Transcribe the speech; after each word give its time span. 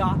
Stop 0.00 0.18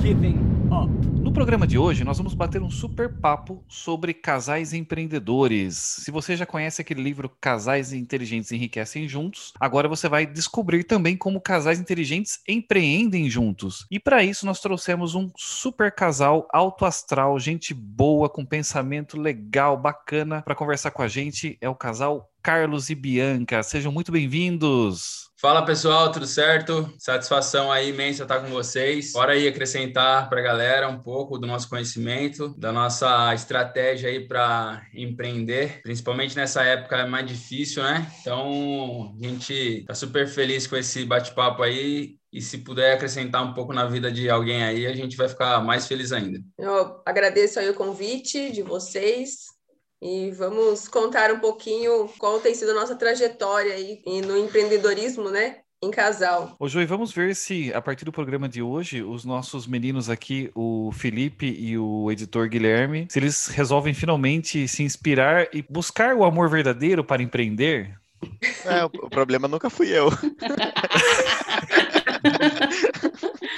giving 0.00 0.38
up. 0.72 0.88
No 1.20 1.30
programa 1.30 1.66
de 1.66 1.76
hoje, 1.76 2.04
nós 2.04 2.16
vamos 2.16 2.32
bater 2.32 2.62
um 2.62 2.70
super 2.70 3.20
papo 3.20 3.62
sobre 3.68 4.14
casais 4.14 4.72
empreendedores. 4.72 5.76
Se 5.76 6.10
você 6.10 6.34
já 6.38 6.46
conhece 6.46 6.80
aquele 6.80 7.02
livro 7.02 7.30
Casais 7.38 7.92
Inteligentes 7.92 8.50
Enriquecem 8.50 9.06
Juntos, 9.06 9.52
agora 9.60 9.86
você 9.86 10.08
vai 10.08 10.24
descobrir 10.24 10.84
também 10.84 11.18
como 11.18 11.38
casais 11.38 11.78
inteligentes 11.78 12.40
empreendem 12.48 13.28
juntos. 13.28 13.84
E 13.90 14.00
para 14.00 14.24
isso, 14.24 14.46
nós 14.46 14.58
trouxemos 14.58 15.14
um 15.14 15.30
super 15.36 15.94
casal 15.94 16.48
alto 16.50 16.86
astral, 16.86 17.38
gente 17.38 17.74
boa, 17.74 18.26
com 18.26 18.42
pensamento 18.42 19.20
legal, 19.20 19.76
bacana, 19.76 20.40
para 20.40 20.54
conversar 20.54 20.92
com 20.92 21.02
a 21.02 21.08
gente. 21.08 21.58
É 21.60 21.68
o 21.68 21.74
casal 21.74 22.30
Carlos 22.42 22.88
e 22.88 22.94
Bianca. 22.94 23.62
Sejam 23.62 23.92
muito 23.92 24.10
bem-vindos. 24.10 25.29
Fala 25.40 25.64
pessoal, 25.64 26.12
tudo 26.12 26.26
certo? 26.26 26.92
Satisfação 26.98 27.72
aí 27.72 27.88
imensa 27.88 28.24
estar 28.24 28.40
com 28.40 28.48
vocês. 28.48 29.12
Bora 29.12 29.32
aí 29.32 29.48
acrescentar 29.48 30.28
para 30.28 30.38
a 30.38 30.44
galera 30.44 30.86
um 30.86 31.02
pouco 31.02 31.38
do 31.38 31.46
nosso 31.46 31.66
conhecimento, 31.66 32.54
da 32.58 32.70
nossa 32.70 33.34
estratégia 33.34 34.10
aí 34.10 34.28
para 34.28 34.86
empreender, 34.92 35.80
principalmente 35.82 36.36
nessa 36.36 36.62
época 36.62 36.98
é 36.98 37.06
mais 37.06 37.26
difícil, 37.26 37.82
né? 37.82 38.06
Então, 38.20 39.16
a 39.18 39.26
gente 39.26 39.82
tá 39.86 39.94
super 39.94 40.28
feliz 40.28 40.66
com 40.66 40.76
esse 40.76 41.06
bate-papo 41.06 41.62
aí 41.62 42.16
e 42.30 42.42
se 42.42 42.58
puder 42.58 42.92
acrescentar 42.92 43.42
um 43.42 43.54
pouco 43.54 43.72
na 43.72 43.86
vida 43.86 44.12
de 44.12 44.28
alguém 44.28 44.62
aí, 44.62 44.86
a 44.86 44.94
gente 44.94 45.16
vai 45.16 45.26
ficar 45.26 45.64
mais 45.64 45.86
feliz 45.86 46.12
ainda. 46.12 46.38
Eu 46.58 47.00
agradeço 47.06 47.58
aí 47.58 47.70
o 47.70 47.74
convite 47.74 48.52
de 48.52 48.60
vocês 48.62 49.58
e 50.00 50.30
vamos 50.30 50.88
contar 50.88 51.32
um 51.32 51.40
pouquinho 51.40 52.08
qual 52.18 52.40
tem 52.40 52.54
sido 52.54 52.70
a 52.70 52.74
nossa 52.74 52.96
trajetória 52.96 53.74
aí 53.74 54.02
no 54.26 54.36
empreendedorismo, 54.36 55.30
né? 55.30 55.58
Em 55.82 55.90
casal. 55.90 56.54
Ô, 56.58 56.68
Joey, 56.68 56.84
vamos 56.84 57.10
ver 57.10 57.34
se, 57.34 57.72
a 57.72 57.80
partir 57.80 58.04
do 58.04 58.12
programa 58.12 58.46
de 58.46 58.60
hoje, 58.60 59.02
os 59.02 59.24
nossos 59.24 59.66
meninos 59.66 60.10
aqui, 60.10 60.50
o 60.54 60.92
Felipe 60.92 61.46
e 61.46 61.78
o 61.78 62.10
editor 62.10 62.50
Guilherme, 62.50 63.06
se 63.08 63.18
eles 63.18 63.46
resolvem 63.46 63.94
finalmente 63.94 64.68
se 64.68 64.82
inspirar 64.82 65.48
e 65.54 65.62
buscar 65.62 66.14
o 66.14 66.24
amor 66.24 66.50
verdadeiro 66.50 67.02
para 67.02 67.22
empreender. 67.22 67.98
É, 68.66 68.84
o 68.84 69.08
problema 69.08 69.48
nunca 69.48 69.70
fui 69.70 69.88
eu. 69.88 70.10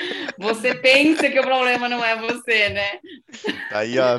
Você 0.42 0.74
pensa 0.74 1.30
que 1.30 1.38
o 1.38 1.42
problema 1.44 1.88
não 1.88 2.04
é 2.04 2.16
você, 2.16 2.68
né? 2.70 2.98
Tá 3.70 3.78
aí, 3.78 3.96
ó, 3.96 4.18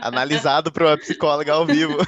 analisado 0.00 0.72
para 0.72 0.86
uma 0.86 0.96
psicóloga 0.96 1.52
ao 1.52 1.66
vivo. 1.66 1.98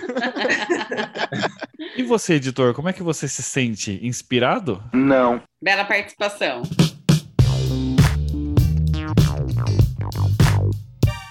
E 1.95 2.03
você, 2.03 2.35
editor, 2.35 2.73
como 2.73 2.89
é 2.89 2.95
que 2.95 3.03
você 3.03 3.29
se 3.29 3.43
sente? 3.43 4.01
Inspirado? 4.03 4.83
Não. 4.93 5.43
Bela 5.63 5.85
participação. 5.85 6.63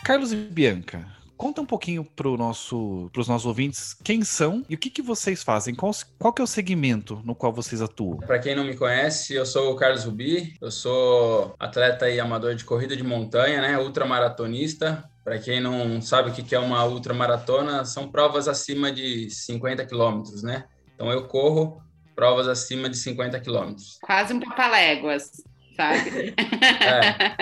Carlos 0.04 0.32
e 0.32 0.36
Bianca, 0.36 1.04
conta 1.38 1.62
um 1.62 1.66
pouquinho 1.66 2.04
para 2.04 2.30
nosso, 2.32 3.10
os 3.16 3.28
nossos 3.28 3.46
ouvintes 3.46 3.96
quem 4.04 4.24
são 4.24 4.64
e 4.70 4.76
o 4.76 4.78
que, 4.78 4.90
que 4.90 5.02
vocês 5.02 5.44
fazem. 5.44 5.76
Qual, 5.76 5.92
qual 6.20 6.34
que 6.34 6.42
é 6.42 6.44
o 6.44 6.48
segmento 6.48 7.22
no 7.24 7.36
qual 7.36 7.54
vocês 7.54 7.82
atuam? 7.82 8.18
Para 8.18 8.40
quem 8.40 8.56
não 8.56 8.64
me 8.64 8.76
conhece, 8.76 9.34
eu 9.34 9.46
sou 9.46 9.72
o 9.72 9.76
Carlos 9.76 10.04
Rubi, 10.04 10.56
eu 10.62 10.72
sou 10.72 11.56
atleta 11.60 12.10
e 12.10 12.20
amador 12.20 12.56
de 12.56 12.64
corrida 12.64 12.96
de 12.96 13.04
montanha, 13.04 13.62
né? 13.62 13.78
Ultramaratonista. 13.78 15.10
Para 15.24 15.40
quem 15.40 15.60
não 15.60 16.02
sabe 16.02 16.30
o 16.30 16.34
que 16.34 16.54
é 16.54 16.60
uma 16.60 16.86
ultramaratona, 16.86 17.84
são 17.84 18.08
provas 18.08 18.48
acima 18.48 18.92
de 18.92 19.30
50 19.30 19.86
quilômetros, 19.86 20.44
né? 20.44 20.66
Então 20.94 21.12
eu 21.12 21.28
corro 21.28 21.82
provas 22.16 22.48
acima 22.48 22.90
de 22.90 22.98
50 22.98 23.40
quilômetros. 23.42 23.98
Quase 24.02 24.34
um 24.34 24.40
papaléguas. 24.40 25.32
Sabe? 25.76 26.34
É. 26.82 27.36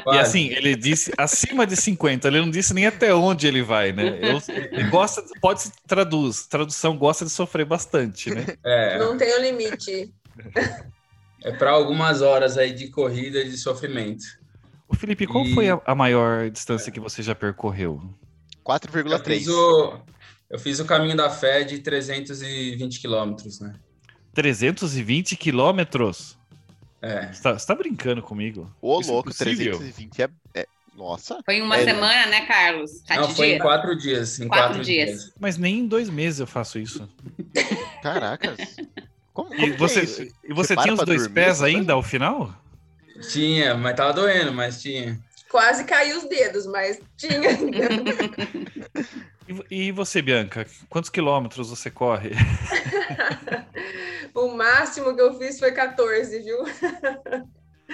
E 0.12 0.18
assim, 0.18 0.48
ele 0.48 0.74
disse 0.74 1.12
acima 1.16 1.66
de 1.66 1.76
50, 1.76 2.26
ele 2.28 2.40
não 2.40 2.50
disse 2.50 2.72
nem 2.74 2.86
até 2.86 3.14
onde 3.14 3.46
ele 3.46 3.62
vai, 3.62 3.92
né? 3.92 4.18
Eu, 4.20 4.40
ele 4.72 4.88
gosta, 4.88 5.22
pode 5.40 5.62
se 5.62 5.72
traduz, 5.86 6.46
tradução 6.46 6.96
gosta 6.96 7.24
de 7.24 7.30
sofrer 7.30 7.64
bastante, 7.66 8.30
né? 8.34 8.46
É, 8.64 8.98
Não 8.98 9.16
tem 9.16 9.32
o 9.36 9.40
limite. 9.42 10.12
é 11.44 11.52
para 11.52 11.70
algumas 11.70 12.22
horas 12.22 12.56
aí 12.58 12.72
de 12.72 12.88
corrida 12.88 13.40
e 13.40 13.50
de 13.50 13.56
sofrimento. 13.58 14.24
O 14.88 14.96
Felipe, 14.96 15.26
qual 15.26 15.44
E- 15.44 15.54
foi 15.54 15.68
a, 15.70 15.80
a 15.84 15.94
maior 15.94 16.50
distância 16.50 16.90
que 16.90 16.98
você 16.98 17.22
já 17.22 17.34
percorreu? 17.34 18.00
Eu 18.02 18.64
4,3. 18.64 19.22
fiz, 19.24 19.48
o, 19.48 19.98
eu 20.50 20.58
fiz 20.58 20.80
o 20.80 20.84
caminho 20.84 21.16
da 21.16 21.30
fé 21.30 21.62
de 21.62 21.78
320 21.78 23.00
quilômetros, 23.00 23.60
né? 23.60 23.74
320 24.34 25.36
quilômetros? 25.36 26.38
É. 27.02 27.32
Você 27.32 27.42
tá, 27.42 27.58
você 27.58 27.66
tá 27.66 27.74
brincando 27.74 28.22
comigo? 28.22 28.70
Ô, 28.80 29.00
Isso 29.00 29.10
é 29.10 29.12
louco, 29.12 29.30
possível? 29.30 29.78
320 29.78 30.22
é, 30.22 30.28
é- 30.54 30.66
Nossa. 30.94 31.40
Foi 31.44 31.56
em 31.56 31.62
uma 31.62 31.78
É, 31.78 31.84
semana, 31.84 32.26
né, 32.26 32.46
Carlos? 32.46 32.90
Sete 33.06 33.20
Não, 33.20 33.28
foi 33.30 33.54
em 33.54 33.58
quatro 33.58 33.96
dias. 33.96 34.38
Em 34.38 34.48
Quatro 34.48 34.66
quatro, 34.68 34.84
dias. 34.84 35.10
dias. 35.10 35.34
Mas 35.40 35.56
nem 35.56 35.78
em 35.80 35.86
dois 35.86 36.10
meses 36.10 36.40
eu 36.40 36.46
faço 36.46 36.78
isso. 36.78 37.08
Caracas. 38.02 38.76
Como, 39.32 39.48
como 39.48 39.66
E 39.66 39.70
que 39.70 39.76
você, 39.78 40.00
é 40.00 40.04
isso? 40.04 40.22
e 40.44 40.52
você 40.52 40.74
para 40.74 40.82
tinha 40.82 40.94
os 40.94 41.02
dois 41.02 41.22
dormir, 41.22 41.34
pés 41.34 41.62
ainda 41.62 41.94
ao 41.94 42.02
final? 42.02 42.54
Tinha, 43.30 43.74
mas 43.74 43.96
tava 43.96 44.12
doendo, 44.12 44.52
mas 44.52 44.82
tinha. 44.82 45.18
Quase 45.50 45.84
caiu 45.84 46.18
os 46.18 46.28
dedos, 46.28 46.66
mas 46.66 47.00
tinha. 47.16 47.40
E, 49.70 49.92
você, 49.92 50.22
Bianca? 50.22 50.66
Quantos 50.88 51.10
quilômetros 51.10 51.70
você 51.70 51.90
corre? 51.90 52.30
o 54.34 54.48
máximo 54.48 55.14
que 55.14 55.20
eu 55.20 55.36
fiz 55.38 55.58
foi 55.58 55.72
14, 55.72 56.38
viu? 56.40 56.58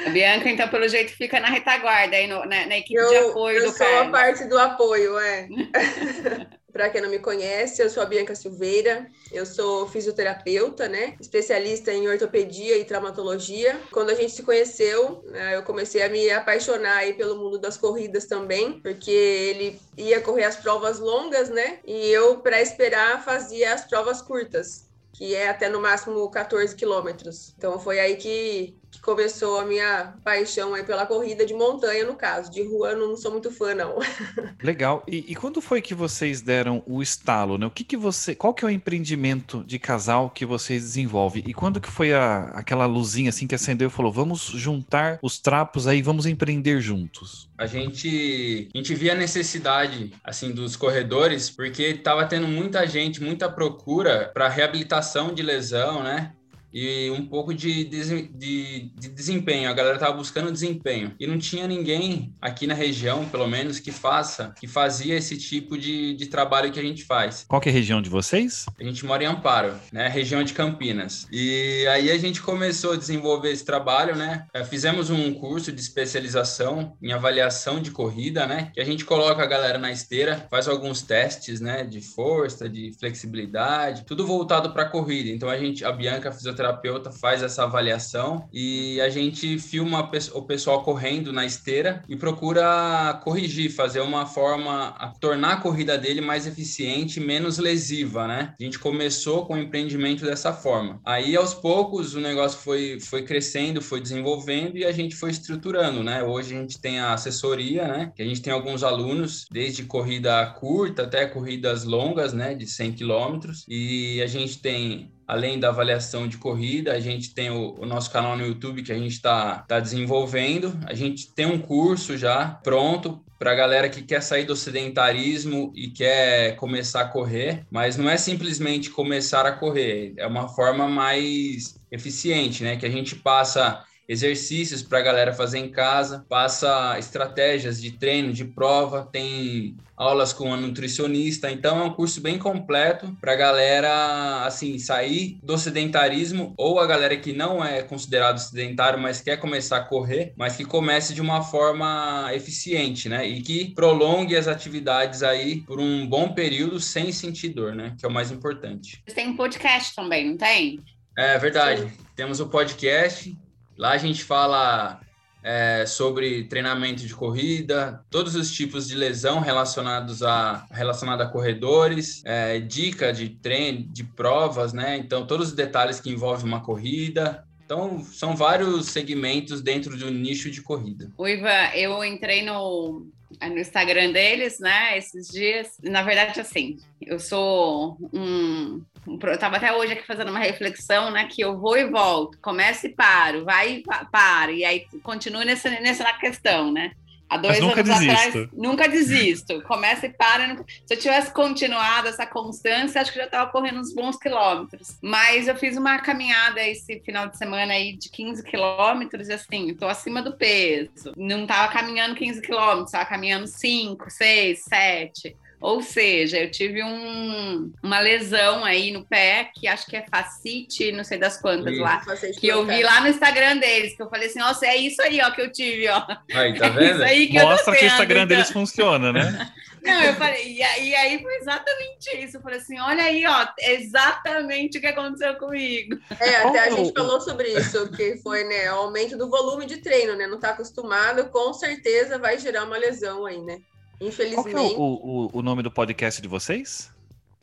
A 0.06 0.10
Bianca, 0.10 0.48
então, 0.50 0.68
pelo 0.68 0.88
jeito, 0.88 1.12
fica 1.12 1.40
na 1.40 1.48
retaguarda 1.48 2.16
aí 2.16 2.26
no- 2.26 2.44
na, 2.44 2.66
na 2.66 2.76
equipe 2.76 3.00
Eu, 3.00 3.08
de 3.08 3.16
apoio 3.30 3.58
eu 3.58 3.66
do 3.70 3.76
sou 3.76 3.98
a 3.98 4.10
parte 4.10 4.44
do 4.44 4.58
apoio, 4.58 5.18
é. 5.18 5.48
Para 6.76 6.90
quem 6.90 7.00
não 7.00 7.08
me 7.08 7.18
conhece, 7.18 7.80
eu 7.80 7.88
sou 7.88 8.02
a 8.02 8.06
Bianca 8.06 8.34
Silveira, 8.34 9.06
eu 9.32 9.46
sou 9.46 9.88
fisioterapeuta, 9.88 10.86
né? 10.86 11.16
Especialista 11.18 11.90
em 11.90 12.06
ortopedia 12.06 12.76
e 12.76 12.84
traumatologia. 12.84 13.80
Quando 13.90 14.10
a 14.10 14.14
gente 14.14 14.34
se 14.34 14.42
conheceu, 14.42 15.24
né, 15.24 15.56
eu 15.56 15.62
comecei 15.62 16.02
a 16.02 16.08
me 16.10 16.30
apaixonar 16.30 16.98
aí 16.98 17.14
pelo 17.14 17.34
mundo 17.36 17.56
das 17.56 17.78
corridas 17.78 18.26
também, 18.26 18.78
porque 18.80 19.10
ele 19.10 19.80
ia 19.96 20.20
correr 20.20 20.44
as 20.44 20.56
provas 20.56 20.98
longas, 20.98 21.48
né? 21.48 21.78
E 21.82 22.10
eu, 22.10 22.40
para 22.40 22.60
esperar, 22.60 23.24
fazia 23.24 23.72
as 23.72 23.88
provas 23.88 24.20
curtas, 24.20 24.84
que 25.14 25.34
é 25.34 25.48
até 25.48 25.70
no 25.70 25.80
máximo 25.80 26.30
14 26.30 26.76
quilômetros. 26.76 27.54
Então 27.56 27.78
foi 27.78 27.98
aí 27.98 28.16
que, 28.16 28.76
que 28.90 29.00
começou 29.00 29.58
a 29.58 29.64
minha 29.64 30.14
paixão 30.24 30.74
aí 30.74 30.84
pela 30.84 31.06
corrida 31.06 31.44
de 31.44 31.54
montanha, 31.54 32.04
no 32.04 32.14
caso. 32.14 32.50
De 32.50 32.62
rua 32.62 32.90
eu 32.90 33.08
não 33.08 33.16
sou 33.16 33.30
muito 33.30 33.50
fã, 33.50 33.74
não. 33.74 33.98
Legal. 34.62 35.04
E, 35.06 35.24
e 35.28 35.34
quando 35.34 35.60
foi 35.60 35.82
que 35.82 35.94
vocês 35.94 36.40
deram 36.40 36.82
o 36.86 37.02
estalo, 37.02 37.58
né? 37.58 37.66
O 37.66 37.70
que 37.70 37.84
que 37.84 37.96
você, 37.96 38.34
qual 38.34 38.54
que 38.54 38.64
é 38.64 38.68
o 38.68 38.70
empreendimento 38.70 39.64
de 39.64 39.78
casal 39.78 40.30
que 40.30 40.46
vocês 40.46 40.82
desenvolvem? 40.82 41.44
E 41.46 41.54
quando 41.54 41.80
que 41.80 41.90
foi 41.90 42.12
a, 42.12 42.44
aquela 42.54 42.86
luzinha 42.86 43.30
assim 43.30 43.46
que 43.46 43.54
acendeu 43.54 43.88
e 43.88 43.90
falou, 43.90 44.12
vamos 44.12 44.42
juntar 44.54 45.18
os 45.22 45.38
trapos 45.38 45.86
aí, 45.86 46.02
vamos 46.02 46.26
empreender 46.26 46.80
juntos? 46.80 47.48
A 47.58 47.66
gente, 47.66 48.68
a 48.74 48.78
gente 48.78 48.94
via 48.94 49.12
a 49.12 49.16
necessidade 49.16 50.12
assim 50.22 50.52
dos 50.52 50.76
corredores, 50.76 51.50
porque 51.50 51.94
tava 51.94 52.26
tendo 52.26 52.46
muita 52.46 52.86
gente, 52.86 53.22
muita 53.22 53.50
procura 53.50 54.30
para 54.32 54.48
reabilitação 54.48 55.34
de 55.34 55.42
lesão, 55.42 56.02
né? 56.02 56.32
E 56.76 57.10
um 57.10 57.24
pouco 57.24 57.54
de, 57.54 57.84
de, 57.84 58.28
de, 58.28 58.90
de 58.94 59.08
desempenho. 59.08 59.70
A 59.70 59.72
galera 59.72 59.98
tava 59.98 60.12
buscando 60.12 60.52
desempenho 60.52 61.14
e 61.18 61.26
não 61.26 61.38
tinha 61.38 61.66
ninguém 61.66 62.34
aqui 62.38 62.66
na 62.66 62.74
região, 62.74 63.24
pelo 63.24 63.46
menos, 63.46 63.80
que 63.80 63.90
faça, 63.90 64.52
que 64.60 64.66
fazia 64.66 65.16
esse 65.16 65.38
tipo 65.38 65.78
de, 65.78 66.14
de 66.14 66.26
trabalho 66.26 66.70
que 66.70 66.78
a 66.78 66.82
gente 66.82 67.04
faz. 67.04 67.46
Qual 67.48 67.62
que 67.62 67.70
é 67.70 67.72
a 67.72 67.74
região 67.74 68.02
de 68.02 68.10
vocês? 68.10 68.66
A 68.78 68.84
gente 68.84 69.06
mora 69.06 69.24
em 69.24 69.26
Amparo, 69.26 69.72
né? 69.90 70.06
Região 70.08 70.44
de 70.44 70.52
Campinas. 70.52 71.26
E 71.32 71.86
aí 71.86 72.10
a 72.10 72.18
gente 72.18 72.42
começou 72.42 72.92
a 72.92 72.96
desenvolver 72.96 73.52
esse 73.52 73.64
trabalho, 73.64 74.14
né? 74.14 74.46
É, 74.52 74.62
Fizemos 74.62 75.08
um 75.08 75.32
curso 75.32 75.72
de 75.72 75.80
especialização 75.80 76.94
em 77.02 77.10
avaliação 77.10 77.80
de 77.80 77.90
corrida, 77.90 78.46
né? 78.46 78.70
Que 78.74 78.80
a 78.82 78.84
gente 78.84 79.06
coloca 79.06 79.42
a 79.42 79.46
galera 79.46 79.78
na 79.78 79.90
esteira, 79.90 80.46
faz 80.50 80.68
alguns 80.68 81.00
testes, 81.00 81.58
né? 81.58 81.84
De 81.84 82.02
força, 82.02 82.68
de 82.68 82.92
flexibilidade, 82.98 84.04
tudo 84.04 84.26
voltado 84.26 84.74
para 84.74 84.84
corrida. 84.84 85.30
Então 85.30 85.48
a 85.48 85.56
gente, 85.56 85.82
a 85.82 85.90
Bianca, 85.90 86.28
a 86.28 86.32
fisioterapeuta, 86.66 87.12
faz 87.12 87.42
essa 87.42 87.64
avaliação 87.64 88.48
e 88.52 89.00
a 89.00 89.08
gente 89.08 89.58
filma 89.58 90.10
o 90.34 90.42
pessoal 90.42 90.82
correndo 90.82 91.32
na 91.32 91.44
esteira 91.44 92.02
e 92.08 92.16
procura 92.16 93.20
corrigir, 93.22 93.70
fazer 93.70 94.00
uma 94.00 94.26
forma 94.26 94.88
a 94.98 95.08
tornar 95.20 95.52
a 95.52 95.60
corrida 95.60 95.96
dele 95.96 96.20
mais 96.20 96.46
eficiente, 96.46 97.20
menos 97.20 97.58
lesiva, 97.58 98.26
né? 98.26 98.54
A 98.58 98.62
gente 98.62 98.78
começou 98.78 99.46
com 99.46 99.54
o 99.54 99.58
empreendimento 99.58 100.24
dessa 100.24 100.52
forma. 100.52 101.00
Aí 101.04 101.36
aos 101.36 101.54
poucos 101.54 102.14
o 102.14 102.20
negócio 102.20 102.58
foi 102.58 102.98
foi 103.00 103.22
crescendo, 103.22 103.80
foi 103.80 104.00
desenvolvendo 104.00 104.76
e 104.76 104.84
a 104.84 104.92
gente 104.92 105.14
foi 105.14 105.30
estruturando, 105.30 106.02
né? 106.02 106.22
Hoje 106.22 106.54
a 106.54 106.60
gente 106.60 106.80
tem 106.80 106.98
a 106.98 107.12
assessoria, 107.12 107.86
né? 107.86 108.12
Que 108.14 108.22
a 108.22 108.26
gente 108.26 108.42
tem 108.42 108.52
alguns 108.52 108.82
alunos, 108.82 109.46
desde 109.50 109.84
corrida 109.84 110.46
curta 110.58 111.02
até 111.02 111.26
corridas 111.26 111.84
longas, 111.84 112.32
né? 112.32 112.54
De 112.54 112.66
100 112.66 112.92
quilômetros. 112.92 113.64
E 113.68 114.20
a 114.22 114.26
gente 114.26 114.58
tem 114.58 115.15
além 115.26 115.58
da 115.58 115.68
avaliação 115.68 116.28
de 116.28 116.38
corrida, 116.38 116.92
a 116.92 117.00
gente 117.00 117.34
tem 117.34 117.50
o, 117.50 117.74
o 117.78 117.86
nosso 117.86 118.10
canal 118.10 118.36
no 118.36 118.46
YouTube 118.46 118.82
que 118.82 118.92
a 118.92 118.98
gente 118.98 119.12
está 119.12 119.58
tá 119.60 119.80
desenvolvendo. 119.80 120.78
A 120.86 120.94
gente 120.94 121.32
tem 121.32 121.46
um 121.46 121.58
curso 121.58 122.16
já 122.16 122.60
pronto 122.62 123.24
para 123.38 123.52
a 123.52 123.54
galera 123.54 123.88
que 123.88 124.02
quer 124.02 124.22
sair 124.22 124.44
do 124.44 124.56
sedentarismo 124.56 125.72
e 125.74 125.88
quer 125.88 126.56
começar 126.56 127.02
a 127.02 127.08
correr, 127.08 127.66
mas 127.70 127.96
não 127.96 128.08
é 128.08 128.16
simplesmente 128.16 128.88
começar 128.88 129.44
a 129.44 129.52
correr, 129.52 130.14
é 130.16 130.26
uma 130.26 130.48
forma 130.48 130.88
mais 130.88 131.76
eficiente, 131.90 132.62
né? 132.62 132.76
Que 132.76 132.86
a 132.86 132.90
gente 132.90 133.14
passa 133.16 133.84
exercícios 134.08 134.82
para 134.82 134.98
a 134.98 135.02
galera 135.02 135.32
fazer 135.32 135.58
em 135.58 135.70
casa, 135.70 136.24
passa 136.28 136.98
estratégias 136.98 137.80
de 137.80 137.92
treino, 137.92 138.32
de 138.32 138.44
prova, 138.44 139.08
tem 139.10 139.76
aulas 139.96 140.32
com 140.32 140.52
a 140.52 140.56
nutricionista, 140.56 141.50
então 141.50 141.80
é 141.80 141.84
um 141.84 141.92
curso 141.92 142.20
bem 142.20 142.38
completo 142.38 143.16
para 143.20 143.32
a 143.32 143.36
galera 143.36 144.44
assim 144.44 144.78
sair 144.78 145.38
do 145.42 145.56
sedentarismo 145.56 146.52
ou 146.58 146.78
a 146.78 146.86
galera 146.86 147.16
que 147.16 147.32
não 147.32 147.64
é 147.64 147.82
considerado 147.82 148.38
sedentário, 148.38 148.98
mas 148.98 149.20
quer 149.20 149.38
começar 149.38 149.78
a 149.78 149.84
correr, 149.84 150.34
mas 150.36 150.56
que 150.56 150.64
comece 150.64 151.14
de 151.14 151.22
uma 151.22 151.42
forma 151.42 152.30
eficiente, 152.34 153.08
né? 153.08 153.26
E 153.26 153.40
que 153.40 153.72
prolongue 153.74 154.36
as 154.36 154.46
atividades 154.46 155.22
aí 155.22 155.62
por 155.62 155.80
um 155.80 156.06
bom 156.06 156.34
período 156.34 156.78
sem 156.78 157.10
sentir 157.10 157.48
dor, 157.48 157.74
né? 157.74 157.94
Que 157.98 158.04
é 158.04 158.08
o 158.08 158.12
mais 158.12 158.30
importante. 158.30 159.02
Você 159.06 159.14
tem 159.14 159.28
um 159.28 159.36
podcast 159.36 159.94
também, 159.94 160.28
não 160.28 160.36
tem? 160.36 160.80
É 161.16 161.38
verdade. 161.38 161.90
Temos 162.14 162.40
o 162.40 162.48
podcast, 162.48 163.34
Lá 163.76 163.90
a 163.92 163.98
gente 163.98 164.24
fala 164.24 165.00
é, 165.42 165.84
sobre 165.86 166.44
treinamento 166.44 167.06
de 167.06 167.14
corrida, 167.14 168.04
todos 168.10 168.34
os 168.34 168.50
tipos 168.52 168.88
de 168.88 168.94
lesão 168.94 169.40
relacionados 169.40 170.22
a 170.22 170.66
relacionado 170.70 171.20
a 171.20 171.28
corredores, 171.28 172.22
é, 172.24 172.58
dica 172.58 173.12
de 173.12 173.28
treino, 173.28 173.86
de 173.88 174.02
provas, 174.02 174.72
né? 174.72 174.96
Então 174.96 175.26
todos 175.26 175.48
os 175.48 175.54
detalhes 175.54 176.00
que 176.00 176.10
envolvem 176.10 176.46
uma 176.46 176.62
corrida. 176.62 177.46
Então 177.64 178.02
são 178.04 178.34
vários 178.36 178.86
segmentos 178.86 179.60
dentro 179.60 179.96
do 179.96 180.10
nicho 180.10 180.50
de 180.50 180.62
corrida. 180.62 181.10
O 181.18 181.26
Ivan, 181.26 181.70
eu 181.74 182.04
entrei 182.04 182.42
no 182.42 183.06
no 183.40 183.58
Instagram 183.58 184.12
deles, 184.12 184.58
né, 184.58 184.96
esses 184.96 185.28
dias. 185.28 185.76
Na 185.82 186.02
verdade, 186.02 186.40
assim, 186.40 186.78
eu 187.00 187.18
sou 187.18 187.96
um. 188.12 188.82
Eu 189.06 189.38
tava 189.38 189.56
até 189.56 189.72
hoje 189.72 189.92
aqui 189.92 190.06
fazendo 190.06 190.30
uma 190.30 190.38
reflexão, 190.40 191.10
né, 191.10 191.26
que 191.30 191.40
eu 191.40 191.58
vou 191.58 191.76
e 191.76 191.88
volto, 191.88 192.38
começo 192.40 192.86
e 192.86 192.90
paro, 192.90 193.44
vai 193.44 193.76
e 193.76 193.82
paro, 194.10 194.52
e 194.52 194.64
aí 194.64 194.84
continuo 195.02 195.42
nessa, 195.44 195.70
nessa 195.70 196.12
questão, 196.14 196.72
né? 196.72 196.92
Há 197.28 197.38
dois 197.38 197.58
anos 197.60 197.74
desisto. 197.82 198.12
atrás, 198.12 198.48
nunca 198.52 198.88
desisto. 198.88 199.60
Começa 199.62 200.06
e 200.06 200.10
para. 200.10 200.46
nunca- 200.46 200.64
Se 200.86 200.94
eu 200.94 200.96
tivesse 200.96 201.32
continuado 201.32 202.06
essa 202.06 202.24
constância, 202.24 203.00
acho 203.00 203.10
que 203.12 203.18
já 203.18 203.24
estava 203.24 203.50
correndo 203.50 203.80
uns 203.80 203.92
bons 203.92 204.16
quilômetros. 204.16 204.96
Mas 205.02 205.48
eu 205.48 205.56
fiz 205.56 205.76
uma 205.76 205.98
caminhada 205.98 206.62
esse 206.64 207.00
final 207.00 207.26
de 207.28 207.36
semana 207.36 207.72
aí 207.72 207.96
de 207.96 208.08
15 208.10 208.44
quilômetros, 208.44 209.28
e 209.28 209.32
assim, 209.32 209.70
estou 209.70 209.88
acima 209.88 210.22
do 210.22 210.36
peso. 210.36 211.12
Não 211.16 211.42
estava 211.42 211.66
caminhando 211.72 212.14
15 212.14 212.40
quilômetros, 212.40 212.86
estava 212.90 213.06
caminhando 213.06 213.48
5, 213.48 214.08
6, 214.08 214.62
7. 214.62 215.36
Ou 215.60 215.82
seja, 215.82 216.38
eu 216.38 216.50
tive 216.50 216.82
um- 216.84 217.72
uma 217.82 217.98
lesão 217.98 218.64
aí 218.64 218.90
no 218.92 219.04
pé, 219.06 219.50
que 219.54 219.66
acho 219.66 219.86
que 219.86 219.96
é 219.96 220.04
facite, 220.10 220.92
não 220.92 221.02
sei 221.02 221.18
das 221.18 221.40
quantas 221.40 221.72
Isso. 221.72 221.82
lá. 221.82 222.02
Que 222.38 222.48
eu 222.48 222.64
vi 222.66 222.82
lá 222.82 223.00
no 223.00 223.08
Instagram 223.08 223.56
deles, 223.56 223.96
que 223.96 224.02
eu 224.02 224.10
falei 224.10 224.28
assim, 224.28 224.38
nossa, 224.38 224.66
é 224.66 224.76
isso 224.76 225.00
aí, 225.02 225.20
ó, 225.22 225.30
que 225.30 225.40
eu 225.40 225.50
tive, 225.50 225.88
ó. 225.88 226.02
Aí, 226.34 226.58
tá 226.58 226.66
É 226.66 226.70
vendo? 226.70 226.94
isso 226.96 227.02
aí 227.04 227.26
que 227.28 227.40
Mostra 227.40 227.74
que 227.74 227.84
o 227.84 227.86
Instagram 227.86 228.16
então. 228.24 228.26
deles 228.28 228.50
funciona, 228.50 229.12
né? 229.12 229.52
Não, 229.86 230.02
eu 230.02 230.14
falei, 230.14 230.52
e, 230.54 230.62
aí- 230.64 230.88
e 230.88 230.94
aí 230.96 231.22
foi 231.22 231.36
exatamente 231.36 232.10
isso. 232.18 232.38
Eu 232.38 232.40
falei 232.40 232.58
assim: 232.58 232.76
olha 232.80 233.04
aí, 233.04 233.24
ó, 233.24 233.46
exatamente 233.60 234.78
o 234.78 234.80
que 234.80 234.86
aconteceu 234.88 235.36
comigo. 235.36 235.96
É, 236.18 236.40
Qual 236.40 236.48
até 236.48 236.58
a 236.58 236.66
é 236.66 236.70
gente 236.72 236.92
falou 236.92 237.20
sobre 237.20 237.48
isso, 237.56 237.88
que 237.92 238.16
foi 238.18 238.42
né, 238.44 238.70
o 238.72 238.76
aumento 238.76 239.16
do 239.16 239.30
volume 239.30 239.64
de 239.64 239.76
treino, 239.78 240.16
né? 240.16 240.26
Não 240.26 240.40
tá 240.40 240.50
acostumado, 240.50 241.26
com 241.30 241.52
certeza 241.52 242.18
vai 242.18 242.36
gerar 242.36 242.64
uma 242.64 242.76
lesão 242.76 243.26
aí, 243.26 243.40
né? 243.40 243.58
Qual 243.98 243.98
que 243.98 244.04
é 244.04 244.08
Infelizmente. 244.08 244.74
o, 244.76 245.28
o, 245.34 245.38
o 245.38 245.42
nome 245.42 245.62
do 245.62 245.70
podcast 245.70 246.20
de 246.20 246.28
vocês? 246.28 246.94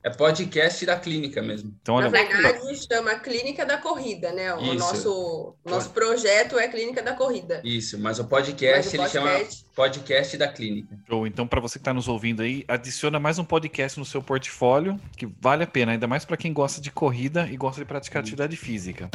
É 0.05 0.09
podcast 0.09 0.85
da 0.85 0.99
clínica 0.99 1.41
mesmo. 1.41 1.73
Então, 1.81 1.95
olha, 1.95 2.09
Na 2.09 2.11
verdade, 2.11 2.59
chama 2.91 3.15
Clínica 3.15 3.65
da 3.65 3.77
Corrida, 3.77 4.33
né? 4.33 4.53
O 4.53 4.61
Isso. 4.61 4.75
nosso, 4.75 5.55
nosso 5.63 5.89
projeto 5.91 6.59
é 6.59 6.67
Clínica 6.67 7.01
da 7.01 7.13
Corrida. 7.13 7.61
Isso, 7.63 7.97
mas 7.97 8.19
o 8.19 8.25
podcast, 8.25 8.85
Mas 8.85 8.93
o 8.93 8.95
ele 8.97 9.09
chama 9.09 9.31
podcast- 9.31 9.65
podcast 9.73 10.37
da 10.37 10.47
clínica. 10.49 10.99
Show. 11.07 11.25
Então, 11.25 11.47
para 11.47 11.61
você 11.61 11.79
que 11.79 11.81
está 11.83 11.93
nos 11.93 12.09
ouvindo 12.09 12.41
aí, 12.41 12.65
adiciona 12.67 13.17
mais 13.17 13.39
um 13.39 13.45
podcast 13.45 13.97
no 13.97 14.03
seu 14.05 14.21
portfólio, 14.21 14.99
que 15.15 15.25
vale 15.39 15.63
a 15.63 15.67
pena, 15.67 15.93
ainda 15.93 16.05
mais 16.05 16.25
para 16.25 16.35
quem 16.35 16.51
gosta 16.51 16.81
de 16.81 16.91
corrida 16.91 17.47
e 17.49 17.55
gosta 17.55 17.79
de 17.79 17.85
praticar 17.87 18.21
atividade 18.21 18.57
física. 18.57 19.09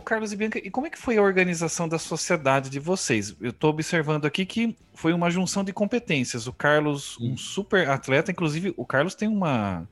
O- 0.00 0.02
O 0.02 0.04
Carlos 0.10 0.32
e 0.32 0.36
Bianca, 0.36 0.58
e 0.58 0.70
como 0.70 0.86
é 0.86 0.90
que 0.90 0.98
foi 0.98 1.16
a 1.18 1.22
organização 1.22 1.88
da 1.88 1.98
sociedade 1.98 2.68
de 2.70 2.80
vocês? 2.80 3.36
Eu 3.40 3.50
estou 3.50 3.70
observando 3.70 4.24
aqui 4.24 4.44
que 4.46 4.74
foi 4.94 5.12
uma 5.12 5.30
junção 5.30 5.62
de 5.62 5.72
competências. 5.72 6.46
O 6.46 6.52
Carlos, 6.52 7.16
um 7.20 7.36
super 7.36 7.88
atleta, 7.88 8.30
inclusive 8.30 8.72
o 8.76 8.84
Carlos 8.84 9.14
tem 9.14 9.28
uma 9.28 9.86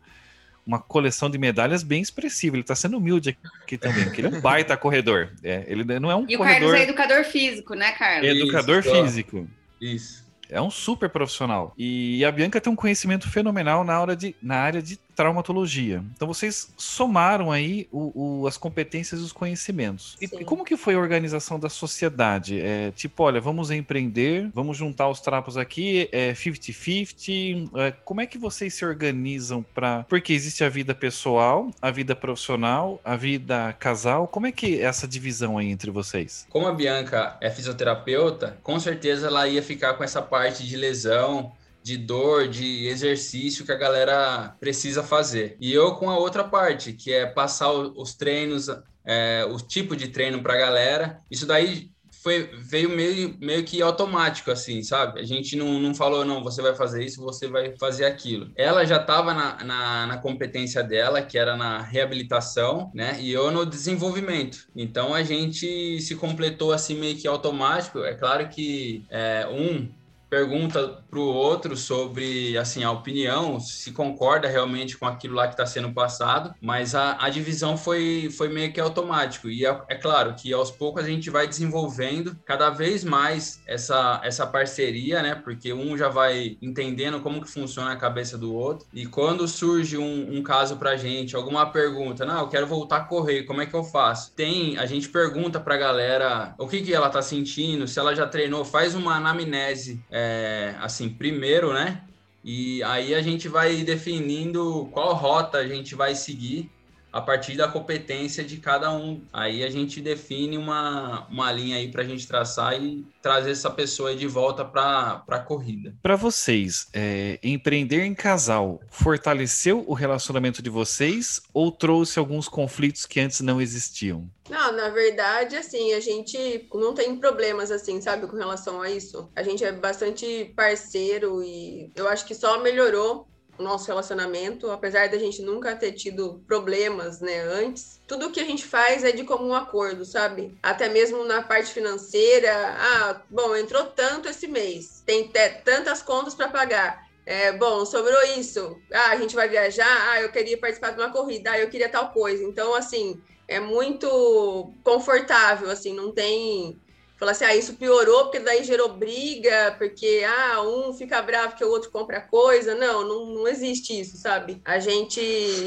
uma 0.67 0.79
coleção 0.79 1.31
de 1.31 1.39
medalhas 1.39 1.83
bem 1.83 2.03
expressiva. 2.03 2.55
Ele 2.55 2.61
está 2.61 2.75
sendo 2.75 2.99
humilde 2.99 3.39
aqui 3.63 3.79
também, 3.79 4.05
porque 4.05 4.21
ele 4.21 4.29
é 4.35 4.39
um 4.39 4.41
baita 4.43 4.77
corredor. 4.77 5.31
É, 5.43 5.65
ele 5.67 5.83
não 5.99 6.11
é 6.11 6.15
um 6.17 6.27
E 6.29 6.35
o 6.35 6.39
corredor 6.39 6.61
Carlos 6.73 6.81
é 6.81 6.83
educador 6.83 7.25
físico, 7.25 7.73
né, 7.75 7.93
Carlos? 7.93 8.29
educador 8.29 8.81
Isso, 8.81 8.91
físico. 8.91 9.49
Isso. 9.81 10.27
É 10.51 10.61
um 10.61 10.71
super 10.71 11.09
profissional. 11.09 11.73
E 11.79 12.23
a 12.23 12.31
Bianca 12.31 12.61
tem 12.61 12.71
um 12.71 12.77
conhecimento 12.77 13.31
fenomenal 13.31 13.83
na, 13.83 13.99
hora 13.99 14.15
de, 14.15 14.37
na 14.43 14.57
área 14.57 14.83
de 14.83 14.99
traumatologia. 15.19 16.03
Então 16.15 16.29
vocês 16.29 16.73
somaram 16.77 17.51
aí 17.51 17.89
o- 17.91 18.43
o- 18.43 18.47
as 18.47 18.57
competências 18.57 19.21
e 19.21 19.25
os 19.25 19.33
conhecimentos. 19.33 20.17
E, 20.21 20.27
e 20.27 20.45
como 20.45 20.65
que 20.65 20.77
foi 20.77 20.95
a 20.95 20.99
organização 20.99 21.59
da 21.59 21.69
sociedade? 21.69 22.61
É, 22.61 22.93
tipo, 22.93 23.23
olha, 23.25 23.41
vamos 23.41 23.71
empreender, 23.73 24.49
vamos 24.55 24.77
juntar 24.77 25.09
os 25.09 25.21
trapos 25.21 25.57
aqui, 25.57 26.09
é 26.13 26.33
50-50. 26.35 27.69
é, 27.77 27.91
como 28.05 28.21
é 28.21 28.27
que 28.27 28.39
vocês 28.39 28.75
se 28.75 28.85
organizam 28.85 29.65
para... 29.75 30.05
Porque 30.09 30.33
existe 30.33 30.63
a 30.63 30.69
vida 30.69 30.95
pessoal, 30.95 31.71
a 31.83 31.91
vida 31.91 32.15
profissional, 32.15 33.01
a 33.05 33.17
vida 33.17 33.73
casal. 33.79 34.29
Como 34.29 34.47
é 34.47 34.53
que 34.53 34.79
é 34.81 34.85
essa 34.85 35.07
divisão 35.09 35.59
aí 35.59 35.69
entre 35.69 35.91
vocês? 35.91 36.47
Como 36.49 36.67
a 36.67 36.73
Bianca 36.73 37.37
é 37.41 37.51
fisioterapeuta, 37.51 38.57
com 38.63 38.79
certeza 38.79 39.27
ela 39.27 39.49
ia 39.49 39.63
ficar 39.63 39.95
com 39.95 40.05
essa 40.05 40.23
parte 40.23 40.65
de 40.67 40.77
lesão, 40.77 41.53
de 41.89 41.97
dor, 41.97 42.49
de 42.49 42.87
exercício 42.87 43.65
que 43.65 43.73
a 43.73 43.77
galera 43.77 44.55
precisa 44.61 45.03
fazer. 45.03 45.57
E 45.59 45.73
eu 45.73 45.95
com 45.95 46.11
a 46.11 46.19
outra 46.19 46.45
parte, 46.45 46.93
que 46.93 47.11
é 47.11 47.25
passar 47.25 47.73
os 47.73 48.15
treinos, 48.15 48.69
é, 49.07 49.47
o 49.51 49.57
tipo 49.57 49.97
de 49.97 50.09
treino 50.09 50.43
para 50.43 50.53
a 50.53 50.59
galera. 50.59 51.23
Isso 51.31 51.47
daí 51.47 51.91
foi, 52.23 52.51
veio 52.53 52.91
meio, 52.91 53.35
meio 53.41 53.65
que 53.65 53.81
automático, 53.81 54.51
assim, 54.51 54.83
sabe? 54.83 55.19
A 55.19 55.25
gente 55.25 55.57
não, 55.57 55.81
não 55.81 55.95
falou, 55.95 56.27
não, 56.27 56.43
você 56.43 56.61
vai 56.61 56.75
fazer 56.75 57.03
isso, 57.03 57.23
você 57.23 57.49
vai 57.49 57.75
fazer 57.79 58.05
aquilo. 58.05 58.51
Ela 58.55 58.85
já 58.85 59.01
estava 59.01 59.33
na, 59.33 59.65
na, 59.65 60.07
na 60.09 60.19
competência 60.19 60.83
dela, 60.83 61.23
que 61.23 61.39
era 61.39 61.57
na 61.57 61.81
reabilitação, 61.81 62.91
né? 62.95 63.17
E 63.19 63.33
eu 63.33 63.51
no 63.51 63.65
desenvolvimento. 63.65 64.69
Então 64.77 65.15
a 65.15 65.23
gente 65.23 66.03
se 66.03 66.15
completou 66.17 66.71
assim 66.71 67.01
meio 67.01 67.17
que 67.17 67.27
automático. 67.27 68.01
É 68.01 68.13
claro 68.13 68.47
que 68.51 69.07
é, 69.09 69.49
um 69.51 69.89
pergunta 70.29 71.03
para 71.09 71.19
o 71.19 71.23
outro 71.23 71.77
sobre 71.77 72.57
assim 72.59 72.85
a 72.85 72.91
opinião, 72.91 73.59
se 73.59 73.93
concorda 73.93 74.49
realmente 74.49 74.97
com 74.97 75.07
aquilo 75.07 75.35
lá 75.35 75.47
que 75.47 75.55
está 75.55 75.67
sendo 75.67 75.93
passado, 75.93 76.55
mas 76.61 76.95
a, 76.95 77.17
a, 77.21 77.29
divisão 77.29 77.77
foi, 77.77 78.29
foi 78.31 78.49
meio 78.49 78.73
que 78.73 78.81
automático. 78.81 79.49
E 79.49 79.65
é, 79.65 79.81
é, 79.89 79.95
claro 79.95 80.35
que 80.35 80.53
aos 80.53 80.71
poucos 80.71 81.05
a 81.05 81.09
gente 81.09 81.31
vai 81.31 81.47
desenvolvendo 81.47 82.37
cada 82.45 82.71
vez 82.71 83.05
mais 83.05 83.61
essa, 83.67 84.21
essa 84.23 84.47
parceria, 84.47 85.23
né? 85.23 85.35
Porque 85.35 85.73
um 85.73 85.97
já 85.97 86.09
vai 86.09 86.59
entendendo 86.61 87.21
como 87.21 87.41
que 87.41 87.51
funciona 87.51 87.93
a 87.93 87.97
cabeça 87.97 88.37
do 88.37 88.55
outro. 88.55 88.87
E 88.93 89.07
quando 89.07 89.49
surge 89.49 89.97
um, 89.97 90.37
um 90.37 90.43
caso 90.43 90.77
para 90.77 90.97
gente, 90.97 91.37
alguma 91.37 91.67
pergunta, 91.67 92.25
não, 92.25 92.41
eu 92.41 92.49
quero 92.49 92.67
voltar 92.67 92.99
a 92.99 93.05
correr, 93.05 93.45
como 93.45 93.63
é 93.63 93.67
que 93.67 93.75
eu 93.75 93.85
faço? 93.85 94.33
Tem, 94.33 94.77
a 94.79 94.87
gente 94.87 95.09
pergunta 95.09 95.59
para 95.59 95.75
a 95.75 95.79
galera 95.79 96.55
o 96.59 96.67
que, 96.67 96.83
que 96.83 96.93
ela 96.93 97.07
está 97.07 97.23
sentindo, 97.23 97.87
se 97.87 97.99
ela 97.99 98.15
já 98.15 98.27
treinou, 98.27 98.65
faz 98.65 98.95
uma 98.95 99.17
anamnese. 99.17 100.01
É, 100.11 100.18
é, 100.19 100.75
assim, 100.81 101.09
primeiro, 101.09 101.73
né? 101.73 102.03
E 102.43 102.83
aí 102.83 103.15
a 103.15 103.23
gente 103.23 103.49
vai 103.49 103.83
definindo 103.83 104.89
qual 104.93 105.15
rota 105.15 105.59
a 105.59 105.69
gente 105.69 105.95
vai 105.95 106.15
seguir 106.15 106.71
a 107.19 107.21
partir 107.21 107.57
da 107.57 107.67
competência 107.67 108.45
de 108.45 108.59
cada 108.59 108.93
um. 108.93 109.21
Aí 109.33 109.65
a 109.65 109.71
gente 109.71 110.01
define 110.01 110.57
uma, 110.57 111.27
uma 111.29 111.51
linha 111.51 111.77
aí 111.77 111.91
para 111.91 112.03
a 112.03 112.05
gente 112.05 112.27
traçar 112.27 112.81
e 112.81 113.05
trazer 113.21 113.51
essa 113.51 113.71
pessoa 113.71 114.15
de 114.15 114.27
volta 114.27 114.65
para 114.65 115.25
a 115.29 115.39
corrida. 115.41 115.95
Para 116.01 116.15
vocês, 116.15 116.87
é, 116.93 117.39
empreender 117.43 118.05
em 118.05 118.15
casal 118.15 118.81
fortaleceu 118.89 119.85
o 119.87 119.95
relacionamento 119.95 120.63
de 120.63 120.71
vocês 120.71 121.43
ou 121.53 121.73
trouxe 121.73 122.19
alguns 122.19 122.49
conflitos 122.49 123.05
que 123.05 123.19
antes 123.19 123.41
não 123.41 123.61
existiam? 123.61 124.31
Não, 124.49 124.73
na 124.73 124.89
verdade, 124.89 125.57
assim, 125.57 125.93
a 125.93 126.01
gente 126.01 126.69
não 126.73 126.95
tem 126.95 127.17
problemas, 127.17 127.71
assim, 127.71 128.01
sabe, 128.01 128.27
com 128.27 128.37
relação 128.37 128.81
a 128.81 128.89
isso. 128.89 129.29
A 129.37 129.43
gente 129.43 129.63
é 129.65 129.73
bastante 129.73 130.53
parceiro 130.57 131.43
e 131.43 131.91
eu 131.95 132.09
acho 132.09 132.25
que 132.25 132.35
só 132.35 132.63
melhorou 132.63 133.29
o 133.59 133.63
nosso 133.63 133.87
relacionamento, 133.87 134.71
apesar 134.71 135.09
da 135.09 135.19
gente 135.19 135.43
nunca 135.43 135.75
ter 135.75 135.93
tido 135.93 136.43
problemas, 136.47 137.21
né, 137.21 137.41
antes. 137.41 138.01
Tudo 138.07 138.31
que 138.31 138.41
a 138.41 138.45
gente 138.45 138.65
faz 138.65 139.05
é 139.05 139.13
de 139.13 139.25
comum 139.25 139.55
acordo, 139.55 140.05
sabe? 140.05 140.57
Até 140.63 140.89
mesmo 140.89 141.25
na 141.25 141.43
parte 141.43 141.73
financeira. 141.73 142.51
Ah, 142.79 143.23
bom, 143.29 143.55
entrou 143.57 143.87
tanto 143.87 144.29
esse 144.29 144.47
mês, 144.47 145.03
tem 145.05 145.31
tantas 145.65 146.03
contas 146.03 146.35
para 146.35 146.49
pagar. 146.49 147.09
É, 147.27 147.53
bom, 147.53 147.85
sobrou 147.85 148.23
isso. 148.39 148.81
Ah, 148.91 149.11
a 149.11 149.17
gente 149.17 149.35
vai 149.35 149.49
viajar. 149.49 150.09
Ah, 150.11 150.23
eu 150.23 150.33
queria 150.33 150.57
participar 150.57 150.93
de 150.93 151.01
uma 151.01 151.13
corrida. 151.13 151.51
Ah, 151.51 151.59
eu 151.59 151.69
queria 151.69 151.89
tal 151.91 152.11
coisa. 152.11 152.43
Então, 152.43 152.75
assim, 152.75 153.21
é 153.47 153.61
muito 153.61 154.73
confortável, 154.83 155.71
assim, 155.71 155.93
não 155.93 156.11
tem 156.11 156.81
falar 157.19 157.33
assim, 157.33 157.45
ah, 157.45 157.55
isso 157.55 157.75
piorou 157.75 158.25
porque 158.25 158.39
daí 158.39 158.63
gerou 158.63 158.91
briga, 158.91 159.75
porque 159.77 160.25
ah, 160.27 160.63
um 160.63 160.93
fica 160.93 161.21
bravo 161.21 161.57
que 161.57 161.65
o 161.65 161.71
outro 161.71 161.91
compra 161.91 162.21
coisa. 162.21 162.75
Não, 162.75 163.07
não, 163.07 163.27
não 163.27 163.49
existe 163.49 163.99
isso, 163.99 164.17
sabe? 164.17 164.63
A 164.65 164.79
gente 164.79 165.21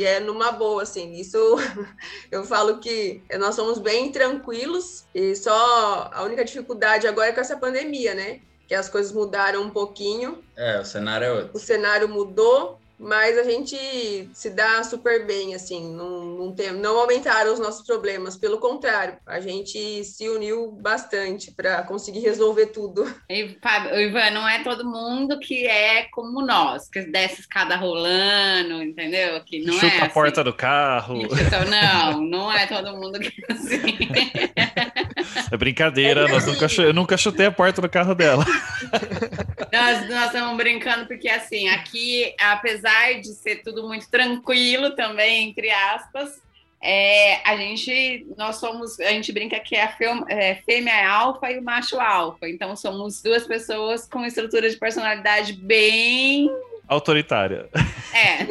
é 0.03 0.19
numa 0.19 0.51
boa, 0.51 0.83
assim. 0.83 1.13
Isso 1.13 1.37
eu 2.31 2.43
falo 2.43 2.79
que 2.79 3.21
nós 3.37 3.53
somos 3.53 3.77
bem 3.77 4.11
tranquilos 4.11 5.05
e 5.13 5.35
só 5.35 6.09
a 6.13 6.23
única 6.23 6.45
dificuldade 6.45 7.07
agora 7.07 7.29
é 7.29 7.31
com 7.33 7.41
essa 7.41 7.57
pandemia, 7.57 8.15
né? 8.15 8.39
Que 8.67 8.73
as 8.73 8.87
coisas 8.87 9.11
mudaram 9.11 9.61
um 9.63 9.69
pouquinho. 9.69 10.41
É, 10.55 10.79
o 10.79 10.85
cenário 10.85 11.25
é 11.25 11.31
outro. 11.33 11.51
O 11.53 11.59
cenário 11.59 12.07
mudou, 12.07 12.79
mas 13.01 13.35
a 13.35 13.43
gente 13.43 14.29
se 14.31 14.51
dá 14.51 14.83
super 14.83 15.25
bem, 15.25 15.55
assim, 15.55 15.91
não, 15.91 16.23
não, 16.23 16.51
tem, 16.53 16.71
não 16.71 16.99
aumentaram 16.99 17.51
os 17.51 17.59
nossos 17.59 17.83
problemas, 17.83 18.37
pelo 18.37 18.59
contrário, 18.59 19.17
a 19.25 19.39
gente 19.39 20.03
se 20.03 20.29
uniu 20.29 20.71
bastante 20.71 21.51
para 21.51 21.81
conseguir 21.81 22.19
resolver 22.19 22.67
tudo. 22.67 23.11
E, 23.31 23.57
Fábio, 23.61 23.97
Ivan, 23.97 24.31
não 24.31 24.47
é 24.47 24.61
todo 24.61 24.83
mundo 24.83 25.39
que 25.39 25.65
é 25.65 26.03
como 26.11 26.45
nós, 26.45 26.89
que 26.89 27.01
desce 27.01 27.41
escada 27.41 27.77
rolando, 27.77 28.83
entendeu? 28.83 29.41
Que 29.45 29.63
não 29.63 29.73
Chuta 29.73 29.85
é 29.85 29.99
a 29.99 30.01
assim. 30.03 30.13
porta 30.13 30.43
do 30.43 30.53
carro. 30.53 31.21
Então, 31.21 31.63
não, 31.65 32.21
não 32.21 32.51
é 32.51 32.67
todo 32.67 32.97
mundo 32.97 33.19
que 33.19 33.31
é 33.47 33.53
assim. 33.53 33.97
É 35.49 35.55
brincadeira, 35.55 36.27
é 36.27 36.27
nós 36.27 36.45
nunca, 36.45 36.67
eu 36.81 36.93
nunca 36.93 37.15
chutei 37.17 37.45
a 37.45 37.51
porta 37.51 37.81
do 37.81 37.89
carro 37.89 38.13
dela. 38.13 38.45
Nós, 39.71 40.09
nós 40.09 40.25
estamos 40.25 40.57
brincando 40.57 41.05
porque, 41.05 41.29
assim, 41.29 41.69
aqui, 41.69 42.35
apesar 42.39 43.19
de 43.21 43.33
ser 43.33 43.63
tudo 43.63 43.87
muito 43.87 44.09
tranquilo 44.09 44.91
também, 44.95 45.49
entre 45.49 45.69
aspas, 45.69 46.41
é, 46.83 47.47
a 47.47 47.55
gente, 47.55 48.25
nós 48.37 48.57
somos, 48.57 48.99
a 48.99 49.09
gente 49.09 49.31
brinca 49.31 49.59
que 49.59 49.75
é 49.75 49.83
a 49.83 49.95
é, 50.29 50.55
fêmea 50.55 50.93
é 50.93 51.05
alfa 51.05 51.51
e 51.51 51.59
o 51.59 51.63
macho 51.63 51.99
alfa. 51.99 52.49
Então, 52.49 52.75
somos 52.75 53.21
duas 53.21 53.45
pessoas 53.45 54.07
com 54.07 54.25
estrutura 54.25 54.69
de 54.69 54.77
personalidade 54.77 55.53
bem 55.53 56.49
autoritária. 56.87 57.69
É. 58.13 58.41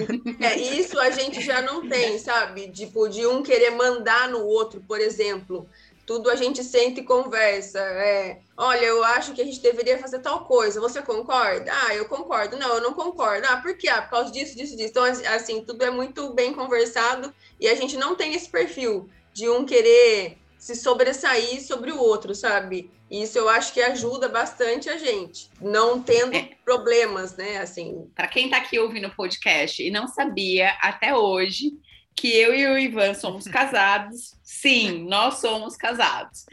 é. 0.46 0.58
Isso 0.58 0.98
a 0.98 1.10
gente 1.10 1.42
já 1.42 1.60
não 1.60 1.86
tem, 1.86 2.18
sabe? 2.18 2.68
Tipo, 2.68 3.08
de 3.08 3.26
um 3.26 3.42
querer 3.42 3.72
mandar 3.72 4.30
no 4.30 4.42
outro, 4.46 4.80
por 4.80 4.98
exemplo 4.98 5.68
tudo 6.10 6.28
a 6.28 6.34
gente 6.34 6.64
sente 6.64 7.02
e 7.02 7.04
conversa. 7.04 7.78
É, 7.78 8.40
olha, 8.56 8.84
eu 8.84 9.04
acho 9.04 9.32
que 9.32 9.40
a 9.40 9.44
gente 9.44 9.60
deveria 9.60 9.96
fazer 9.96 10.18
tal 10.18 10.44
coisa. 10.44 10.80
Você 10.80 11.00
concorda? 11.00 11.70
Ah, 11.72 11.94
eu 11.94 12.04
concordo. 12.06 12.58
Não, 12.58 12.74
eu 12.74 12.80
não 12.80 12.94
concordo. 12.94 13.46
Ah, 13.48 13.58
por 13.58 13.76
quê? 13.76 13.86
Ah, 13.86 14.02
por 14.02 14.10
causa 14.10 14.32
disso, 14.32 14.56
disso, 14.56 14.76
disso. 14.76 14.88
Então, 14.88 15.04
assim, 15.04 15.62
tudo 15.64 15.84
é 15.84 15.90
muito 15.90 16.34
bem 16.34 16.52
conversado 16.52 17.32
e 17.60 17.68
a 17.68 17.76
gente 17.76 17.96
não 17.96 18.16
tem 18.16 18.34
esse 18.34 18.50
perfil 18.50 19.08
de 19.32 19.48
um 19.48 19.64
querer 19.64 20.36
se 20.58 20.74
sobressair 20.74 21.64
sobre 21.64 21.92
o 21.92 22.00
outro, 22.00 22.34
sabe? 22.34 22.90
Isso 23.08 23.38
eu 23.38 23.48
acho 23.48 23.72
que 23.72 23.80
ajuda 23.80 24.28
bastante 24.28 24.90
a 24.90 24.96
gente, 24.96 25.48
não 25.60 26.02
tendo 26.02 26.34
é. 26.34 26.50
problemas, 26.64 27.36
né? 27.36 27.58
Assim. 27.58 28.10
Para 28.16 28.26
quem 28.26 28.46
está 28.46 28.56
aqui 28.56 28.80
ouvindo 28.80 29.06
o 29.06 29.14
podcast 29.14 29.80
e 29.80 29.92
não 29.92 30.08
sabia 30.08 30.70
até 30.82 31.14
hoje, 31.14 31.78
que 32.14 32.28
eu 32.36 32.54
e 32.54 32.66
o 32.66 32.78
Ivan 32.78 33.14
somos 33.14 33.46
casados. 33.48 34.34
Sim, 34.42 35.06
nós 35.08 35.38
somos 35.38 35.76
casados. 35.76 36.44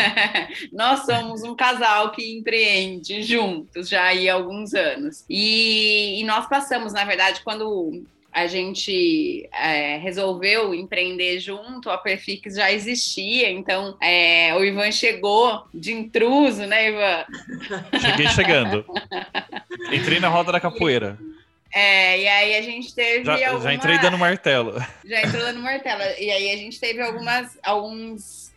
nós 0.72 1.04
somos 1.04 1.42
um 1.42 1.54
casal 1.54 2.10
que 2.10 2.36
empreende 2.36 3.22
juntos 3.22 3.88
já 3.88 4.10
há 4.10 4.32
alguns 4.34 4.74
anos. 4.74 5.24
E, 5.28 6.20
e 6.20 6.24
nós 6.24 6.48
passamos, 6.48 6.92
na 6.92 7.04
verdade, 7.04 7.42
quando 7.44 8.04
a 8.32 8.48
gente 8.48 9.48
é, 9.52 9.96
resolveu 9.98 10.74
empreender 10.74 11.38
junto, 11.38 11.88
a 11.88 11.96
Perfix 11.96 12.56
já 12.56 12.72
existia, 12.72 13.48
então 13.48 13.96
é, 14.02 14.52
o 14.56 14.64
Ivan 14.64 14.90
chegou 14.90 15.62
de 15.72 15.92
intruso, 15.92 16.66
né, 16.66 16.88
Ivan? 16.88 17.24
Cheguei 18.00 18.26
chegando. 18.28 18.84
Entrei 19.94 20.18
na 20.18 20.28
roda 20.28 20.50
da 20.50 20.58
capoeira. 20.58 21.16
É, 21.74 22.20
e 22.20 22.28
aí 22.28 22.54
a 22.54 22.62
gente 22.62 22.94
teve. 22.94 23.24
Já, 23.24 23.48
alguma... 23.48 23.64
já 23.64 23.74
entrei 23.74 23.98
dando 23.98 24.16
martelo. 24.16 24.74
Já 25.04 25.22
entrou 25.22 25.42
dando 25.42 25.60
martelo. 25.60 26.02
E 26.18 26.30
aí 26.30 26.52
a 26.52 26.56
gente 26.56 26.78
teve 26.78 27.02
algumas, 27.02 27.58
alguns 27.64 28.53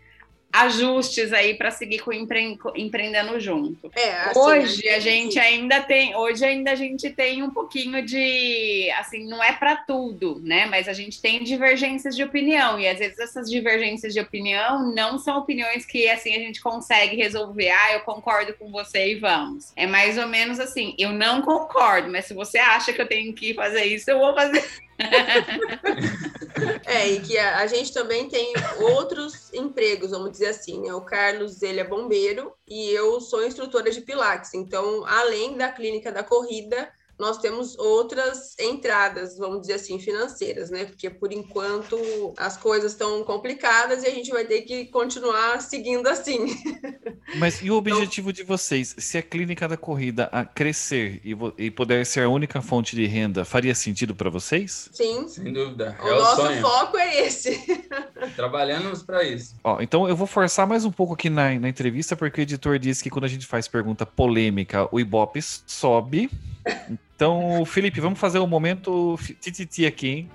ajustes 0.51 1.34
aí 1.34 1.54
para 1.54 1.72
seguir 1.72 2.00
com 2.00 2.12
empre... 2.12 2.58
empreendendo 2.75 3.39
junto. 3.39 3.92
É, 3.96 4.12
assim, 4.22 4.39
hoje 4.39 4.89
a 4.89 5.00
gente 5.00 5.38
ainda 5.39 5.82
tem, 5.82 6.16
hoje 6.16 6.46
ainda 6.46 6.72
a 6.72 6.75
gente 6.75 7.10
tem 7.10 7.44
um 7.44 7.50
pouquinho 7.50 8.04
de, 8.04 8.89
assim, 8.98 9.27
não 9.27 9.44
é 9.44 9.51
para 9.51 9.75
tudo, 9.75 10.42
né? 10.44 10.66
Mas 10.66 10.88
a 10.88 10.94
gente 10.94 11.22
tem 11.22 11.44
divergências 11.44 12.16
de 12.16 12.24
opinião 12.24 12.80
e 12.80 12.88
às 12.88 13.00
vezes 13.00 13.20
essas 13.20 13.50
divergências 13.50 14.13
de 14.13 14.20
opinião 14.20 14.94
não 14.94 15.18
são 15.20 15.38
opiniões 15.38 15.86
que 15.86 16.10
assim 16.10 16.36
a 16.36 16.39
gente 16.39 16.62
consegue 16.62 17.16
resolver. 17.16 17.70
Ah, 17.70 17.94
eu 17.94 18.00
concordo 18.01 18.54
com 18.54 18.72
você 18.72 19.12
e 19.12 19.16
vamos. 19.16 19.72
É 19.75 19.86
mais 19.86 20.18
ou 20.18 20.27
menos 20.27 20.60
assim, 20.60 20.96
eu 20.98 21.12
não 21.12 21.42
concordo, 21.42 22.10
mas 22.12 22.25
se 22.25 22.34
você 22.34 22.58
acha 22.58 22.94
que 22.94 23.01
eu 23.01 23.08
tenho 23.08 23.34
que 23.34 23.54
fazer 23.54 23.86
isso, 23.86 24.10
eu 24.10 24.20
vou 24.20 24.34
fazer. 24.34 24.87
é, 26.86 27.08
e 27.10 27.20
que 27.22 27.38
a, 27.38 27.60
a, 27.60 27.68
gente 27.68 27.94
também 27.94 28.27
tem 28.27 28.54
outros 28.80 29.54
empregos, 29.54 30.12
vamos 30.12 30.32
dizer 30.32 30.48
assim, 30.48 30.82
né? 30.82 30.94
O 30.94 31.01
Carlos, 31.01 31.62
ele 31.62 31.80
é 31.80 31.84
bombeiro 31.84 32.51
e 32.68 32.89
eu 32.89 33.22
sou 33.22 33.46
instrutora 33.46 33.92
de 33.92 34.01
Pilates. 34.01 34.54
Então, 34.54 35.06
além 35.06 35.56
da 35.56 35.72
clínica 35.72 36.12
da 36.12 36.24
corrida, 36.24 36.92
nós 37.20 37.38
temos 37.38 37.78
outras 37.78 38.56
entradas, 38.60 39.38
vamos 39.38 39.62
dizer 39.62 39.74
assim, 39.74 40.00
financeiras, 40.00 40.70
né? 40.70 40.86
Porque 40.86 41.10
por 41.10 41.34
enquanto 41.34 41.98
as 42.38 42.58
coisas 42.58 42.92
estão 42.92 43.24
complicadas 43.24 44.04
e 44.04 44.08
a 44.08 44.12
gente 44.12 44.30
vai 44.32 44.46
ter 44.46 44.62
que 44.62 44.86
continuar 44.86 45.62
seguindo 45.62 46.08
assim. 46.08 46.46
Mas 47.38 47.62
e 47.62 47.72
o 47.72 47.76
objetivo 47.76 48.30
então, 48.30 48.44
de 48.44 48.48
vocês? 48.48 48.96
Se 48.98 49.18
a 49.18 49.22
clínica 49.22 49.68
da 49.68 49.76
corrida 49.76 50.30
a 50.32 50.46
crescer 50.46 51.20
e, 51.24 51.36
e 51.58 51.72
puder 51.72 52.06
ser 52.06 52.22
a 52.22 52.30
única 52.30 52.62
fonte 52.62 52.96
de 52.96 53.06
renda, 53.06 53.44
faria 53.44 53.74
sentido 53.74 54.16
para 54.16 54.30
vocês? 54.30 54.90
Sim. 54.94 55.28
Sem 55.28 55.52
dúvida. 55.52 55.98
O 56.02 56.08
é 56.08 56.12
nosso 56.12 56.42
o 56.42 56.62
foco 56.62 56.98
é 56.98 57.26
esse. 57.26 57.82
Trabalhamos 58.36 59.04
para 59.04 59.24
isso. 59.24 59.56
Ó, 59.64 59.82
então 59.82 60.08
eu 60.08 60.16
vou 60.16 60.28
forçar 60.28 60.68
mais 60.68 60.86
um 60.86 60.92
pouco 60.92 61.14
aqui 61.14 61.30
na, 61.30 61.60
na 61.60 61.70
entrevista, 61.70 62.16
porque 62.16 62.42
o 62.42 62.44
editor 62.44 62.78
disse 62.80 63.04
que 63.04 63.10
quando 63.10 63.26
a 63.26 63.30
gente 63.30 63.46
faz 63.46 63.68
pergunta 63.68 64.06
polêmica, 64.06 64.88
o 64.92 65.00
Ibope 65.00 65.42
sobe. 65.42 66.30
Então, 66.89 67.65
Felipe, 67.65 68.00
vamos 68.00 68.20
fazer 68.20 68.39
o 68.39 68.44
um 68.44 68.48
momento 68.48 69.17
tititi 69.41 69.86
aqui, 69.86 70.08
hein? 70.10 70.32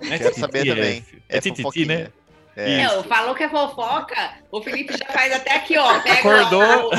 É 0.00 0.18
Quero 0.18 0.38
saber 0.38 0.66
também. 0.66 1.04
É, 1.28 1.38
é 1.38 1.40
tititi, 1.40 1.86
né? 1.86 2.08
É. 2.56 2.82
Não, 2.84 3.04
falou 3.04 3.34
que 3.34 3.42
é 3.42 3.48
fofoca, 3.50 4.16
o 4.50 4.62
Felipe 4.62 4.96
já 4.96 5.04
faz 5.12 5.30
até 5.32 5.56
aqui, 5.56 5.76
ó. 5.76 6.00
Pega 6.00 6.18
Acordou. 6.20 6.88
o- 6.90 6.96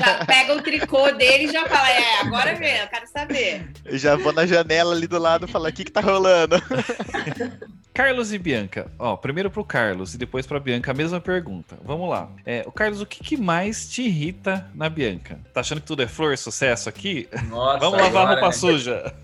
já 0.00 0.24
pega 0.26 0.52
o 0.56 0.60
tricô 0.62 1.12
dele 1.12 1.44
e 1.44 1.52
já 1.52 1.64
fala, 1.66 1.88
é, 1.90 2.20
agora 2.22 2.54
vem, 2.56 2.76
eu 2.78 2.88
quero 2.88 3.06
saber. 3.06 3.70
Eu 3.84 3.96
já 3.96 4.16
vou 4.16 4.32
na 4.32 4.44
janela 4.46 4.92
ali 4.92 5.06
do 5.06 5.18
lado 5.18 5.46
e 5.46 5.48
falar, 5.48 5.68
o 5.68 5.72
que 5.72 5.84
que 5.84 5.92
tá 5.92 6.00
rolando? 6.00 6.56
Carlos 7.94 8.32
e 8.32 8.38
Bianca. 8.38 8.90
Ó, 8.98 9.16
primeiro 9.16 9.48
pro 9.48 9.64
Carlos 9.64 10.14
e 10.14 10.18
depois 10.18 10.44
pra 10.44 10.58
Bianca 10.58 10.90
a 10.90 10.94
mesma 10.94 11.20
pergunta. 11.20 11.78
Vamos 11.84 12.10
lá. 12.10 12.28
É, 12.44 12.64
o 12.66 12.72
Carlos, 12.72 13.00
o 13.00 13.06
que, 13.06 13.22
que 13.22 13.36
mais 13.36 13.88
te 13.88 14.02
irrita 14.02 14.66
na 14.74 14.88
Bianca? 14.88 15.38
Tá 15.54 15.60
achando 15.60 15.80
que 15.80 15.86
tudo 15.86 16.02
é 16.02 16.08
flor, 16.08 16.36
sucesso 16.36 16.88
aqui? 16.88 17.28
Nossa, 17.48 17.78
Vamos 17.78 18.00
lavar 18.00 18.04
a 18.04 18.08
agora, 18.08 18.30
roupa 18.40 18.46
né? 18.46 18.52
suja. 18.52 19.14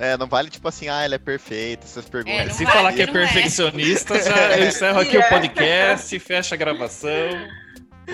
É, 0.00 0.16
não 0.16 0.26
vale 0.26 0.48
tipo 0.48 0.66
assim, 0.66 0.88
ah, 0.88 1.02
ela 1.04 1.16
é 1.16 1.18
perfeita, 1.18 1.84
essas 1.84 2.06
É, 2.06 2.08
perguntas. 2.08 2.46
não 2.48 2.54
Se 2.54 2.64
vai, 2.64 2.72
falar 2.72 2.92
que 2.94 3.00
é 3.00 3.04
é. 3.04 3.06
perfeccionista, 3.06 4.18
já 4.22 4.56
eu 4.56 4.66
encerro 4.68 4.98
aqui 5.00 5.16
o 5.18 5.20
É. 5.22 5.28
podcast, 5.28 6.18
fecha 6.18 6.54
a 6.54 6.58
gravação. 6.58 7.10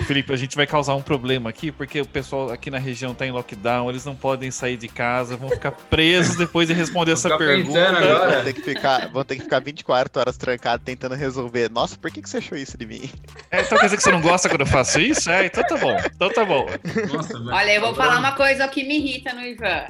Felipe, 0.05 0.31
a 0.31 0.35
gente 0.37 0.55
vai 0.55 0.67
causar 0.67 0.93
um 0.93 1.01
problema 1.01 1.49
aqui, 1.49 1.71
porque 1.71 1.99
o 2.01 2.05
pessoal 2.05 2.51
aqui 2.51 2.69
na 2.69 2.77
região 2.77 3.15
tá 3.15 3.25
em 3.25 3.31
lockdown, 3.31 3.89
eles 3.89 4.05
não 4.05 4.15
podem 4.15 4.51
sair 4.51 4.77
de 4.77 4.87
casa, 4.87 5.35
vão 5.35 5.49
ficar 5.49 5.71
presos 5.71 6.35
depois 6.35 6.67
de 6.67 6.73
responder 6.75 7.13
essa 7.13 7.35
pergunta. 7.35 7.79
agora. 7.89 8.31
Vão 8.35 8.43
ter, 8.43 8.53
que 8.53 8.61
ficar, 8.61 9.07
vão 9.07 9.23
ter 9.23 9.35
que 9.37 9.41
ficar 9.41 9.59
24 9.59 10.19
horas 10.19 10.37
trancados 10.37 10.83
tentando 10.85 11.15
resolver. 11.15 11.71
Nossa, 11.71 11.97
por 11.97 12.11
que, 12.11 12.21
que 12.21 12.29
você 12.29 12.37
achou 12.37 12.55
isso 12.57 12.77
de 12.77 12.85
mim? 12.85 13.09
É, 13.49 13.61
então 13.61 13.75
quer 13.77 13.85
dizer 13.85 13.97
que 13.97 14.03
você 14.03 14.11
não 14.11 14.21
gosta 14.21 14.47
quando 14.49 14.61
eu 14.61 14.67
faço 14.67 14.99
isso? 14.99 15.31
É, 15.31 15.47
então 15.47 15.63
tá 15.65 15.77
bom. 15.77 15.97
Então 16.15 16.29
tá 16.31 16.45
bom. 16.45 16.67
Nossa. 17.11 17.35
Olha, 17.55 17.71
eu 17.73 17.81
vou 17.81 17.93
Tá 17.95 18.03
falar 18.03 18.13
bom. 18.15 18.19
uma 18.19 18.31
coisa 18.33 18.67
que 18.67 18.83
me 18.83 18.97
irrita 18.99 19.33
no 19.33 19.41
Ivan. 19.41 19.87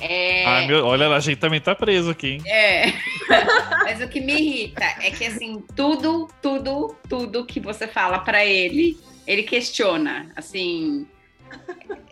É, 0.00 0.44
Ah, 0.46 0.66
meu, 0.66 0.86
olha 0.86 1.08
a 1.08 1.20
gente 1.20 1.38
também 1.38 1.60
tá 1.60 1.74
preso 1.74 2.10
aqui, 2.10 2.32
hein? 2.34 2.42
é. 2.46 2.92
Mas 3.84 4.00
o 4.00 4.08
que 4.08 4.20
me 4.20 4.32
irrita 4.32 4.84
é 5.02 5.10
que 5.10 5.24
assim, 5.26 5.62
tudo, 5.74 6.28
tudo, 6.40 6.94
tudo 7.08 7.44
que 7.46 7.58
você 7.60 7.86
fala 7.86 8.18
pra 8.20 8.44
ele, 8.44 8.98
ele 9.26 9.42
questiona, 9.42 10.30
assim. 10.36 11.06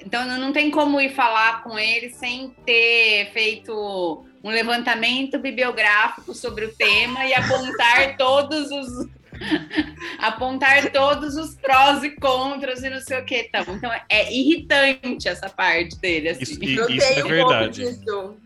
Então 0.05 0.25
não 0.39 0.53
tem 0.53 0.71
como 0.71 1.01
ir 1.01 1.11
falar 1.11 1.63
com 1.63 1.79
ele 1.79 2.11
sem 2.11 2.51
ter 2.65 3.31
feito 3.33 4.25
um 4.43 4.51
levantamento 4.51 5.39
bibliográfico 5.39 6.33
sobre 6.35 6.65
o 6.65 6.75
tema 6.75 7.27
e 7.27 7.35
apontar 7.35 8.17
todos 8.17 8.71
os 8.71 9.09
apontar 10.19 10.91
todos 10.93 11.37
os 11.37 11.55
prós 11.57 12.03
e 12.03 12.11
contras 12.11 12.83
e 12.83 12.91
não 12.91 13.01
sei 13.01 13.21
o 13.21 13.25
que. 13.25 13.49
Então, 13.53 13.75
então 13.75 13.91
é 14.09 14.33
irritante 14.33 15.29
essa 15.29 15.49
parte 15.49 15.97
dele, 15.99 16.31
assim. 16.31 16.43
Isso, 16.43 16.81
Eu 16.81 16.89
isso 16.91 17.05
é 17.07 17.15
tenho 17.15 17.27
um 17.27 17.29
verdade. 17.29 17.83
pouco 17.83 17.97
disso. 17.99 18.37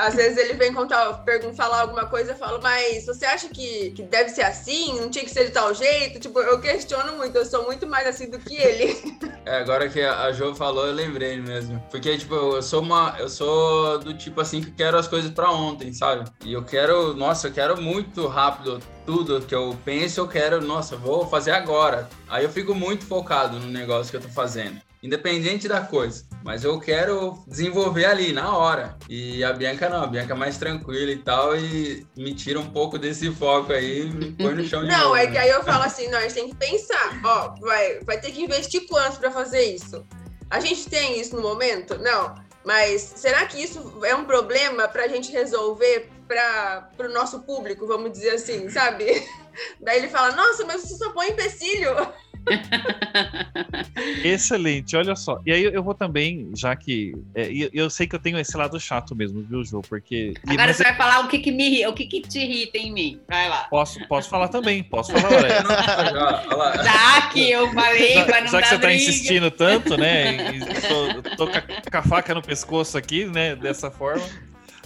Às 0.00 0.14
vezes 0.14 0.38
ele 0.38 0.54
vem 0.54 0.72
contar, 0.72 1.12
pergunta, 1.24 1.54
falar 1.54 1.82
alguma 1.82 2.06
coisa, 2.06 2.32
eu 2.32 2.36
falo, 2.36 2.58
mas 2.62 3.04
você 3.04 3.26
acha 3.26 3.48
que, 3.48 3.90
que 3.90 4.02
deve 4.02 4.30
ser 4.30 4.42
assim? 4.42 4.98
Não 4.98 5.10
tinha 5.10 5.24
que 5.24 5.30
ser 5.30 5.44
de 5.44 5.52
tal 5.52 5.74
jeito? 5.74 6.18
Tipo, 6.18 6.40
eu 6.40 6.58
questiono 6.58 7.16
muito, 7.18 7.36
eu 7.36 7.44
sou 7.44 7.64
muito 7.64 7.86
mais 7.86 8.06
assim 8.06 8.30
do 8.30 8.38
que 8.38 8.56
ele. 8.56 9.20
É, 9.46 9.56
agora 9.56 9.88
que 9.88 10.00
a 10.02 10.30
Jo 10.32 10.54
falou, 10.54 10.86
eu 10.86 10.92
lembrei 10.92 11.40
mesmo. 11.40 11.82
Porque, 11.90 12.16
tipo, 12.16 12.34
eu 12.34 12.62
sou 12.62 12.82
uma. 12.82 13.16
Eu 13.18 13.28
sou 13.28 13.98
do 13.98 14.12
tipo 14.12 14.38
assim 14.40 14.60
que 14.60 14.70
quero 14.70 14.98
as 14.98 15.08
coisas 15.08 15.30
pra 15.30 15.50
ontem, 15.50 15.94
sabe? 15.94 16.30
E 16.44 16.52
eu 16.52 16.62
quero, 16.62 17.14
nossa, 17.14 17.48
eu 17.48 17.52
quero 17.52 17.80
muito 17.80 18.26
rápido 18.28 18.78
tudo 19.06 19.40
que 19.40 19.54
eu 19.54 19.76
penso, 19.82 20.20
eu 20.20 20.28
quero, 20.28 20.60
nossa, 20.60 20.94
vou 20.94 21.26
fazer 21.26 21.52
agora. 21.52 22.08
Aí 22.28 22.44
eu 22.44 22.50
fico 22.50 22.74
muito 22.74 23.06
focado 23.06 23.58
no 23.58 23.66
negócio 23.66 24.10
que 24.10 24.18
eu 24.18 24.20
tô 24.20 24.28
fazendo. 24.28 24.80
Independente 25.02 25.66
da 25.66 25.80
coisa. 25.80 26.24
Mas 26.44 26.62
eu 26.64 26.78
quero 26.78 27.42
desenvolver 27.46 28.04
ali, 28.04 28.32
na 28.32 28.56
hora. 28.56 28.96
E 29.08 29.42
a 29.42 29.52
Bianca 29.52 29.88
não, 29.88 30.02
a 30.04 30.06
Bianca 30.06 30.32
é 30.34 30.36
mais 30.36 30.58
tranquila 30.58 31.10
e 31.10 31.18
tal, 31.18 31.56
e 31.56 32.06
me 32.16 32.34
tira 32.34 32.58
um 32.60 32.70
pouco 32.70 32.98
desse 32.98 33.30
foco 33.30 33.72
aí 33.72 34.04
me 34.10 34.32
põe 34.32 34.54
no 34.54 34.64
chão 34.64 34.82
de 34.82 34.88
Não, 34.88 35.04
novo. 35.04 35.16
é 35.16 35.26
né? 35.26 35.32
que 35.32 35.38
aí 35.38 35.48
eu 35.50 35.62
falo 35.62 35.84
assim, 35.84 36.08
não, 36.08 36.18
a 36.18 36.22
gente 36.22 36.34
tem 36.34 36.48
que 36.48 36.54
pensar, 36.56 37.20
ó, 37.24 37.54
vai, 37.60 38.00
vai 38.00 38.20
ter 38.20 38.30
que 38.32 38.42
investir 38.42 38.86
quanto 38.88 39.18
pra 39.18 39.30
fazer 39.30 39.62
isso? 39.74 40.06
A 40.50 40.60
gente 40.60 40.88
tem 40.88 41.20
isso 41.20 41.36
no 41.36 41.42
momento? 41.42 41.96
Não. 41.98 42.34
Mas 42.64 43.00
será 43.16 43.46
que 43.46 43.62
isso 43.62 44.04
é 44.04 44.14
um 44.14 44.24
problema 44.24 44.86
pra 44.86 45.08
gente 45.08 45.32
resolver 45.32 46.10
para 46.28 46.90
o 46.98 47.08
nosso 47.08 47.40
público, 47.40 47.86
vamos 47.86 48.12
dizer 48.12 48.30
assim, 48.30 48.68
sabe? 48.68 49.26
Daí 49.80 49.98
ele 49.98 50.08
fala, 50.08 50.34
nossa, 50.36 50.64
mas 50.64 50.82
você 50.82 50.96
só 50.96 51.10
põe 51.10 51.28
empecilho. 51.30 51.90
Excelente, 54.24 54.96
olha 54.96 55.14
só. 55.16 55.40
E 55.44 55.52
aí 55.52 55.64
eu 55.64 55.82
vou 55.82 55.94
também, 55.94 56.50
já 56.54 56.74
que. 56.74 57.14
é, 57.34 57.48
eu 57.72 57.88
sei 57.90 58.06
que 58.06 58.14
eu 58.14 58.18
tenho 58.18 58.38
esse 58.38 58.56
lado 58.56 58.78
chato 58.78 59.14
mesmo, 59.14 59.42
viu, 59.42 59.64
Jô? 59.64 59.80
Porque. 59.82 60.34
Agora 60.46 60.68
mas 60.68 60.76
você 60.76 60.82
vai 60.82 60.96
falar 60.96 61.20
o 61.20 61.28
que, 61.28 61.38
que 61.38 61.50
me 61.50 61.86
o 61.86 61.92
que, 61.92 62.06
que 62.06 62.20
te 62.20 62.38
irrita 62.38 62.78
em 62.78 62.92
mim. 62.92 63.20
Vai 63.28 63.48
lá. 63.48 63.66
posso, 63.70 64.06
posso 64.08 64.28
falar 64.28 64.48
também, 64.48 64.82
posso 64.82 65.12
falar, 65.12 65.28
olha. 65.36 66.82
Já 66.82 67.28
que 67.32 67.50
eu 67.50 67.72
falei, 67.72 68.24
pra 68.24 68.34
Já, 68.36 68.40
não 68.40 68.48
já 68.48 68.62
que 68.62 68.68
você 68.68 68.74
tá 68.78 68.86
briga. 68.86 68.94
insistindo 68.94 69.50
tanto, 69.50 69.96
né? 69.96 70.54
e 70.56 70.60
tô, 70.88 71.22
tô 71.36 71.46
com, 71.46 71.58
a, 71.58 71.60
com 71.62 71.96
a 71.98 72.02
faca 72.02 72.34
no 72.34 72.42
pescoço 72.42 72.98
aqui, 72.98 73.24
né? 73.24 73.54
Dessa 73.56 73.90
forma. 73.90 74.22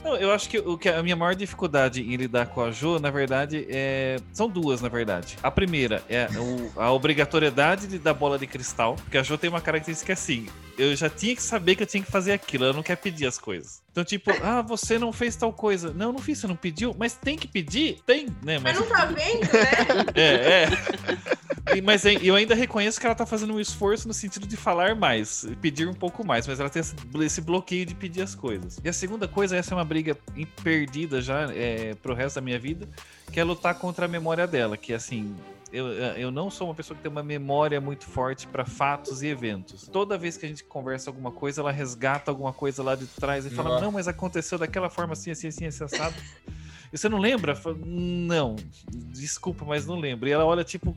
Não, 0.04 0.16
eu 0.16 0.30
acho 0.32 0.49
que, 0.50 0.58
o 0.58 0.76
que 0.76 0.88
a 0.88 1.02
minha 1.02 1.16
maior 1.16 1.35
dificuldade 1.35 2.02
em 2.02 2.14
lidar 2.16 2.46
com 2.46 2.62
a 2.62 2.70
Jo, 2.70 2.98
na 2.98 3.11
verdade, 3.11 3.66
é... 3.70 4.16
são 4.33 4.48
duas, 4.48 4.83
na 4.83 4.88
verdade. 4.90 5.38
A 5.42 5.50
primeira 5.50 6.02
é 6.11 6.29
o- 6.38 6.70
a 6.79 6.92
obrigatoriedade 6.92 7.87
de, 7.87 7.98
da 7.98 8.12
bola 8.12 8.38
de 8.38 8.46
cristal, 8.46 8.96
porque 8.96 9.16
a 9.16 9.22
Jo 9.22 9.38
tem 9.38 9.48
uma 9.48 9.62
característica 9.62 10.12
assim. 10.12 10.46
Eu 10.76 10.94
já 10.96 11.08
tinha 11.08 11.34
que 11.34 11.42
saber 11.42 11.76
que 11.76 11.82
eu 11.82 11.87
tinha 11.87 12.02
que 12.02 12.10
fazer 12.10 12.32
aquilo, 12.32 12.64
ela 12.64 12.72
não 12.72 12.82
quer 12.82 12.96
pedir 12.96 13.26
as 13.26 13.38
coisas. 13.38 13.82
Então, 13.90 14.04
tipo, 14.04 14.30
ah, 14.42 14.60
você 14.62 14.98
não 14.98 15.12
fez 15.12 15.37
tal 15.37 15.52
coisa. 15.52 15.92
Não, 15.92 16.12
não 16.12 16.18
fiz, 16.18 16.38
você 16.38 16.46
não 16.46 16.56
pediu, 16.56 16.94
mas 16.98 17.14
tem 17.14 17.37
que 17.37 17.46
pedir? 17.46 18.00
Tem, 18.06 18.26
né? 18.42 18.58
Mas 18.58 18.78
Mas 18.78 18.80
não 18.80 18.87
tá 18.87 19.04
vendo, 19.06 19.40
né? 19.52 20.04
é, 20.14 20.64
é. 20.64 21.76
E- 21.76 21.80
Mas 21.80 22.04
eu 22.04 22.34
ainda 22.34 22.54
reconheço 22.54 23.00
que 23.00 23.06
ela 23.06 23.14
tá 23.14 23.24
fazendo 23.24 23.54
um 23.54 23.60
esforço 23.60 24.06
no 24.06 24.14
sentido 24.14 24.46
de 24.46 24.56
falar 24.56 24.94
mais, 24.94 25.46
pedir 25.62 25.88
um 25.88 25.94
pouco 25.94 26.24
mais, 26.26 26.46
mas 26.46 26.60
ela 26.60 26.68
tem 26.68 26.82
esse, 27.24 27.40
bloqueio 27.40 27.87
de 27.87 27.94
pedir 27.94 28.22
as 28.22 28.34
coisas. 28.34 28.78
E 28.84 28.88
a 28.88 28.92
segunda 28.92 29.26
coisa, 29.26 29.56
essa 29.56 29.74
é 29.74 29.76
uma 29.76 29.84
briga 29.84 30.16
perdida 30.62 31.22
já 31.22 31.50
é, 31.52 31.94
pro 31.94 32.14
resto 32.14 32.37
da 32.37 32.40
minha 32.42 32.58
vida, 32.58 32.88
que 33.32 33.40
é 33.40 33.44
lutar 33.44 33.74
contra 33.76 34.04
a 34.04 34.08
memória 34.08 34.46
dela, 34.46 34.76
que 34.76 34.92
assim. 34.92 35.34
Eu, 35.74 35.88
eu 35.88 36.30
não 36.30 36.50
sou 36.52 36.68
uma 36.68 36.74
pessoa 36.74 36.96
que 36.96 37.02
tem 37.02 37.10
uma 37.10 37.22
memória 37.22 37.80
muito 37.80 38.06
forte 38.06 38.46
para 38.46 38.64
fatos 38.64 39.24
e 39.24 39.26
eventos. 39.26 39.88
Toda 39.88 40.16
vez 40.16 40.37
que 40.37 40.46
a 40.46 40.48
gente 40.48 40.62
conversa 40.62 41.10
alguma 41.10 41.32
coisa, 41.32 41.60
ela 41.60 41.72
resgata 41.72 42.30
alguma 42.30 42.52
coisa 42.52 42.80
lá 42.80 42.94
de 42.94 43.08
trás 43.08 43.44
e 43.44 43.50
fala: 43.50 43.70
Nossa. 43.70 43.84
Não, 43.84 43.90
mas 43.90 44.06
aconteceu 44.06 44.56
daquela 44.56 44.88
forma 44.88 45.14
assim, 45.14 45.32
assim, 45.32 45.48
assim, 45.48 45.66
assim, 45.66 45.82
assado. 45.82 46.14
E 46.92 46.96
você 46.96 47.08
não 47.08 47.18
lembra? 47.18 47.56
Fala, 47.56 47.76
Não, 47.84 48.54
desculpa, 48.88 49.64
mas 49.64 49.84
não 49.84 49.98
lembro. 49.98 50.28
E 50.28 50.32
ela 50.32 50.44
olha 50.44 50.62
tipo, 50.62 50.94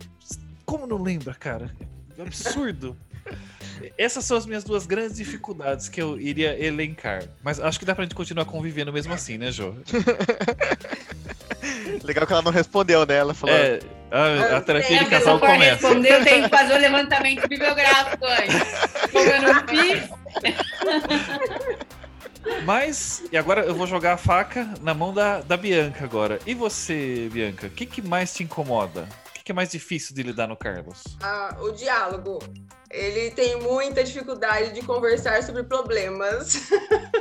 como 0.63 0.85
não 0.85 1.01
lembra, 1.01 1.33
cara? 1.33 1.75
É 2.15 2.21
absurdo. 2.21 2.95
Essas 3.97 4.25
são 4.25 4.37
as 4.37 4.45
minhas 4.45 4.63
duas 4.63 4.85
grandes 4.85 5.17
dificuldades 5.17 5.89
que 5.89 6.01
eu 6.01 6.19
iria 6.19 6.57
elencar. 6.63 7.23
Mas 7.43 7.59
acho 7.59 7.79
que 7.79 7.85
dá 7.85 7.95
pra 7.95 8.03
gente 8.03 8.15
continuar 8.15 8.45
convivendo 8.45 8.91
mesmo 8.93 9.13
assim, 9.13 9.37
né, 9.37 9.51
Jô? 9.51 9.73
Legal 12.03 12.25
que 12.27 12.33
ela 12.33 12.41
não 12.41 12.51
respondeu, 12.51 13.05
né? 13.05 13.15
Ela 13.15 13.33
falou. 13.33 13.55
É, 13.55 13.79
a, 14.11 14.57
a 14.57 14.61
terapia 14.61 14.97
É, 14.97 15.03
de 15.03 15.09
casal 15.09 15.39
começa. 15.39 15.87
responder, 15.87 16.13
eu 16.13 16.23
tenho 16.23 16.43
que 16.43 16.49
fazer 16.49 16.73
o 16.73 16.77
levantamento 16.77 17.47
bibliográfico 17.47 18.25
antes. 18.25 19.11
Como 19.11 19.29
eu 19.29 19.41
não 19.41 19.67
fiz, 19.67 20.09
Mas, 22.63 23.23
e 23.31 23.37
agora 23.37 23.61
eu 23.61 23.75
vou 23.75 23.85
jogar 23.85 24.13
a 24.13 24.17
faca 24.17 24.67
na 24.81 24.93
mão 24.93 25.13
da, 25.13 25.41
da 25.41 25.57
Bianca 25.57 26.03
agora. 26.05 26.39
E 26.45 26.53
você, 26.53 27.29
Bianca, 27.31 27.67
o 27.67 27.69
que, 27.69 27.85
que 27.85 28.01
mais 28.01 28.33
te 28.33 28.43
incomoda? 28.43 29.07
O 29.29 29.33
que, 29.33 29.43
que 29.43 29.51
é 29.51 29.55
mais 29.55 29.69
difícil 29.71 30.15
de 30.15 30.23
lidar 30.23 30.47
no 30.47 30.55
Carlos? 30.55 31.03
Ah, 31.21 31.55
o 31.59 31.71
diálogo. 31.71 32.39
Ele 32.89 33.31
tem 33.31 33.57
muita 33.57 34.03
dificuldade 34.03 34.71
de 34.71 34.81
conversar 34.81 35.43
sobre 35.43 35.63
problemas. 35.63 36.69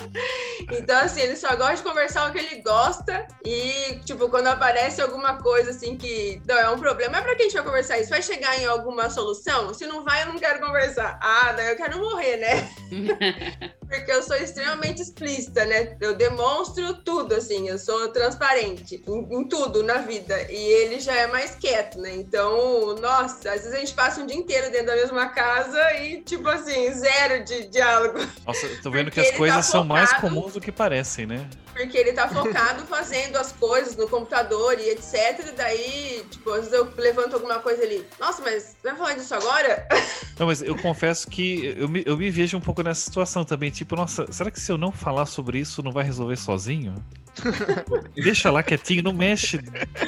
então, 0.71 0.99
assim, 0.99 1.23
ele 1.23 1.37
só 1.37 1.55
gosta 1.57 1.77
de 1.77 1.83
conversar 1.83 2.29
o 2.29 2.33
que 2.33 2.39
ele 2.39 2.63
gosta. 2.63 3.27
E, 3.45 4.01
tipo, 4.05 4.29
quando 4.29 4.47
aparece 4.47 5.03
alguma 5.03 5.39
coisa 5.39 5.71
assim 5.71 5.97
que 5.97 6.41
não 6.47 6.57
é 6.57 6.71
um 6.71 6.79
problema, 6.79 7.19
é 7.19 7.21
pra 7.21 7.35
que 7.35 7.43
a 7.43 7.45
gente 7.47 7.55
vai 7.55 7.65
conversar 7.65 7.99
isso? 7.99 8.11
Vai 8.11 8.23
chegar 8.23 8.61
em 8.61 8.67
alguma 8.67 9.11
solução? 9.11 9.75
Se 9.75 9.87
não 9.87 10.05
vai, 10.05 10.23
eu 10.23 10.29
não 10.29 10.39
quero 10.39 10.61
conversar. 10.61 11.19
Ah, 11.21 11.53
daí 11.53 11.71
eu 11.71 11.77
quero 11.77 11.99
morrer, 11.99 12.37
né? 12.37 12.71
Porque 13.89 14.11
eu 14.11 14.23
sou 14.23 14.37
extremamente 14.37 15.03
explícita, 15.03 15.65
né? 15.65 15.97
Eu 16.01 16.15
demonstro 16.15 16.95
tudo, 17.03 17.35
assim, 17.35 17.69
eu 17.69 17.79
sou 17.79 18.09
transparente 18.09 19.03
em, 19.07 19.35
em 19.35 19.49
tudo 19.49 19.83
na 19.83 19.99
vida. 19.99 20.41
E 20.51 20.57
ele 20.57 21.01
já 21.01 21.15
é 21.15 21.27
mais 21.27 21.55
quieto, 21.57 21.99
né? 21.99 22.15
Então, 22.15 22.97
nossa, 22.97 23.51
às 23.51 23.63
vezes 23.63 23.75
a 23.75 23.79
gente 23.79 23.95
passa 23.95 24.21
um 24.21 24.27
dia 24.27 24.37
inteiro 24.37 24.71
dentro 24.71 24.87
da 24.87 24.97
mesma 24.97 25.29
casa 25.29 25.56
e, 26.01 26.23
tipo 26.23 26.49
assim, 26.49 26.93
zero 26.93 27.45
de 27.45 27.67
diálogo. 27.69 28.19
Nossa, 28.47 28.69
tô 28.83 28.91
vendo 28.91 29.11
que 29.11 29.21
as 29.21 29.31
coisas 29.33 29.67
tá 29.67 29.73
são 29.73 29.85
mais 29.85 30.13
comuns 30.15 30.53
do 30.53 30.61
que 30.61 30.73
parecem, 30.73 31.27
né? 31.27 31.49
Porque 31.73 31.97
ele 31.97 32.13
tá 32.13 32.29
focado 32.29 32.85
fazendo 32.89 33.37
as 33.37 33.53
coisas 33.53 33.97
no 33.97 34.09
computador 34.09 34.79
e 34.79 34.91
etc. 34.91 35.47
E 35.49 35.53
daí, 35.53 36.27
tipo, 36.31 36.51
às 36.51 36.69
vezes 36.69 36.73
eu 36.73 36.93
levanto 36.97 37.35
alguma 37.35 37.59
coisa 37.59 37.83
ali. 37.83 38.05
Nossa, 38.19 38.43
mas 38.43 38.77
vai 38.83 38.95
falar 38.97 39.15
disso 39.15 39.35
agora? 39.35 39.87
Não, 40.39 40.47
mas 40.47 40.63
eu 40.63 40.77
confesso 40.77 41.29
que 41.29 41.75
eu 41.79 41.89
me, 41.89 42.03
eu 42.05 42.17
me 42.17 42.31
vejo 42.31 42.57
um 42.57 42.61
pouco 42.61 42.83
nessa 42.83 43.01
situação 43.01 43.45
também. 43.45 43.71
Tipo, 43.71 43.97
nossa, 43.97 44.31
será 44.31 44.51
que 44.51 44.61
se 44.61 44.71
eu 44.71 44.77
não 44.77 44.93
falar 44.93 45.27
sobre 45.27 45.59
isso 45.59 45.83
não 45.83 45.91
vai 45.91 46.05
resolver 46.05 46.37
sozinho? 46.37 46.95
deixa 48.15 48.51
lá 48.51 48.63
quietinho, 48.63 49.03
não 49.03 49.13
mexe, 49.13 49.59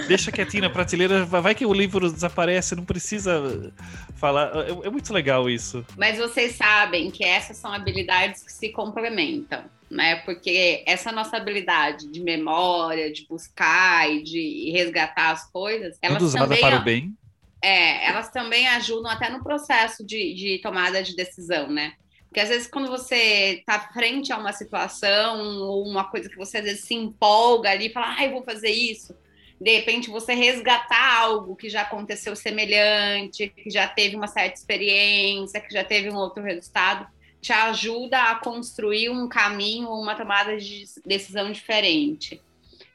deixa 0.07 0.33
quietinho 0.33 0.65
na 0.65 0.71
prateleira, 0.71 1.25
vai 1.25 1.55
que 1.55 1.67
o 1.67 1.73
livro 1.73 2.11
desaparece, 2.11 2.75
não 2.75 2.85
precisa 2.85 3.73
falar. 4.17 4.51
É, 4.57 4.87
é 4.87 4.91
muito 4.91 5.13
legal 5.13 5.49
isso. 5.49 5.85
Mas 5.97 6.19
vocês 6.19 6.57
sabem 6.57 7.11
que 7.11 7.25
essas 7.25 7.57
são 7.57 7.73
habilidades 7.73 8.43
que 8.43 8.53
se 8.53 8.71
complementam 8.71 9.65
né? 9.91 10.17
Porque 10.17 10.83
essa 10.87 11.11
nossa 11.11 11.37
habilidade 11.37 12.09
de 12.09 12.21
memória, 12.21 13.13
de 13.13 13.27
buscar 13.27 14.11
e 14.11 14.23
de 14.23 14.71
resgatar 14.71 15.31
as 15.31 15.51
coisas, 15.51 15.99
elas 16.03 16.19
Tudo 16.19 16.33
também 16.33 16.61
para 16.61 16.79
o 16.79 16.85
bem. 16.85 17.17
É, 17.63 18.07
elas 18.07 18.31
também 18.31 18.69
ajudam 18.69 19.11
até 19.11 19.29
no 19.31 19.43
processo 19.43 20.05
de, 20.05 20.35
de 20.35 20.61
tomada 20.63 21.03
de 21.03 21.17
decisão, 21.17 21.69
né? 21.69 21.95
Porque 22.29 22.41
às 22.41 22.49
vezes 22.49 22.69
quando 22.69 22.89
você 22.89 23.57
está 23.59 23.81
frente 23.93 24.33
a 24.33 24.39
uma 24.39 24.53
situação 24.53 25.61
ou 25.63 25.87
uma 25.87 26.05
coisa 26.05 26.29
que 26.29 26.37
você 26.37 26.59
às 26.59 26.65
vezes 26.65 26.85
se 26.85 26.95
empolga 26.95 27.71
ali, 27.71 27.91
fala, 27.91 28.15
ai, 28.19 28.31
vou 28.31 28.43
fazer 28.43 28.71
isso. 28.71 29.17
De 29.61 29.75
repente 29.75 30.11
você 30.11 30.35
resgatar 30.35 31.21
algo 31.21 31.57
que 31.57 31.69
já 31.69 31.83
aconteceu 31.83 32.37
semelhante, 32.37 33.49
que 33.49 33.71
já 33.71 33.89
teve 33.89 34.15
uma 34.15 34.29
certa 34.29 34.57
experiência, 34.57 35.61
que 35.61 35.73
já 35.73 35.83
teve 35.83 36.11
um 36.11 36.17
outro 36.17 36.43
resultado 36.43 37.09
te 37.41 37.53
ajuda 37.53 38.23
a 38.25 38.35
construir 38.35 39.11
um 39.11 39.29
caminho, 39.29 39.91
uma 39.91 40.15
tomada 40.15 40.57
de 40.57 40.85
decisão 41.07 41.53
diferente. 41.53 42.41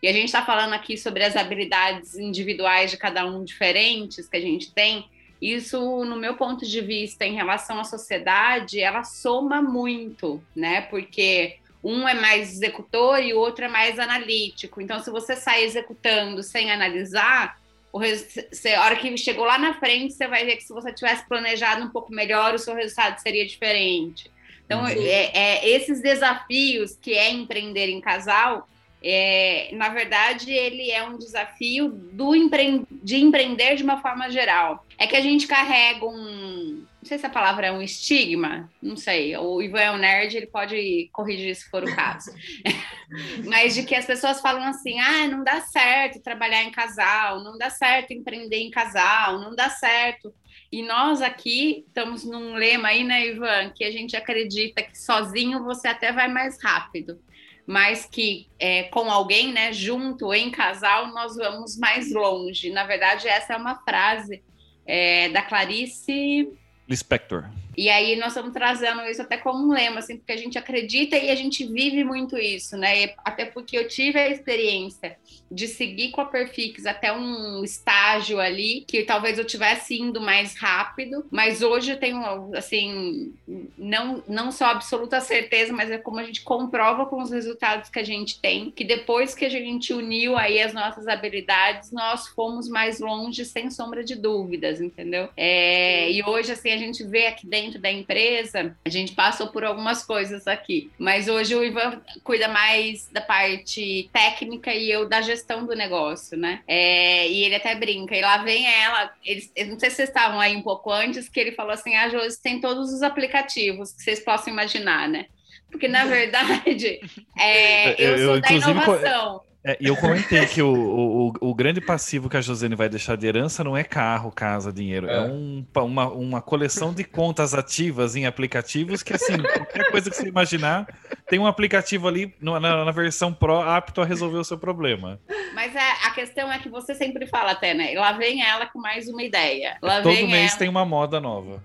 E 0.02 0.08
a 0.08 0.12
gente 0.12 0.26
está 0.26 0.46
falando 0.46 0.74
aqui 0.74 0.98
sobre 0.98 1.24
as 1.24 1.36
habilidades 1.36 2.15
individuais 2.15 2.91
de 2.91 2.98
cada 2.98 3.26
um 3.26 3.43
diferentes 3.43 4.28
que 4.28 4.36
a 4.36 4.41
gente 4.41 4.74
tem. 4.74 5.06
Isso, 5.43 6.06
no 6.06 6.15
meu 6.15 6.36
ponto 6.36 6.65
de 6.65 6.79
vista, 6.79 7.25
em 7.25 7.34
relação 7.34 7.77
à 7.77 7.84
sociedade, 7.84 8.79
ela 8.79 9.03
soma 9.03 9.62
muito, 9.62 10.41
né? 10.56 10.84
Porque 10.84 11.58
um 11.84 12.08
é 12.08 12.13
mais 12.13 12.53
executor 12.53 13.21
e 13.21 13.34
o 13.34 13.39
outro 13.39 13.65
é 13.65 13.67
mais 13.67 13.99
analítico. 13.99 14.79
Então, 14.79 15.01
se 15.01 15.12
você 15.12 15.36
sai 15.36 15.65
executando 15.65 16.41
sem 16.41 16.71
analisar, 16.71 17.60
o 17.91 17.99
você, 17.99 18.69
a 18.69 18.86
hora 18.86 18.95
que 18.95 19.17
chegou 19.17 19.43
lá 19.43 19.58
na 19.58 19.73
frente, 19.73 20.13
você 20.13 20.29
vai 20.29 20.45
ver 20.45 20.56
que 20.56 20.63
se 20.63 20.71
você 20.71 20.93
tivesse 20.93 21.27
planejado 21.27 21.84
um 21.84 21.89
pouco 21.89 22.13
melhor, 22.13 22.53
o 22.53 22.58
seu 22.58 22.73
resultado 22.73 23.19
seria 23.19 23.45
diferente. 23.45 24.32
Então, 24.65 24.88
é, 24.88 25.29
é, 25.34 25.69
esses 25.69 26.01
desafios 26.01 26.95
que 26.95 27.15
é 27.15 27.29
empreender 27.29 27.89
em 27.89 27.99
casal, 27.99 28.65
é, 29.03 29.69
na 29.73 29.89
verdade, 29.89 30.49
ele 30.49 30.89
é 30.89 31.03
um 31.03 31.17
desafio 31.17 31.89
do 31.89 32.33
empre... 32.33 32.85
de 32.89 33.17
empreender 33.17 33.75
de 33.75 33.83
uma 33.83 34.01
forma 34.01 34.29
geral. 34.29 34.85
É 34.97 35.05
que 35.05 35.15
a 35.15 35.21
gente 35.21 35.45
carrega 35.45 36.05
um. 36.05 36.85
Não 37.01 37.09
sei 37.09 37.17
se 37.17 37.25
a 37.25 37.29
palavra 37.29 37.67
é 37.67 37.71
um 37.71 37.81
estigma, 37.81 38.71
não 38.81 38.95
sei. 38.95 39.35
O 39.35 39.61
Ivan 39.61 39.81
é 39.81 39.91
um 39.91 39.97
nerd, 39.97 40.37
ele 40.37 40.47
pode 40.47 41.09
corrigir 41.11 41.53
se 41.53 41.69
for 41.69 41.83
o 41.83 41.93
caso. 41.93 42.31
Mas 43.43 43.75
de 43.75 43.83
que 43.83 43.93
as 43.93 44.05
pessoas 44.05 44.39
falam 44.39 44.63
assim: 44.63 44.97
ah, 44.99 45.27
não 45.27 45.43
dá 45.43 45.59
certo 45.59 46.21
trabalhar 46.21 46.63
em 46.63 46.71
casal, 46.71 47.43
não 47.43 47.57
dá 47.57 47.69
certo 47.69 48.13
empreender 48.13 48.59
em 48.59 48.71
casal, 48.71 49.37
não 49.37 49.53
dá 49.53 49.69
certo. 49.69 50.33
E 50.71 50.81
nós 50.81 51.21
aqui 51.21 51.83
estamos 51.87 52.23
num 52.23 52.55
lema 52.55 52.87
aí, 52.87 53.03
né, 53.03 53.27
Ivan, 53.27 53.69
que 53.75 53.83
a 53.83 53.91
gente 53.91 54.15
acredita 54.15 54.81
que 54.81 54.97
sozinho 54.97 55.63
você 55.63 55.89
até 55.89 56.11
vai 56.11 56.27
mais 56.27 56.57
rápido, 56.63 57.19
mas 57.65 58.06
que 58.06 58.47
é, 58.60 58.84
com 58.84 59.10
alguém, 59.10 59.52
né, 59.54 59.71
junto, 59.71 60.34
em 60.34 60.52
casal, 60.52 61.08
nós 61.08 61.36
vamos 61.36 61.78
mais 61.78 62.12
longe. 62.12 62.69
Na 62.69 62.86
verdade, 62.86 63.28
essa 63.28 63.54
é 63.54 63.58
uma 63.58 63.76
frase 63.84 64.43
é, 64.86 65.30
da 65.30 65.41
Clarice 65.41 66.49
Lispector. 66.88 67.49
E 67.76 67.89
aí 67.89 68.15
nós 68.17 68.30
estamos 68.30 68.54
trazendo 68.54 69.02
isso 69.04 69.21
até 69.21 69.38
como 69.38 69.65
um 69.65 69.71
lema, 69.71 69.99
assim, 69.99 70.17
porque 70.17 70.32
a 70.32 70.38
gente 70.38 70.58
acredita 70.58 71.17
e 71.17 71.32
a 71.32 71.36
gente 71.36 71.65
vive 71.65 72.04
muito 72.04 72.38
isso, 72.38 72.78
né? 72.78 73.06
E 73.06 73.15
até 73.19 73.45
porque 73.45 73.78
eu 73.78 73.88
tive 73.88 74.19
a 74.19 74.30
experiência 74.30 75.17
de 75.53 75.67
seguir 75.67 76.09
com 76.09 76.21
a 76.21 76.25
Perfix 76.25 76.85
até 76.85 77.13
um 77.13 77.63
estágio 77.63 78.39
ali 78.39 78.83
que 78.87 79.03
talvez 79.03 79.37
eu 79.37 79.45
tivesse 79.45 79.99
indo 79.99 80.19
mais 80.19 80.57
rápido, 80.57 81.25
mas 81.29 81.61
hoje 81.61 81.91
eu 81.91 81.99
tenho 81.99 82.53
assim, 82.55 83.33
não 83.77 84.23
não 84.27 84.51
só 84.51 84.65
absoluta 84.65 85.21
certeza, 85.21 85.71
mas 85.71 85.91
é 85.91 85.97
como 85.97 86.19
a 86.19 86.23
gente 86.23 86.41
comprova 86.41 87.05
com 87.05 87.21
os 87.21 87.31
resultados 87.31 87.89
que 87.89 87.99
a 87.99 88.03
gente 88.03 88.39
tem, 88.39 88.71
que 88.71 88.83
depois 88.83 89.35
que 89.35 89.45
a 89.45 89.49
gente 89.49 89.93
uniu 89.93 90.35
aí 90.35 90.59
as 90.59 90.73
nossas 90.73 91.07
habilidades, 91.07 91.91
nós 91.91 92.27
fomos 92.29 92.67
mais 92.67 92.99
longe 92.99 93.45
sem 93.45 93.69
sombra 93.69 94.03
de 94.03 94.15
dúvidas, 94.15 94.81
entendeu? 94.81 95.29
É, 95.37 96.11
e 96.11 96.23
hoje 96.23 96.51
assim 96.51 96.71
a 96.71 96.77
gente 96.77 97.03
vê 97.03 97.27
aqui 97.27 97.45
dentro 97.45 97.79
da 97.79 97.91
empresa, 97.91 98.75
a 98.83 98.89
gente 98.89 99.13
passou 99.13 99.47
por 99.47 99.63
algumas 99.63 100.03
coisas 100.03 100.47
aqui. 100.47 100.89
Mas 100.97 101.27
hoje 101.27 101.55
o 101.55 101.63
Ivan 101.63 102.01
cuida 102.23 102.47
mais 102.47 103.07
da 103.11 103.21
parte 103.21 104.09
técnica 104.11 104.73
e 104.73 104.89
eu 104.89 105.07
da 105.07 105.21
gestão 105.21 105.42
do 105.65 105.75
negócio, 105.75 106.38
né? 106.38 106.62
É, 106.67 107.27
e 107.27 107.43
ele 107.43 107.56
até 107.56 107.75
brinca, 107.75 108.15
e 108.15 108.21
lá 108.21 108.38
vem 108.38 108.65
ela. 108.65 109.13
Eles, 109.23 109.51
não 109.67 109.79
sei 109.79 109.89
se 109.89 109.97
vocês 109.97 110.10
estavam 110.10 110.39
aí 110.39 110.56
um 110.56 110.62
pouco 110.62 110.91
antes, 110.91 111.29
que 111.29 111.39
ele 111.39 111.51
falou 111.51 111.71
assim: 111.73 111.95
ah, 111.95 112.10
Josi, 112.10 112.41
tem 112.41 112.60
todos 112.60 112.93
os 112.93 113.01
aplicativos 113.01 113.93
que 113.93 114.03
vocês 114.03 114.19
possam 114.19 114.53
imaginar, 114.53 115.08
né? 115.08 115.27
Porque, 115.69 115.88
na 115.88 116.06
verdade, 116.06 116.99
é, 117.38 118.01
eu, 118.01 118.10
eu, 118.10 118.17
sou 118.17 118.36
eu, 118.36 118.41
da 118.41 118.51
inovação. 118.51 119.41
É, 119.65 119.78
e 119.80 119.88
eu 119.88 119.95
comentei 119.95 120.45
que 120.45 120.62
o, 120.62 120.73
o, 120.73 121.34
o, 121.39 121.56
grande 121.56 121.80
passivo 121.80 122.30
que 122.30 122.36
a 122.36 122.41
Josiane 122.41 122.76
vai 122.76 122.89
deixar 122.89 123.15
de 123.15 123.26
herança 123.26 123.63
não 123.63 123.78
é 123.78 123.84
carro, 123.84 124.30
casa, 124.30 124.73
dinheiro. 124.73 125.10
É, 125.10 125.15
é 125.15 125.21
um, 125.21 125.65
uma, 125.76 126.08
uma 126.10 126.41
coleção 126.41 126.93
de 126.93 127.06
contas 127.06 127.54
ativas 127.54 128.17
em 128.17 128.26
aplicativos 128.26 129.02
que, 129.02 129.13
assim, 129.13 129.38
qualquer 129.41 129.89
coisa 129.89 130.10
que 130.10 130.17
você 130.17 130.28
imaginar, 130.28 130.86
tem 131.30 131.39
um 131.39 131.47
aplicativo 131.47 132.10
ali 132.10 132.36
na, 132.41 132.60
na, 132.60 132.91
versão 132.91 133.34
Pro 133.34 133.62
apto 133.62 134.02
a 134.02 134.06
resolver 134.06 134.38
o 134.38 134.43
seu 134.43 134.58
problema. 134.58 135.19
Mas 135.54 135.73
é, 135.73 136.08
a 136.08 136.12
questão 136.12 136.52
é 136.52 136.60
que 136.60 136.67
você 136.67 136.93
sempre 136.93 137.26
fala 137.26 137.52
até, 137.52 137.73
né? 137.73 137.93
Lá 137.95 138.12
vem 138.12 138.45
ela 138.45 138.65
com 138.65 138.80
mais 138.80 139.08
uma 139.08 139.23
ideia. 139.23 139.78
Lá 139.82 140.02
Todo 140.02 140.28
mês 140.28 140.52
ela... 140.52 140.60
tem 140.60 140.67
uma 140.67 140.84
moda 140.84 141.21
nova. 141.21 141.63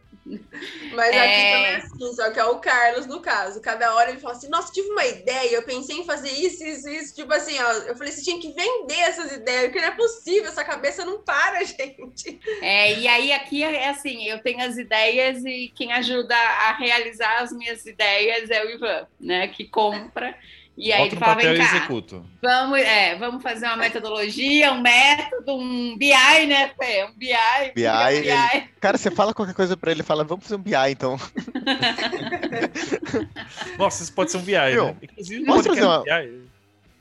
Mas 0.93 1.09
aqui 1.09 1.17
é... 1.17 1.53
também 1.53 1.73
é 1.73 1.77
assim, 1.77 2.12
só 2.14 2.31
que 2.31 2.38
é 2.38 2.45
o 2.45 2.59
Carlos 2.59 3.07
no 3.07 3.21
caso. 3.21 3.61
Cada 3.61 3.95
hora 3.95 4.11
ele 4.11 4.21
fala 4.21 4.35
assim: 4.35 4.49
Nossa, 4.49 4.73
tive 4.73 4.88
uma 4.88 5.05
ideia, 5.05 5.55
eu 5.55 5.62
pensei 5.62 5.97
em 5.97 6.05
fazer 6.05 6.31
isso, 6.31 6.64
isso, 6.64 6.88
isso. 6.88 7.14
Tipo 7.14 7.33
assim, 7.33 7.59
ó, 7.59 7.73
eu 7.73 7.97
falei: 7.97 8.12
Você 8.12 8.23
tinha 8.23 8.41
que 8.41 8.53
vender 8.53 9.01
essas 9.01 9.33
ideias, 9.33 9.64
porque 9.64 9.81
não 9.81 9.88
é 9.88 9.97
possível, 9.97 10.49
essa 10.49 10.64
cabeça 10.64 11.05
não 11.05 11.23
para, 11.23 11.62
gente. 11.64 12.38
É, 12.61 12.99
e 12.99 13.09
aí 13.09 13.33
aqui 13.33 13.62
é 13.62 13.88
assim: 13.88 14.25
eu 14.29 14.41
tenho 14.43 14.61
as 14.61 14.77
ideias 14.77 15.45
e 15.45 15.73
quem 15.75 15.93
ajuda 15.93 16.37
a 16.37 16.77
realizar 16.77 17.43
as 17.43 17.53
minhas 17.53 17.85
ideias 17.87 18.51
é 18.51 18.64
o 18.64 18.71
Ivan, 18.71 19.07
né, 19.21 19.49
que 19.49 19.64
compra. 19.64 20.37
E 20.79 20.93
aí 20.93 21.01
Bota 21.01 21.14
ele 21.14 21.21
falava, 21.21 21.41
vem 21.41 21.57
cá, 21.57 21.64
executo. 21.64 22.25
Vamos, 22.41 22.79
é, 22.79 23.17
vamos 23.17 23.43
fazer 23.43 23.67
uma 23.67 23.79
metodologia, 23.79 24.73
um 24.73 24.81
método, 24.81 25.57
um 25.57 25.99
BI, 25.99 26.47
né, 26.47 26.71
Fê? 26.81 27.05
Um 27.05 27.19
BI. 27.19 27.27
BI, 27.75 27.88
um 27.88 28.23
BI. 28.23 28.29
Ele... 28.29 28.69
Cara, 28.81 28.97
você 28.97 29.11
fala 29.11 29.35
qualquer 29.35 29.55
coisa 29.55 29.77
para 29.77 29.91
ele, 29.91 30.05
fala, 30.05 30.23
vamos 30.23 30.45
fazer 30.45 30.55
um 30.55 30.62
BI, 30.62 30.73
então. 30.88 31.19
Nossa, 33.77 34.05
isso 34.05 34.12
pode 34.12 34.31
ser 34.31 34.37
um 34.37 34.43
BI, 34.43 34.53
Meu, 34.53 34.87
né? 34.87 34.97
Inclusive, 35.03 35.45
posso 35.45 35.64
fazer 35.64 35.85
uma... 35.85 36.05
BI. 36.05 36.48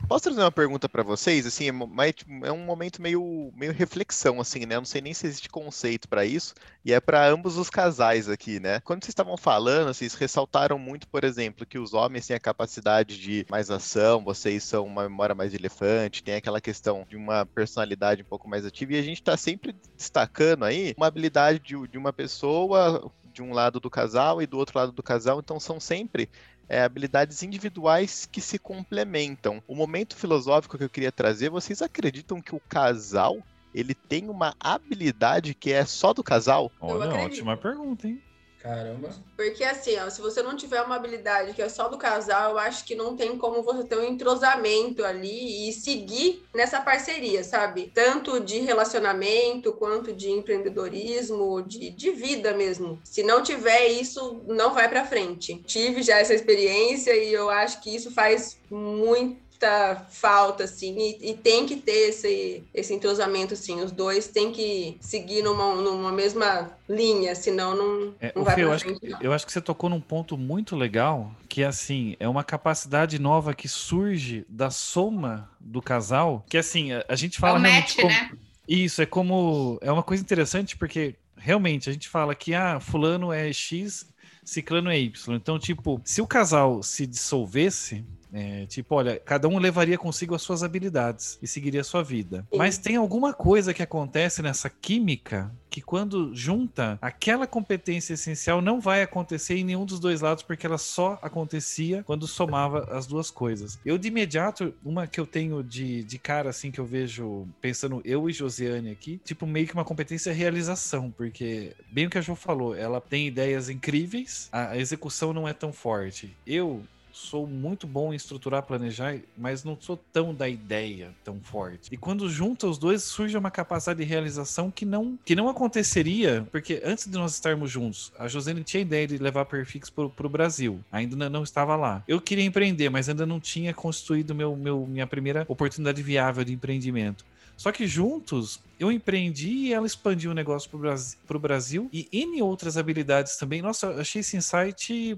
Posso 0.08 0.24
trazer 0.24 0.40
uma 0.40 0.52
pergunta 0.52 0.88
para 0.88 1.04
vocês? 1.04 1.46
Assim, 1.46 1.66
é, 1.68 2.12
tipo, 2.14 2.46
é 2.46 2.52
um 2.52 2.64
momento 2.64 3.02
meio, 3.02 3.52
meio 3.54 3.74
reflexão, 3.74 4.40
assim, 4.40 4.66
né? 4.66 4.76
Eu 4.76 4.80
não 4.80 4.86
sei 4.86 5.02
nem 5.02 5.14
se 5.14 5.28
existe 5.28 5.50
conceito 5.50 6.08
para 6.08 6.26
isso, 6.26 6.54
e 6.86 6.94
é 6.94 7.02
para 7.02 7.28
ambos 7.28 7.58
os 7.58 7.70
casais 7.70 8.30
aqui, 8.30 8.58
né? 8.58 8.80
Quando 8.80 9.04
vocês 9.04 9.10
estavam 9.10 9.36
falando, 9.36 9.94
vocês 9.94 10.14
ressaltaram 10.14 10.80
muito, 10.80 11.10
por 11.10 11.26
exemplo, 11.26 11.66
que 11.66 11.78
os 11.78 11.94
homens 11.94 12.26
têm 12.26 12.38
a 12.38 12.40
capacidade 12.40 13.20
de 13.20 13.46
mais 13.50 13.70
ação, 13.70 14.24
vocês 14.24 14.64
são 14.64 14.86
uma 14.86 15.04
memória 15.04 15.36
mais 15.36 15.54
elefante, 15.54 16.24
tem 16.24 16.36
aquela 16.36 16.62
questão 16.62 17.06
de 17.10 17.18
uma 17.18 17.46
personalidade 17.46 18.22
um 18.22 18.26
pouco 18.26 18.48
mais 18.48 18.66
ativa, 18.66 18.94
e 18.94 19.00
a 19.00 19.04
gente 19.04 19.20
está 19.20 19.36
sempre 19.36 19.76
destacando 19.98 20.64
aí 20.64 20.94
uma 20.96 21.08
habilidade 21.08 21.60
de, 21.60 21.86
de 21.86 21.98
uma 21.98 22.14
pessoa 22.14 23.12
de 23.34 23.44
um 23.44 23.54
lado 23.54 23.80
do 23.80 23.90
casal 23.90 24.42
e 24.42 24.48
do 24.48 24.58
outro 24.58 24.80
lado 24.80 24.92
do 24.94 25.04
casal, 25.04 25.40
então 25.40 25.60
são 25.60 25.82
sempre 25.82 26.30
é, 26.70 26.82
habilidades 26.82 27.42
individuais 27.44 28.28
que 28.32 28.42
se 28.42 28.60
complementam. 28.60 29.62
O 29.68 29.76
momento 29.76 30.16
filosófico 30.16 30.78
que 30.78 30.84
eu 30.84 30.90
queria 30.90 31.12
trazer, 31.12 31.50
vocês 31.50 31.82
acreditam 31.82 32.42
que 32.42 32.56
o 32.56 32.60
casal 32.60 33.38
ele 33.74 33.94
tem 33.94 34.30
uma 34.30 34.56
habilidade 34.60 35.54
que 35.54 35.72
é 35.72 35.86
só 35.86 36.14
do 36.14 36.24
casal? 36.24 36.72
Olha, 36.80 37.14
ótima 37.16 37.56
pergunta, 37.56 38.08
hein? 38.08 38.22
Caramba. 38.68 39.10
Porque 39.38 39.64
assim, 39.64 39.98
ó, 39.98 40.10
se 40.10 40.20
você 40.20 40.44
não 40.44 40.58
tiver 40.58 40.82
uma 40.82 40.98
habilidade 40.98 41.54
que 41.54 41.62
é 41.62 41.70
só 41.70 41.88
do 41.88 41.98
casal, 41.98 42.52
eu 42.52 42.60
acho 42.60 42.84
que 42.84 42.96
não 42.96 43.16
tem 43.16 43.38
como 43.38 43.64
você 43.64 43.86
ter 43.86 43.98
um 43.98 44.04
entrosamento 44.04 45.06
ali 45.06 45.70
e 45.70 45.72
seguir 45.72 46.44
nessa 46.54 46.82
parceria, 46.82 47.46
sabe? 47.46 47.90
Tanto 47.96 48.42
de 48.42 48.60
relacionamento 48.60 49.72
quanto 49.72 50.12
de 50.12 50.30
empreendedorismo, 50.30 51.62
de, 51.62 51.92
de 51.92 52.12
vida 52.12 52.54
mesmo. 52.54 53.00
Se 53.06 53.24
não 53.24 53.42
tiver 53.42 53.88
isso, 53.88 54.42
não 54.46 54.74
vai 54.74 54.90
para 54.90 55.06
frente. 55.06 55.64
Tive 55.66 56.04
já 56.04 56.18
essa 56.18 56.34
experiência 56.34 57.16
e 57.16 57.32
eu 57.32 57.50
acho 57.50 57.82
que 57.82 57.96
isso 57.96 58.12
faz 58.12 58.60
muito 58.70 59.47
muita 59.58 60.06
falta, 60.12 60.64
assim, 60.66 60.96
e, 60.98 61.32
e, 61.32 61.34
tem 61.34 61.66
que 61.66 61.78
ter 61.78 62.10
esse, 62.10 62.64
esse 62.74 62.94
entrosamento, 62.94 63.54
assim. 63.56 63.82
Os 63.82 63.92
dois 63.92 64.28
têm 64.28 64.52
que 64.52 64.98
seguir 65.02 65.42
numa, 65.42 65.76
numa 65.76 66.12
mesma 66.12 66.72
linha, 66.88 67.34
senão 67.34 67.76
não, 67.76 68.14
É, 68.20 68.32
não 68.36 68.44
vai 68.44 68.56
Fê, 68.56 68.64
eu, 68.64 68.72
acho 68.72 68.86
que, 68.86 68.96
frente. 68.96 69.16
eu 69.20 69.34
acho 69.34 69.46
que 69.46 69.52
você 69.52 69.62
tocou 69.62 69.90
num 69.90 70.00
ponto 70.00 70.38
muito 70.38 70.76
legal, 70.76 71.32
que 71.50 71.64
assim, 71.64 72.16
é 72.20 72.28
uma 72.30 72.44
capacidade 72.44 73.20
nova 73.20 73.54
que 73.54 73.68
surge 73.68 74.46
da 74.48 74.70
soma 74.70 75.50
do 75.60 75.82
casal, 75.82 76.46
que 76.48 76.58
assim, 76.58 76.92
a, 76.94 77.04
a 77.10 77.16
gente 77.16 77.38
É 77.38 77.42
fala 77.42 77.60
match, 77.60 77.96
como- 77.96 78.08
né? 78.10 78.30
Isso, 78.68 79.02
é 79.02 79.06
como. 79.06 79.80
É 79.82 79.90
uma 79.90 80.04
coisa 80.04 80.22
interessante 80.22 80.76
porque 80.76 81.16
realmente 81.38 81.90
a 81.90 81.94
gente 81.94 82.10
fala 82.10 82.36
que 82.36 82.54
ah, 82.54 82.82
fulano 82.82 83.32
é 83.32 83.52
X, 83.54 84.06
ciclano 84.44 84.90
é 84.92 85.00
Y. 85.00 85.36
Então, 85.36 85.58
tipo, 85.58 86.02
se 86.04 86.22
o 86.22 86.28
casal 86.28 86.84
se 86.84 87.08
dissolvesse. 87.08 88.04
É, 88.38 88.66
tipo, 88.68 88.94
olha, 88.94 89.20
cada 89.20 89.48
um 89.48 89.58
levaria 89.58 89.98
consigo 89.98 90.36
as 90.36 90.44
suas 90.44 90.62
habilidades 90.62 91.40
e 91.42 91.48
seguiria 91.48 91.82
a 91.82 91.84
sua 91.84 92.04
vida. 92.04 92.46
Sim. 92.52 92.58
Mas 92.58 92.78
tem 92.78 92.96
alguma 92.96 93.34
coisa 93.34 93.74
que 93.74 93.82
acontece 93.82 94.44
nessa 94.44 94.70
química 94.70 95.52
que 95.70 95.82
quando 95.82 96.34
junta, 96.34 96.98
aquela 97.02 97.46
competência 97.46 98.14
essencial 98.14 98.62
não 98.62 98.80
vai 98.80 99.02
acontecer 99.02 99.58
em 99.58 99.64
nenhum 99.64 99.86
dos 99.86 100.00
dois 100.00 100.22
lados, 100.22 100.44
porque 100.44 100.66
ela 100.66 100.78
só 100.78 101.20
acontecia 101.22 102.04
quando 102.04 102.28
somava 102.28 102.88
as 102.92 103.06
duas 103.06 103.30
coisas. 103.30 103.80
Eu, 103.86 103.98
de 103.98 104.08
imediato, 104.08 104.74
uma 104.84 105.08
que 105.08 105.20
eu 105.20 105.26
tenho 105.26 105.64
de, 105.64 106.04
de 106.04 106.18
cara, 106.18 106.50
assim, 106.50 106.72
que 106.72 106.80
eu 106.80 106.86
vejo, 106.86 107.48
pensando 107.62 108.02
eu 108.06 108.30
e 108.30 108.34
Josiane 108.34 108.92
aqui, 108.92 109.20
tipo, 109.24 109.46
meio 109.46 109.68
que 109.68 109.74
uma 109.74 109.86
competência 109.86 110.34
realização, 110.34 111.12
porque, 111.12 111.76
bem 111.92 112.08
o 112.08 112.10
que 112.10 112.18
a 112.18 112.22
Jo 112.22 112.36
falou, 112.36 112.76
ela 112.76 113.02
tem 113.02 113.28
ideias 113.28 113.70
incríveis, 113.70 114.50
a 114.52 114.78
execução 114.78 115.34
não 115.34 115.48
é 115.48 115.54
tão 115.54 115.74
forte. 115.74 116.36
Eu 116.46 116.84
sou 117.18 117.48
muito 117.48 117.88
bom 117.88 118.14
em 118.14 118.16
estruturar, 118.16 118.62
planejar, 118.64 119.18
mas 119.38 119.64
não 119.64 119.78
sou 119.80 119.98
tão 120.14 120.34
da 120.34 120.48
ideia 120.48 121.14
tão 121.24 121.40
forte. 121.42 121.90
E 121.92 121.98
quando 121.98 122.30
junta 122.30 122.68
os 122.68 122.78
dois, 122.78 123.04
surge 123.04 123.38
uma 123.38 123.50
capacidade 123.50 124.00
de 124.00 124.06
realização 124.06 124.70
que 124.70 124.86
não, 124.86 125.18
que 125.26 125.36
não 125.36 125.50
aconteceria, 125.50 126.48
porque 126.52 126.82
antes 126.86 127.08
de 127.08 127.14
nós 127.18 127.34
estarmos 127.34 127.72
juntos, 127.72 128.12
a 128.20 128.28
Josiane 128.28 128.64
tinha 128.64 128.82
a 128.82 128.86
ideia 128.86 129.08
de 129.08 129.18
levar 129.18 129.42
a 129.42 129.46
Perfix 129.46 129.90
pro, 129.90 130.10
pro 130.10 130.30
Brasil. 130.30 130.80
Ainda 130.92 131.30
não- 131.30 131.48
estava 131.48 131.76
lá. 131.76 132.04
Eu 132.08 132.20
queria 132.20 132.44
empreender, 132.44 132.90
mas 132.90 133.08
ainda 133.08 133.26
não 133.26 133.40
tinha 133.40 133.74
constituído 133.74 134.36
meu, 134.36 134.56
meu, 134.56 134.86
minha 134.86 135.08
primeira 135.08 135.46
oportunidade 135.48 136.02
viável 136.04 136.44
de 136.44 136.54
empreendimento. 136.54 137.24
Só 137.56 137.72
que 137.72 137.88
juntos, 137.88 138.60
eu 138.80 138.92
empreendi 138.92 139.50
e 139.50 139.74
ela 139.74 139.88
expandiu 139.88 140.32
o 140.32 140.34
negócio 140.34 140.70
pro 140.70 140.78
Brasil, 140.78 141.18
pro 141.26 141.40
Brasil 141.40 141.90
e 141.92 142.08
N 142.12 142.42
outras 142.44 142.78
habilidades 142.78 143.38
também. 143.38 143.62
Nossa, 143.62 143.90
achei 143.96 144.20
esse 144.20 144.38
insight 144.38 145.18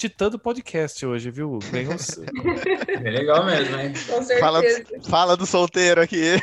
titã 0.00 0.30
do 0.30 0.38
podcast 0.38 1.04
hoje, 1.04 1.30
viu? 1.30 1.58
Ganhou, 1.70 1.94
É 3.04 3.10
legal 3.10 3.44
mesmo, 3.44 3.78
hein? 3.78 3.92
Com 4.08 4.22
Fala, 4.40 4.60
certeza. 4.62 5.10
fala 5.10 5.36
do 5.36 5.44
solteiro 5.44 6.00
aqui. 6.00 6.36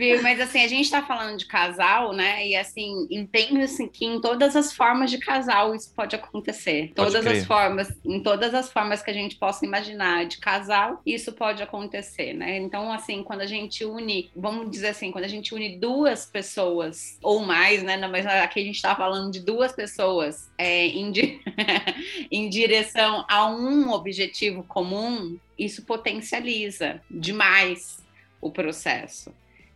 Viu? 0.00 0.22
Mas 0.22 0.40
assim, 0.40 0.64
a 0.64 0.68
gente 0.68 0.90
tá 0.90 1.02
falando 1.02 1.36
de 1.36 1.44
casal, 1.44 2.14
né? 2.14 2.46
E 2.48 2.56
assim, 2.56 3.06
entendo 3.10 3.60
assim, 3.60 3.86
que 3.86 4.06
em 4.06 4.18
todas 4.18 4.56
as 4.56 4.72
formas 4.72 5.10
de 5.10 5.18
casal 5.18 5.74
isso 5.74 5.92
pode 5.94 6.16
acontecer. 6.16 6.90
Pode 6.94 7.12
todas 7.12 7.22
crer. 7.22 7.36
as 7.36 7.46
formas, 7.46 7.88
em 8.02 8.22
todas 8.22 8.54
as 8.54 8.72
formas 8.72 9.02
que 9.02 9.10
a 9.10 9.14
gente 9.14 9.36
possa 9.36 9.66
imaginar 9.66 10.24
de 10.24 10.38
casal, 10.38 11.02
isso 11.04 11.32
pode 11.32 11.62
acontecer, 11.62 12.32
né? 12.32 12.56
Então, 12.56 12.90
assim, 12.90 13.22
quando 13.22 13.42
a 13.42 13.46
gente 13.46 13.84
une, 13.84 14.30
vamos 14.34 14.70
dizer 14.70 14.88
assim, 14.88 15.12
quando 15.12 15.24
a 15.24 15.28
gente 15.28 15.54
une 15.54 15.76
duas 15.76 16.24
pessoas 16.24 17.18
ou 17.22 17.40
mais, 17.40 17.82
né? 17.82 17.98
Mas 18.08 18.24
aqui 18.24 18.60
a 18.60 18.64
gente 18.64 18.80
tá 18.80 18.96
falando 18.96 19.30
de 19.30 19.40
duas 19.40 19.72
pessoas 19.72 20.50
é, 20.56 20.86
em, 20.86 21.12
di- 21.12 21.40
em 22.32 22.48
direção 22.48 23.26
a 23.28 23.46
um 23.50 23.90
objetivo 23.90 24.62
comum, 24.64 25.36
isso 25.58 25.84
potencializa 25.84 27.02
demais 27.10 28.02
o 28.40 28.50
processo. 28.50 29.30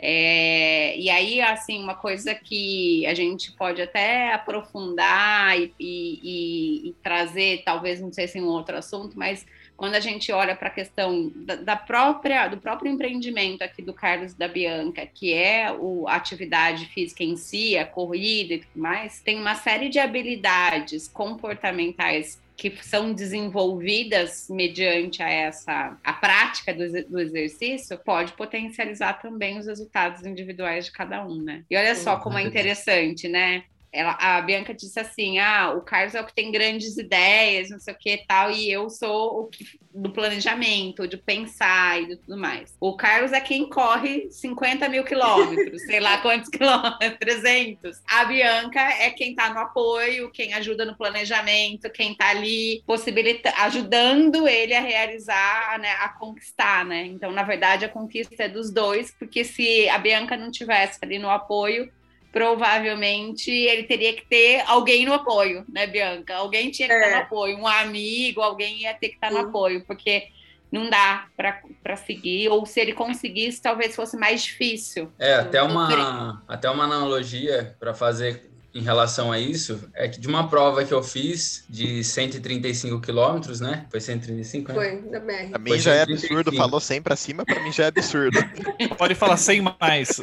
É, 0.06 0.98
e 0.98 1.08
aí, 1.08 1.40
assim, 1.40 1.82
uma 1.82 1.94
coisa 1.94 2.34
que 2.34 3.06
a 3.06 3.14
gente 3.14 3.50
pode 3.52 3.80
até 3.80 4.34
aprofundar 4.34 5.58
e, 5.58 5.72
e- 5.80 6.88
e- 6.90 6.94
trazer, 7.02 7.62
talvez 7.64 8.02
não 8.02 8.12
sei 8.12 8.28
se 8.28 8.38
em 8.38 8.42
um 8.42 8.48
outro 8.48 8.76
assunto, 8.76 9.18
mas 9.18 9.46
quando 9.78 9.94
a 9.94 10.00
gente 10.00 10.30
olha 10.30 10.54
para 10.54 10.68
a 10.68 10.70
questão 10.70 11.32
da, 11.34 11.54
da 11.56 11.74
própria 11.76 12.46
do 12.48 12.58
próprio 12.58 12.92
empreendimento 12.92 13.62
aqui 13.62 13.80
do 13.80 13.94
Carlos 13.94 14.32
e 14.32 14.38
da 14.38 14.46
Bianca, 14.46 15.06
que 15.06 15.32
é 15.32 15.72
o, 15.72 16.06
a 16.06 16.16
atividade 16.16 16.84
física 16.84 17.24
em 17.24 17.34
si, 17.34 17.78
a 17.78 17.86
corrida 17.86 18.54
e 18.54 18.58
tudo 18.58 18.78
mais, 18.78 19.22
tem 19.22 19.40
uma 19.40 19.54
série 19.54 19.88
de 19.88 19.98
habilidades 19.98 21.08
comportamentais 21.08 22.38
que 22.56 22.72
são 22.84 23.12
desenvolvidas 23.12 24.46
mediante 24.48 25.22
a 25.22 25.28
essa 25.28 25.98
a 26.02 26.12
prática 26.12 26.72
do, 26.72 26.90
do 27.08 27.18
exercício 27.18 27.98
pode 27.98 28.32
potencializar 28.34 29.14
também 29.14 29.58
os 29.58 29.66
resultados 29.66 30.24
individuais 30.24 30.86
de 30.86 30.92
cada 30.92 31.26
um, 31.26 31.42
né? 31.42 31.64
E 31.68 31.76
olha 31.76 31.94
só 31.96 32.16
como 32.16 32.38
é 32.38 32.42
interessante, 32.42 33.28
né? 33.28 33.64
Ela, 33.94 34.18
a 34.20 34.40
Bianca 34.42 34.74
disse 34.74 34.98
assim: 34.98 35.38
ah, 35.38 35.72
o 35.72 35.80
Carlos 35.80 36.14
é 36.14 36.20
o 36.20 36.26
que 36.26 36.34
tem 36.34 36.50
grandes 36.50 36.98
ideias, 36.98 37.70
não 37.70 37.78
sei 37.78 37.94
o 37.94 37.98
que 37.98 38.24
tal, 38.26 38.50
e 38.50 38.70
eu 38.70 38.90
sou 38.90 39.42
o 39.42 39.46
que 39.46 39.64
do 39.94 40.10
planejamento, 40.10 41.06
de 41.06 41.16
pensar 41.16 42.02
e 42.02 42.16
tudo 42.16 42.36
mais. 42.36 42.76
O 42.80 42.96
Carlos 42.96 43.32
é 43.32 43.40
quem 43.40 43.68
corre 43.68 44.28
50 44.28 44.88
mil 44.88 45.04
quilômetros, 45.04 45.82
sei 45.82 46.00
lá 46.00 46.18
quantos 46.18 46.48
quilômetros, 46.50 47.16
300. 47.20 48.02
A 48.04 48.24
Bianca 48.24 48.80
é 48.80 49.10
quem 49.10 49.36
tá 49.36 49.54
no 49.54 49.60
apoio, 49.60 50.32
quem 50.32 50.52
ajuda 50.52 50.84
no 50.84 50.96
planejamento, 50.96 51.88
quem 51.90 52.12
tá 52.14 52.30
ali 52.30 52.82
possibilita, 52.84 53.54
ajudando 53.58 54.48
ele 54.48 54.74
a 54.74 54.80
realizar, 54.80 55.78
né, 55.78 55.92
a 56.00 56.08
conquistar, 56.08 56.84
né? 56.84 57.06
Então, 57.06 57.30
na 57.30 57.44
verdade, 57.44 57.84
a 57.84 57.88
conquista 57.88 58.42
é 58.42 58.48
dos 58.48 58.72
dois, 58.72 59.14
porque 59.16 59.44
se 59.44 59.88
a 59.88 59.98
Bianca 59.98 60.36
não 60.36 60.50
tivesse 60.50 60.98
ali 61.02 61.20
no 61.20 61.30
apoio, 61.30 61.88
provavelmente 62.34 63.48
ele 63.48 63.84
teria 63.84 64.12
que 64.12 64.26
ter 64.26 64.60
alguém 64.66 65.06
no 65.06 65.12
apoio, 65.14 65.64
né, 65.68 65.86
Bianca? 65.86 66.34
Alguém 66.34 66.68
tinha 66.72 66.88
que 66.88 66.94
É. 66.94 66.98
estar 66.98 67.16
no 67.16 67.22
apoio, 67.22 67.56
um 67.56 67.66
amigo, 67.66 68.40
alguém 68.42 68.82
ia 68.82 68.92
ter 68.92 69.10
que 69.10 69.14
estar 69.14 69.30
no 69.30 69.38
Sim. 69.42 69.44
apoio, 69.48 69.84
porque 69.86 70.26
não 70.70 70.90
dá 70.90 71.28
para 71.36 71.96
seguir, 71.96 72.48
ou 72.48 72.66
se 72.66 72.80
ele 72.80 72.92
conseguisse, 72.92 73.62
talvez 73.62 73.94
fosse 73.94 74.16
mais 74.16 74.42
difícil. 74.42 75.12
É, 75.16 75.34
até 75.34 75.62
uma, 75.62 76.42
até 76.48 76.68
uma 76.68 76.82
analogia 76.82 77.76
para 77.78 77.94
fazer 77.94 78.50
em 78.74 78.82
relação 78.82 79.30
a 79.30 79.38
isso, 79.38 79.88
é 79.94 80.08
que 80.08 80.18
de 80.18 80.26
uma 80.26 80.48
prova 80.48 80.84
que 80.84 80.92
eu 80.92 81.02
fiz 81.02 81.64
de 81.70 82.02
135 82.02 83.00
quilômetros, 83.00 83.60
né? 83.60 83.86
Foi 83.88 84.00
135, 84.00 84.72
né? 84.72 84.74
Foi, 84.74 85.10
da 85.10 85.20
BR. 85.20 85.50
Pra 85.50 85.58
mim 85.60 85.70
Foi 85.70 85.78
já 85.78 85.94
é 85.94 86.00
135. 86.00 86.34
absurdo, 86.34 86.56
falou 86.56 86.80
100 86.80 87.02
pra 87.02 87.14
cima, 87.14 87.44
pra 87.44 87.62
mim 87.62 87.70
já 87.70 87.84
é 87.84 87.86
absurdo. 87.86 88.38
Pode 88.98 89.14
falar 89.14 89.36
sem 89.36 89.60
mais. 89.60 90.20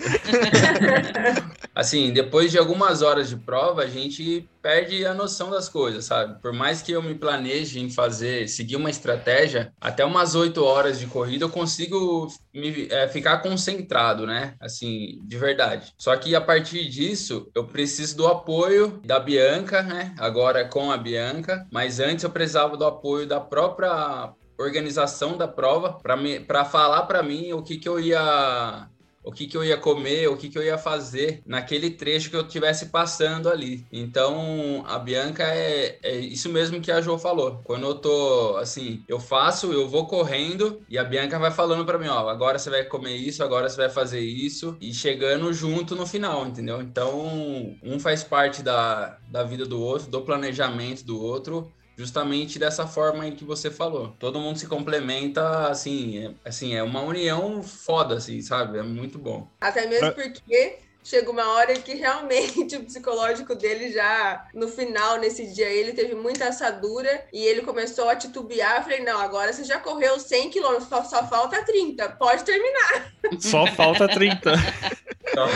Assim, 1.73 2.11
depois 2.11 2.51
de 2.51 2.57
algumas 2.57 3.01
horas 3.01 3.29
de 3.29 3.37
prova, 3.37 3.83
a 3.83 3.87
gente 3.87 4.49
perde 4.61 5.05
a 5.05 5.13
noção 5.13 5.49
das 5.49 5.67
coisas, 5.67 6.05
sabe? 6.05 6.41
Por 6.41 6.53
mais 6.53 6.81
que 6.81 6.91
eu 6.91 7.01
me 7.01 7.15
planeje 7.15 7.79
em 7.79 7.89
fazer, 7.89 8.47
seguir 8.47 8.75
uma 8.75 8.89
estratégia, 8.89 9.73
até 9.79 10.05
umas 10.05 10.35
oito 10.35 10.63
horas 10.63 10.99
de 10.99 11.07
corrida 11.07 11.45
eu 11.45 11.49
consigo 11.49 12.27
me, 12.53 12.87
é, 12.89 13.07
ficar 13.07 13.39
concentrado, 13.39 14.25
né? 14.25 14.55
Assim, 14.59 15.19
de 15.23 15.37
verdade. 15.37 15.93
Só 15.97 16.15
que 16.15 16.35
a 16.35 16.41
partir 16.41 16.87
disso, 16.89 17.49
eu 17.55 17.65
preciso 17.65 18.17
do 18.17 18.27
apoio 18.27 18.99
da 19.05 19.19
Bianca, 19.19 19.81
né? 19.81 20.13
Agora 20.17 20.67
com 20.67 20.91
a 20.91 20.97
Bianca, 20.97 21.67
mas 21.71 21.99
antes 21.99 22.23
eu 22.23 22.29
precisava 22.29 22.77
do 22.77 22.85
apoio 22.85 23.27
da 23.27 23.39
própria 23.39 24.33
organização 24.57 25.37
da 25.37 25.47
prova 25.47 25.97
para 26.47 26.65
falar 26.65 27.03
para 27.03 27.23
mim 27.23 27.51
o 27.53 27.63
que, 27.63 27.77
que 27.77 27.89
eu 27.89 27.99
ia 27.99 28.87
o 29.23 29.31
que, 29.31 29.47
que 29.47 29.55
eu 29.55 29.63
ia 29.63 29.77
comer, 29.77 30.27
o 30.27 30.37
que, 30.37 30.49
que 30.49 30.57
eu 30.57 30.63
ia 30.63 30.77
fazer 30.77 31.41
naquele 31.45 31.91
trecho 31.91 32.29
que 32.29 32.35
eu 32.35 32.41
estivesse 32.41 32.87
passando 32.87 33.49
ali. 33.49 33.85
Então, 33.91 34.83
a 34.87 34.97
Bianca 34.97 35.43
é, 35.43 35.99
é 36.01 36.15
isso 36.17 36.49
mesmo 36.49 36.81
que 36.81 36.91
a 36.91 37.01
Jo 37.01 37.17
falou. 37.17 37.61
Quando 37.63 37.85
eu 37.85 37.95
tô 37.95 38.57
assim, 38.57 39.03
eu 39.07 39.19
faço, 39.19 39.71
eu 39.71 39.87
vou 39.87 40.07
correndo 40.07 40.81
e 40.89 40.97
a 40.97 41.03
Bianca 41.03 41.37
vai 41.37 41.51
falando 41.51 41.85
para 41.85 41.97
mim, 41.97 42.07
ó, 42.07 42.27
agora 42.29 42.57
você 42.57 42.69
vai 42.69 42.83
comer 42.83 43.15
isso, 43.15 43.43
agora 43.43 43.69
você 43.69 43.77
vai 43.77 43.89
fazer 43.89 44.21
isso 44.21 44.75
e 44.81 44.93
chegando 44.93 45.51
junto 45.53 45.95
no 45.95 46.05
final, 46.05 46.45
entendeu? 46.45 46.81
Então, 46.81 47.75
um 47.83 47.99
faz 47.99 48.23
parte 48.23 48.63
da, 48.63 49.17
da 49.29 49.43
vida 49.43 49.65
do 49.65 49.79
outro, 49.81 50.09
do 50.09 50.21
planejamento 50.21 51.03
do 51.03 51.21
outro 51.21 51.71
justamente 52.01 52.57
dessa 52.57 52.87
forma 52.87 53.23
aí 53.23 53.31
que 53.33 53.45
você 53.45 53.69
falou. 53.69 54.15
Todo 54.17 54.39
mundo 54.39 54.57
se 54.57 54.65
complementa, 54.65 55.67
assim, 55.67 56.17
é, 56.17 56.31
assim, 56.43 56.73
é 56.73 56.81
uma 56.81 57.01
união 57.01 57.61
foda, 57.61 58.15
assim, 58.15 58.41
sabe? 58.41 58.79
É 58.79 58.83
muito 58.83 59.19
bom. 59.19 59.47
Até 59.61 59.85
mesmo 59.85 60.11
porque 60.13 60.79
chega 61.03 61.29
uma 61.31 61.47
hora 61.53 61.73
que 61.73 61.95
realmente 61.95 62.75
o 62.77 62.83
psicológico 62.83 63.55
dele 63.55 63.91
já, 63.91 64.45
no 64.53 64.67
final, 64.67 65.17
nesse 65.17 65.47
dia, 65.53 65.67
ele 65.69 65.93
teve 65.93 66.15
muita 66.15 66.47
assadura 66.47 67.25
e 67.33 67.43
ele 67.45 67.61
começou 67.61 68.09
a 68.09 68.15
titubear. 68.15 68.77
Eu 68.77 68.83
falei, 68.83 68.99
não, 69.03 69.19
agora 69.19 69.51
você 69.51 69.63
já 69.63 69.79
correu 69.79 70.19
100 70.19 70.49
quilômetros, 70.49 70.89
só, 70.89 71.03
só 71.03 71.27
falta 71.27 71.63
30, 71.63 72.09
pode 72.09 72.43
terminar. 72.43 73.11
Só 73.39 73.65
falta 73.67 74.07
30. 74.07 74.51
Então, 75.31 75.47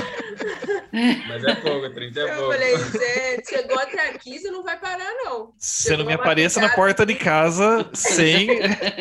mas 1.28 1.44
é 1.44 1.56
pouco, 1.56 1.90
30 1.94 2.20
é 2.20 2.24
Eu 2.24 2.36
pouco. 2.36 2.52
falei, 2.54 2.78
"Zé, 2.78 3.44
chegou 3.48 3.78
até 3.78 4.10
aqui, 4.10 4.40
você 4.40 4.50
não 4.50 4.64
vai 4.64 4.80
parar, 4.80 5.12
não. 5.24 5.54
Você 5.58 5.98
não 5.98 6.06
me 6.06 6.14
apareça 6.14 6.62
na 6.62 6.70
porta 6.70 7.06
de 7.06 7.16
casa 7.16 7.90
sem 7.94 8.48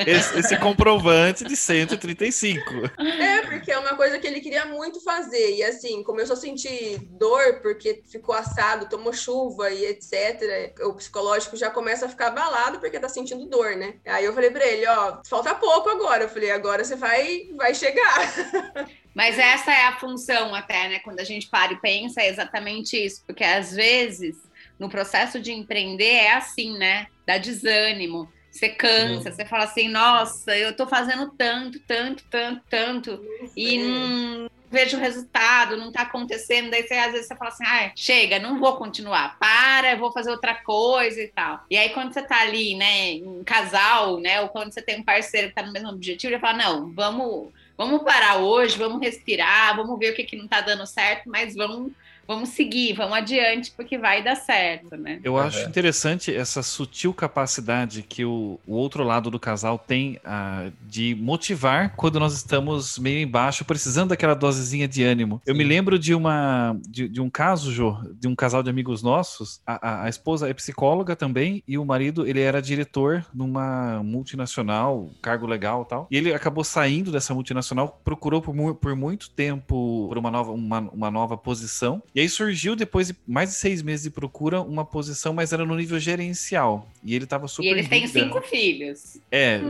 esse, 0.07 0.39
esse 0.39 0.57
comprovante 0.57 1.45
de 1.45 1.55
135. 1.57 2.61
É, 2.99 3.43
porque 3.43 3.71
é 3.71 3.79
uma 3.79 3.95
coisa 3.95 4.19
que 4.19 4.27
ele 4.27 4.41
queria 4.41 4.65
muito 4.65 5.01
fazer. 5.03 5.55
E 5.57 5.63
assim, 5.63 6.03
começou 6.03 6.34
a 6.35 6.37
sentir 6.37 6.99
dor 7.19 7.61
porque 7.63 8.03
ficou 8.07 8.35
assado, 8.35 8.89
tomou 8.89 9.13
chuva 9.13 9.71
e 9.71 9.87
etc. 9.87 10.75
O 10.83 10.95
psicológico 10.95 11.57
já 11.57 11.71
começa 11.71 12.07
a 12.07 12.09
ficar 12.09 12.29
abalado 12.29 12.79
porque 12.79 13.01
tá 13.01 13.09
sentindo 13.09 13.47
dor, 13.47 13.77
né? 13.77 13.95
Aí 14.05 14.25
eu 14.25 14.33
falei 14.33 14.51
pra 14.51 14.67
ele, 14.67 14.87
ó, 14.87 15.19
falta 15.27 15.55
pouco 15.55 15.89
agora. 15.89 16.25
Eu 16.25 16.29
falei, 16.29 16.51
agora 16.51 16.85
você 16.85 16.97
vai, 16.97 17.49
vai 17.57 17.75
chegar. 17.75 18.19
Mas 19.15 19.39
essa 19.39 19.73
é 19.73 19.87
a 19.87 19.99
função 19.99 20.55
até, 20.55 20.89
né? 20.89 20.99
Quando 20.99 21.21
a 21.21 21.25
gente 21.25 21.49
para 21.49 21.73
e 21.73 21.81
pensa, 21.81 22.21
é 22.21 22.29
exatamente 22.29 22.97
isso. 22.97 23.23
Porque 23.25 23.45
às 23.45 23.73
vezes, 23.73 24.37
no 24.79 24.89
processo 24.89 25.41
de 25.41 25.53
empreender, 25.53 26.05
é 26.05 26.33
assim, 26.33 26.77
né? 26.77 27.07
Dá 27.27 27.39
desânimo. 27.39 28.29
Você 28.51 28.69
cansa, 28.69 29.33
você 29.33 29.45
fala 29.45 29.65
assim, 29.65 29.89
nossa, 29.89 30.57
eu 30.57 30.77
tô 30.77 30.87
fazendo 30.87 31.33
tanto, 31.37 31.81
tanto, 31.81 32.25
tanto, 32.31 32.63
tanto, 32.71 33.21
e 33.57 33.79
não 33.79 34.49
vejo 34.75 34.99
resultado, 34.99 35.77
não 35.77 35.91
tá 35.91 36.03
acontecendo. 36.03 36.71
Daí 36.71 36.83
você, 36.83 36.95
às 36.95 37.13
vezes 37.13 37.29
você 37.29 37.37
fala 37.37 37.51
assim, 37.51 37.65
ah, 37.65 37.93
chega, 37.97 38.39
não 38.39 38.59
vou 38.59 38.77
continuar, 38.77 39.39
para, 39.39 39.97
vou 39.97 40.13
fazer 40.13 40.31
outra 40.31 40.55
coisa 40.57 41.23
e 41.23 41.29
tal. 41.29 41.65
E 41.71 41.79
aí, 41.79 41.91
quando 41.91 42.13
você 42.13 42.23
tá 42.23 42.43
ali, 42.43 42.75
né, 42.75 43.13
em 43.13 43.43
casal, 43.45 44.19
né, 44.19 44.41
ou 44.43 44.49
quando 44.49 44.73
você 44.73 44.83
tem 44.83 45.01
um 45.01 45.05
parceiro 45.05 45.49
que 45.49 45.55
tá 45.55 45.63
no 45.63 45.73
mesmo 45.73 45.89
objetivo, 45.89 46.35
ele 46.35 46.41
fala, 46.41 46.59
não, 46.59 46.93
vamos 46.93 47.53
vamos 47.77 48.03
parar 48.03 48.37
hoje, 48.37 48.79
vamos 48.79 49.01
respirar, 49.01 49.77
vamos 49.77 49.99
ver 49.99 50.13
o 50.13 50.15
que, 50.15 50.25
que 50.25 50.37
não 50.37 50.47
tá 50.47 50.61
dando 50.61 50.87
certo, 50.87 51.29
mas 51.29 51.55
vamos, 51.55 51.93
vamos 52.27 52.51
seguir, 52.51 52.93
vamos 52.95 53.17
adiante, 53.17 53.73
porque 53.77 53.99
vai 53.99 54.23
dar 54.23 54.37
certo, 54.37 54.97
né? 54.97 55.21
Eu 55.25 55.37
acho 55.39 55.63
Uhum. 55.63 55.69
interessante 55.69 56.35
essa 56.35 56.63
sutil 56.63 57.13
capacidade 57.15 58.03
que 58.03 58.25
o, 58.25 58.59
o 58.67 58.75
outro 58.75 59.03
lado 59.05 59.31
do 59.31 59.39
casal 59.39 59.79
tem 59.79 60.19
ah, 60.25 60.69
de 60.83 61.15
motivar 61.15 61.95
quando 61.97 62.19
nós 62.21 62.35
estamos 62.35 62.99
meio 62.99 63.21
embaixo, 63.21 63.65
precisando 63.65 64.11
daquela 64.11 64.35
dosezinha 64.35 64.87
de 64.89 65.03
ânimo. 65.03 65.41
Eu 65.47 65.55
Sim. 65.55 65.59
me 65.59 65.65
lembro 65.65 65.99
de 65.99 66.15
uma 66.15 66.77
de, 66.89 67.09
de 67.09 67.21
um 67.21 67.29
caso, 67.31 67.73
Jô, 67.73 67.97
de 68.19 68.29
um 68.29 68.35
casal 68.35 68.63
de 68.63 68.71
amigos 68.71 69.03
nossos. 69.03 69.61
A, 69.67 69.89
a- 69.89 70.05
a 70.05 70.09
esposa 70.09 70.49
é 70.49 70.55
psicóloga 70.55 71.15
também 71.17 71.63
e 71.67 71.77
o 71.79 71.85
marido 71.85 72.27
ele 72.27 72.41
era 72.41 72.61
diretor 72.63 73.25
numa 73.35 74.03
multinacional, 74.03 75.11
cargo 75.23 75.47
legal 75.47 75.83
e 75.83 75.89
tal. 75.89 76.07
E 76.11 76.17
ele 76.17 76.33
acabou 76.35 76.65
saindo 76.65 77.11
dessa 77.13 77.33
multinacional, 77.35 78.01
procurou 78.05 78.41
por, 78.43 78.75
por 78.75 78.97
muito 78.97 79.31
tempo 79.31 80.07
por 80.09 80.19
uma 80.19 80.31
nova, 80.31 80.53
uma, 80.53 80.81
uma 80.81 81.11
nova 81.11 81.37
posição. 81.37 82.03
E 82.15 82.21
aí 82.21 82.29
surgiu, 82.29 82.77
depois 82.77 83.09
de 83.09 83.17
mais 83.27 83.51
de 83.51 83.57
seis 83.57 83.83
meses 83.83 84.05
de 84.05 84.11
procura, 84.11 84.61
uma 84.61 84.85
posição, 84.85 85.35
mas 85.35 85.53
era 85.53 85.65
no 85.65 85.75
nível 85.75 85.99
gerencial. 85.99 86.89
E 87.03 87.15
ele 87.15 87.27
tava 87.27 87.49
super. 87.49 87.67
e 87.67 87.71
eles 87.71 87.87
em 87.87 87.89
têm 87.89 88.03
dúvida. 88.03 88.25
cinco 88.27 88.41
filhos. 88.43 89.19
É, 89.31 89.61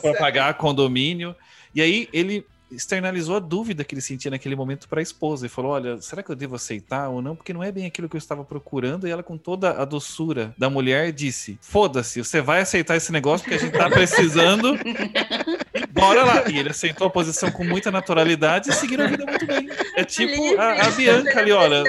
pra 0.00 0.14
pagar 0.14 0.54
condomínio. 0.54 1.34
E 1.74 1.82
aí 1.82 2.08
ele 2.12 2.46
externalizou 2.70 3.36
a 3.36 3.40
dúvida 3.40 3.82
que 3.82 3.94
ele 3.94 4.02
sentia 4.02 4.30
naquele 4.30 4.54
momento 4.54 4.88
para 4.88 5.00
a 5.00 5.02
esposa 5.02 5.46
e 5.46 5.48
falou: 5.48 5.72
Olha, 5.72 6.00
será 6.00 6.22
que 6.22 6.30
eu 6.30 6.36
devo 6.36 6.54
aceitar 6.54 7.08
ou 7.08 7.20
não? 7.20 7.34
Porque 7.34 7.52
não 7.52 7.62
é 7.64 7.72
bem 7.72 7.86
aquilo 7.86 8.08
que 8.08 8.16
eu 8.16 8.18
estava 8.18 8.44
procurando. 8.44 9.06
E 9.06 9.10
ela, 9.10 9.22
com 9.22 9.36
toda 9.36 9.70
a 9.70 9.84
doçura 9.84 10.54
da 10.56 10.70
mulher, 10.70 11.12
disse: 11.12 11.58
Foda-se, 11.60 12.22
você 12.22 12.40
vai 12.40 12.60
aceitar 12.60 12.96
esse 12.96 13.10
negócio 13.10 13.44
porque 13.44 13.56
a 13.56 13.66
gente 13.66 13.76
tá 13.76 13.90
precisando. 13.90 14.78
Bora 15.90 16.24
lá. 16.24 16.44
E 16.48 16.58
ele 16.58 16.70
aceitou 16.70 17.06
a 17.06 17.10
posição 17.10 17.50
com 17.50 17.64
muita 17.64 17.90
naturalidade 17.90 18.70
e 18.70 18.72
seguiram 18.72 19.04
a 19.04 19.08
vida 19.08 19.24
muito 19.26 19.46
bem. 19.46 19.68
É 19.96 20.04
tipo 20.04 20.58
a, 20.58 20.86
a 20.86 20.90
Bianca 20.90 21.38
ali, 21.38 21.52
olha. 21.52 21.82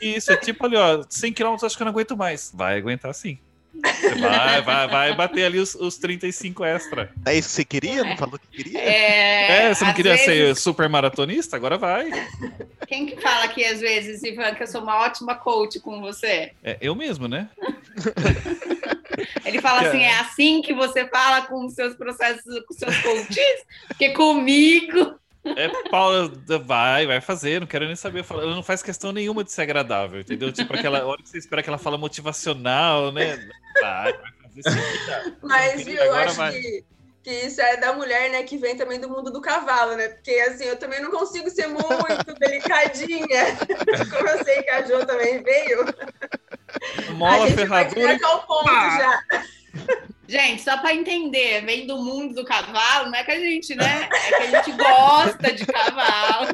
Isso, 0.00 0.32
é 0.32 0.36
tipo 0.36 0.64
ali, 0.66 0.76
ó, 0.76 1.02
100 1.08 1.32
km 1.32 1.56
acho 1.62 1.76
que 1.76 1.82
eu 1.82 1.84
não 1.86 1.92
aguento 1.92 2.16
mais. 2.16 2.50
Vai 2.54 2.78
aguentar 2.78 3.12
sim. 3.14 3.38
Vai, 4.20 4.62
vai, 4.62 4.88
vai 4.88 5.14
bater 5.14 5.44
ali 5.44 5.58
os, 5.58 5.74
os 5.74 5.96
35 5.96 6.64
extra. 6.64 7.10
É 7.24 7.36
isso 7.36 7.48
que 7.48 7.54
você 7.54 7.64
queria? 7.64 8.04
Não 8.04 8.16
falou 8.16 8.38
que 8.38 8.46
queria? 8.48 8.78
É, 8.78 9.66
É, 9.68 9.74
você 9.74 9.84
não 9.84 9.94
queria 9.94 10.16
ser 10.16 10.34
vezes, 10.34 10.62
super 10.62 10.88
maratonista? 10.88 11.56
Agora 11.56 11.78
vai. 11.78 12.10
Quem 12.86 13.06
que 13.06 13.20
fala 13.20 13.44
aqui 13.44 13.64
às 13.64 13.80
vezes, 13.80 14.22
Ivan, 14.22 14.54
que 14.54 14.62
eu 14.62 14.66
sou 14.66 14.82
uma 14.82 14.98
ótima 15.00 15.34
coach 15.34 15.78
com 15.80 16.00
você? 16.00 16.52
É, 16.62 16.76
eu 16.80 16.94
mesmo, 16.94 17.28
né? 17.28 17.48
Ele 19.44 19.60
fala 19.60 19.88
assim: 19.88 20.02
é- 20.02 20.18
assim 20.20 20.62
que 20.62 20.72
você 20.72 21.06
fala 21.06 21.42
com 21.42 21.66
os 21.66 21.74
seus 21.74 21.94
processos, 21.94 22.64
com 22.66 22.72
os 22.72 22.78
seus 22.78 22.96
coaches? 22.98 23.64
Porque 23.88 24.10
comigo. 24.10 25.18
É, 25.44 25.68
Paula, 25.88 26.30
vai, 26.62 27.06
vai 27.06 27.20
fazer, 27.20 27.60
não 27.60 27.66
quero 27.66 27.86
nem 27.86 27.96
saber. 27.96 28.24
Ela 28.28 28.54
não 28.54 28.62
faz 28.62 28.82
questão 28.82 29.10
nenhuma 29.10 29.42
de 29.42 29.50
ser 29.50 29.62
agradável, 29.62 30.20
entendeu? 30.20 30.52
Tipo, 30.52 30.74
aquela 30.74 31.04
hora 31.04 31.22
que 31.22 31.28
você 31.28 31.38
espera 31.38 31.62
que 31.62 31.68
ela 31.68 31.78
fala 31.78 31.96
motivacional, 31.96 33.10
né? 33.10 33.36
Vai, 33.80 34.12
vai 34.12 34.32
fazer 34.42 34.60
isso. 34.60 35.06
cara. 35.06 35.36
Mas, 35.42 35.82
viu, 35.82 35.96
eu 35.96 36.14
acho 36.14 36.34
vai. 36.34 36.52
que, 36.52 36.84
que 37.22 37.30
isso 37.30 37.60
é 37.60 37.78
da 37.78 37.94
mulher, 37.94 38.30
né, 38.30 38.42
que 38.42 38.58
vem 38.58 38.76
também 38.76 39.00
do 39.00 39.08
mundo 39.08 39.30
do 39.30 39.40
cavalo, 39.40 39.96
né? 39.96 40.08
Porque, 40.08 40.32
assim, 40.32 40.64
eu 40.64 40.76
também 40.76 41.00
não 41.00 41.10
consigo 41.10 41.48
ser 41.48 41.68
muito 41.68 42.34
delicadinha. 42.38 43.56
Como 44.10 44.28
eu 44.28 44.44
sei 44.44 44.62
que 44.62 44.70
a 44.70 44.82
Jo 44.82 45.06
também 45.06 45.42
veio, 45.42 45.86
Mola, 47.14 47.44
a 47.44 47.48
gente 47.48 47.64
vai 47.66 47.88
ferradura 47.88 48.28
ao 48.28 48.42
ponto 48.42 48.64
pá! 48.64 48.98
já. 48.98 49.42
Gente, 50.30 50.62
só 50.62 50.76
para 50.78 50.94
entender, 50.94 51.64
vem 51.64 51.88
do 51.88 51.96
mundo 51.98 52.32
do 52.36 52.44
cavalo, 52.44 53.10
não 53.10 53.18
é 53.18 53.24
que 53.24 53.32
a 53.32 53.40
gente, 53.40 53.74
né? 53.74 54.08
É 54.12 54.30
que 54.30 54.34
a 54.34 54.62
gente 54.62 54.76
gosta 54.78 55.52
de 55.52 55.66
cavalo. 55.66 56.46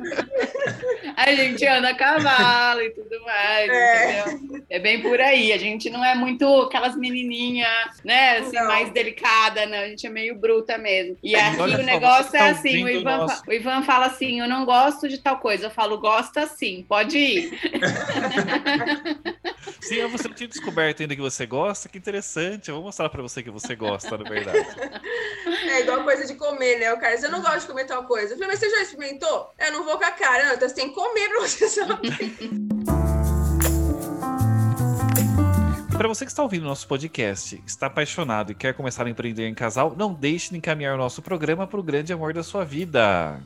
A 1.14 1.30
gente 1.34 1.66
anda 1.66 1.90
a 1.90 1.94
cavalo 1.94 2.80
e 2.80 2.88
tudo 2.88 3.22
mais, 3.22 3.68
É. 3.68 4.20
entendeu? 4.30 4.64
É 4.70 4.78
bem 4.78 5.02
por 5.02 5.20
aí. 5.20 5.52
A 5.52 5.58
gente 5.58 5.90
não 5.90 6.02
é 6.02 6.14
muito 6.14 6.46
aquelas 6.62 6.96
menininhas, 6.96 8.00
né? 8.02 8.38
Assim, 8.38 8.56
Não. 8.56 8.66
mais 8.66 8.90
delicada, 8.92 9.66
né? 9.66 9.84
A 9.84 9.88
gente 9.88 10.06
é 10.06 10.10
meio 10.10 10.36
bruta 10.36 10.78
mesmo. 10.78 11.18
E 11.22 11.36
aqui 11.36 11.60
olha 11.60 11.78
o 11.78 11.82
negócio 11.82 12.34
é 12.34 12.38
tá 12.38 12.46
assim: 12.46 12.82
o 12.82 12.88
Ivan, 12.88 13.26
o 13.46 13.52
Ivan 13.52 13.82
fala 13.82 14.06
assim: 14.06 14.40
eu 14.40 14.48
não 14.48 14.64
gosto 14.64 15.06
de 15.06 15.18
tal 15.18 15.38
coisa. 15.38 15.66
Eu 15.66 15.70
falo, 15.70 15.98
gosta 15.98 16.46
sim, 16.46 16.82
pode 16.88 17.18
ir. 17.18 17.60
Sim, 19.80 20.06
você 20.08 20.28
não 20.28 20.34
tinha 20.34 20.48
descoberto 20.48 21.02
ainda 21.02 21.14
que 21.14 21.22
você 21.22 21.46
gosta, 21.46 21.88
que 21.88 21.98
interessante. 21.98 22.68
Eu 22.68 22.76
vou 22.76 22.84
mostrar 22.84 23.08
pra 23.08 23.22
você 23.22 23.42
que 23.42 23.50
você 23.50 23.74
gosta, 23.74 24.16
na 24.16 24.28
verdade. 24.28 24.66
É 25.46 25.80
igual 25.80 26.04
coisa 26.04 26.26
de 26.26 26.34
comer, 26.34 26.78
né? 26.78 26.92
O 26.92 26.98
cara, 26.98 27.16
você 27.18 27.28
não 27.28 27.40
gosta 27.40 27.60
de 27.60 27.66
comer 27.66 27.84
tal 27.84 28.04
coisa. 28.04 28.32
Eu 28.32 28.38
falei, 28.38 28.48
mas 28.48 28.58
você 28.58 28.70
já 28.70 28.82
experimentou? 28.82 29.52
Eu 29.58 29.72
não 29.72 29.84
vou 29.84 29.98
com 29.98 30.04
a 30.04 30.10
cara. 30.10 30.46
Não, 30.46 30.54
então 30.54 30.68
você 30.68 30.74
tem 30.74 30.88
que 30.88 30.94
comer 30.94 31.28
pra 31.28 31.40
você 31.40 31.68
saber. 31.68 32.16
Para 35.96 36.08
você 36.08 36.26
que 36.26 36.30
está 36.30 36.42
ouvindo 36.42 36.64
nosso 36.64 36.86
podcast, 36.86 37.62
está 37.66 37.86
apaixonado 37.86 38.52
e 38.52 38.54
quer 38.54 38.74
começar 38.74 39.06
a 39.06 39.10
empreender 39.10 39.48
em 39.48 39.54
casal, 39.54 39.94
não 39.96 40.12
deixe 40.12 40.50
de 40.50 40.58
encaminhar 40.58 40.94
o 40.94 40.98
nosso 40.98 41.22
programa 41.22 41.66
para 41.66 41.80
o 41.80 41.82
grande 41.82 42.12
amor 42.12 42.34
da 42.34 42.42
sua 42.42 42.64
vida. 42.66 43.40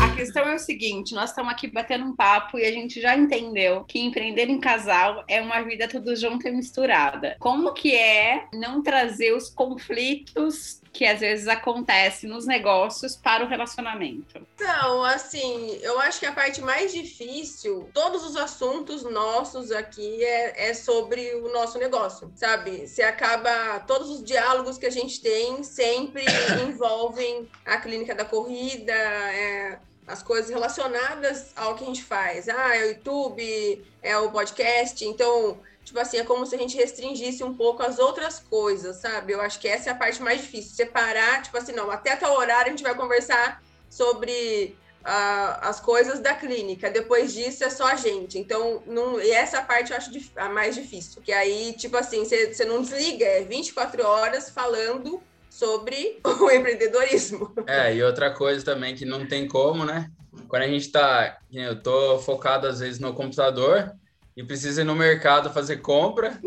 A 0.00 0.14
questão 0.14 0.48
é 0.48 0.54
o 0.54 0.58
seguinte: 0.58 1.14
nós 1.14 1.30
estamos 1.30 1.52
aqui 1.52 1.66
batendo 1.66 2.04
um 2.04 2.14
papo 2.14 2.58
e 2.58 2.64
a 2.64 2.72
gente 2.72 3.00
já 3.00 3.16
entendeu 3.16 3.84
que 3.84 3.98
empreender 3.98 4.48
em 4.48 4.60
casal 4.60 5.24
é 5.28 5.40
uma 5.40 5.60
vida 5.62 5.88
tudo 5.88 6.14
junto 6.14 6.46
e 6.46 6.50
misturada. 6.50 7.36
Como 7.38 7.72
que 7.72 7.94
é 7.94 8.46
não 8.52 8.82
trazer 8.82 9.32
os 9.34 9.48
conflitos 9.48 10.80
que 10.98 11.06
às 11.06 11.20
vezes 11.20 11.46
acontecem 11.46 12.28
nos 12.28 12.44
negócios 12.44 13.14
para 13.14 13.44
o 13.44 13.48
relacionamento? 13.48 14.44
Então, 14.56 15.04
assim, 15.04 15.78
eu 15.80 16.00
acho 16.00 16.18
que 16.18 16.26
a 16.26 16.32
parte 16.32 16.60
mais 16.60 16.92
difícil, 16.92 17.88
todos 17.94 18.26
os 18.26 18.34
assuntos 18.34 19.04
nossos 19.04 19.70
aqui 19.70 20.24
é, 20.24 20.70
é 20.70 20.74
sobre 20.74 21.36
o 21.36 21.52
nosso 21.52 21.78
negócio, 21.78 22.32
sabe? 22.34 22.88
Se 22.88 23.00
acaba, 23.00 23.78
todos 23.86 24.10
os 24.10 24.24
diálogos 24.24 24.76
que 24.76 24.86
a 24.86 24.90
gente 24.90 25.20
tem 25.20 25.62
sempre 25.62 26.24
envolvem 26.66 27.48
a 27.64 27.76
clínica 27.76 28.12
da 28.12 28.24
corrida, 28.24 28.92
é, 28.92 29.78
as 30.04 30.20
coisas 30.20 30.50
relacionadas 30.50 31.52
ao 31.54 31.76
que 31.76 31.84
a 31.84 31.86
gente 31.86 32.02
faz. 32.02 32.48
Ah, 32.48 32.76
é 32.76 32.82
o 32.82 32.88
YouTube, 32.88 33.86
é 34.02 34.18
o 34.18 34.32
podcast, 34.32 35.04
então 35.04 35.60
tipo 35.88 35.98
assim, 35.98 36.18
é 36.18 36.24
como 36.24 36.44
se 36.44 36.54
a 36.54 36.58
gente 36.58 36.76
restringisse 36.76 37.42
um 37.42 37.54
pouco 37.54 37.82
as 37.82 37.98
outras 37.98 38.38
coisas, 38.38 38.96
sabe? 38.96 39.32
Eu 39.32 39.40
acho 39.40 39.58
que 39.58 39.66
essa 39.66 39.88
é 39.88 39.92
a 39.92 39.96
parte 39.96 40.22
mais 40.22 40.40
difícil, 40.42 40.74
separar, 40.74 41.42
tipo 41.42 41.56
assim, 41.56 41.72
não, 41.72 41.90
até 41.90 42.14
tal 42.14 42.36
horário 42.36 42.66
a 42.66 42.70
gente 42.70 42.82
vai 42.82 42.94
conversar 42.94 43.62
sobre 43.88 44.76
ah, 45.02 45.60
as 45.62 45.80
coisas 45.80 46.20
da 46.20 46.34
clínica, 46.34 46.90
depois 46.90 47.32
disso 47.32 47.64
é 47.64 47.70
só 47.70 47.86
a 47.86 47.96
gente. 47.96 48.38
Então, 48.38 48.82
não, 48.86 49.18
e 49.18 49.30
essa 49.30 49.62
parte 49.62 49.90
eu 49.90 49.96
acho 49.96 50.10
a 50.36 50.48
mais 50.50 50.74
difícil, 50.74 51.22
que 51.22 51.32
aí, 51.32 51.72
tipo 51.72 51.96
assim, 51.96 52.24
você 52.24 52.64
não 52.66 52.82
desliga, 52.82 53.24
é 53.24 53.42
24 53.42 54.04
horas 54.06 54.50
falando 54.50 55.22
sobre 55.48 56.20
o 56.22 56.50
empreendedorismo. 56.50 57.50
É, 57.66 57.94
e 57.94 58.02
outra 58.02 58.30
coisa 58.30 58.62
também 58.62 58.94
que 58.94 59.06
não 59.06 59.26
tem 59.26 59.48
como, 59.48 59.86
né? 59.86 60.10
Quando 60.48 60.62
a 60.62 60.68
gente 60.68 60.92
tá, 60.92 61.38
eu 61.50 61.82
tô 61.82 62.18
focado 62.18 62.66
às 62.66 62.80
vezes 62.80 63.00
no 63.00 63.14
computador 63.14 63.96
e 64.38 64.44
precisa 64.44 64.82
ir 64.82 64.84
no 64.84 64.94
mercado 64.94 65.52
fazer 65.52 65.78
compra, 65.78 66.38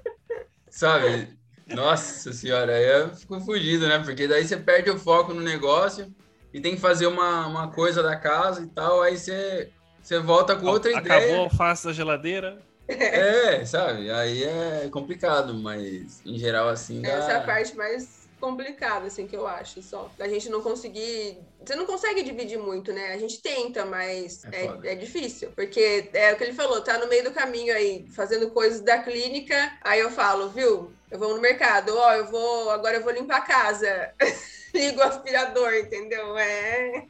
sabe? 0.70 1.28
Nossa 1.66 2.32
senhora, 2.32 2.72
aí 2.72 3.02
eu 3.02 3.14
fico 3.14 3.38
fugido, 3.40 3.86
né? 3.86 3.98
Porque 3.98 4.26
daí 4.26 4.48
você 4.48 4.56
perde 4.56 4.88
o 4.88 4.98
foco 4.98 5.34
no 5.34 5.42
negócio 5.42 6.10
e 6.50 6.62
tem 6.62 6.76
que 6.76 6.80
fazer 6.80 7.06
uma, 7.06 7.46
uma 7.46 7.70
coisa 7.70 8.02
da 8.02 8.16
casa 8.16 8.62
e 8.62 8.66
tal, 8.68 9.02
aí 9.02 9.18
você, 9.18 9.70
você 10.02 10.18
volta 10.18 10.56
com 10.56 10.64
outra 10.66 10.90
Acabou 10.96 11.18
ideia. 11.18 11.36
a 11.36 11.40
alface 11.40 11.86
da 11.86 11.92
geladeira. 11.92 12.58
É, 12.88 13.62
sabe? 13.66 14.10
Aí 14.10 14.42
é 14.42 14.88
complicado, 14.90 15.52
mas 15.52 16.22
em 16.24 16.38
geral 16.38 16.68
assim. 16.68 17.02
Dá... 17.02 17.08
Essa 17.08 17.32
é 17.32 17.36
a 17.36 17.42
parte 17.42 17.76
mais 17.76 18.25
complicada, 18.46 19.08
assim, 19.08 19.26
que 19.26 19.36
eu 19.36 19.46
acho, 19.46 19.82
só. 19.82 20.08
Da 20.16 20.28
gente 20.28 20.48
não 20.48 20.62
conseguir. 20.62 21.38
Você 21.64 21.74
não 21.74 21.84
consegue 21.84 22.22
dividir 22.22 22.58
muito, 22.58 22.92
né? 22.92 23.12
A 23.12 23.18
gente 23.18 23.42
tenta, 23.42 23.84
mas 23.84 24.44
É 24.52 24.66
é, 24.66 24.92
é 24.92 24.94
difícil. 24.94 25.50
Porque 25.56 26.08
é 26.12 26.32
o 26.32 26.36
que 26.36 26.44
ele 26.44 26.52
falou, 26.52 26.80
tá 26.80 26.96
no 26.96 27.08
meio 27.08 27.24
do 27.24 27.32
caminho 27.32 27.74
aí, 27.74 28.06
fazendo 28.14 28.50
coisas 28.50 28.80
da 28.80 28.98
clínica. 28.98 29.72
Aí 29.82 29.98
eu 29.98 30.10
falo, 30.10 30.48
viu? 30.50 30.92
Eu 31.10 31.18
vou 31.18 31.34
no 31.34 31.40
mercado, 31.40 31.96
ó, 31.96 32.12
eu 32.12 32.26
vou. 32.26 32.70
Agora 32.70 32.96
eu 32.96 33.02
vou 33.02 33.12
limpar 33.12 33.38
a 33.38 33.40
casa. 33.40 34.12
Ligo 34.72 35.00
o 35.00 35.02
aspirador, 35.02 35.74
entendeu? 35.74 36.36
É. 36.38 37.04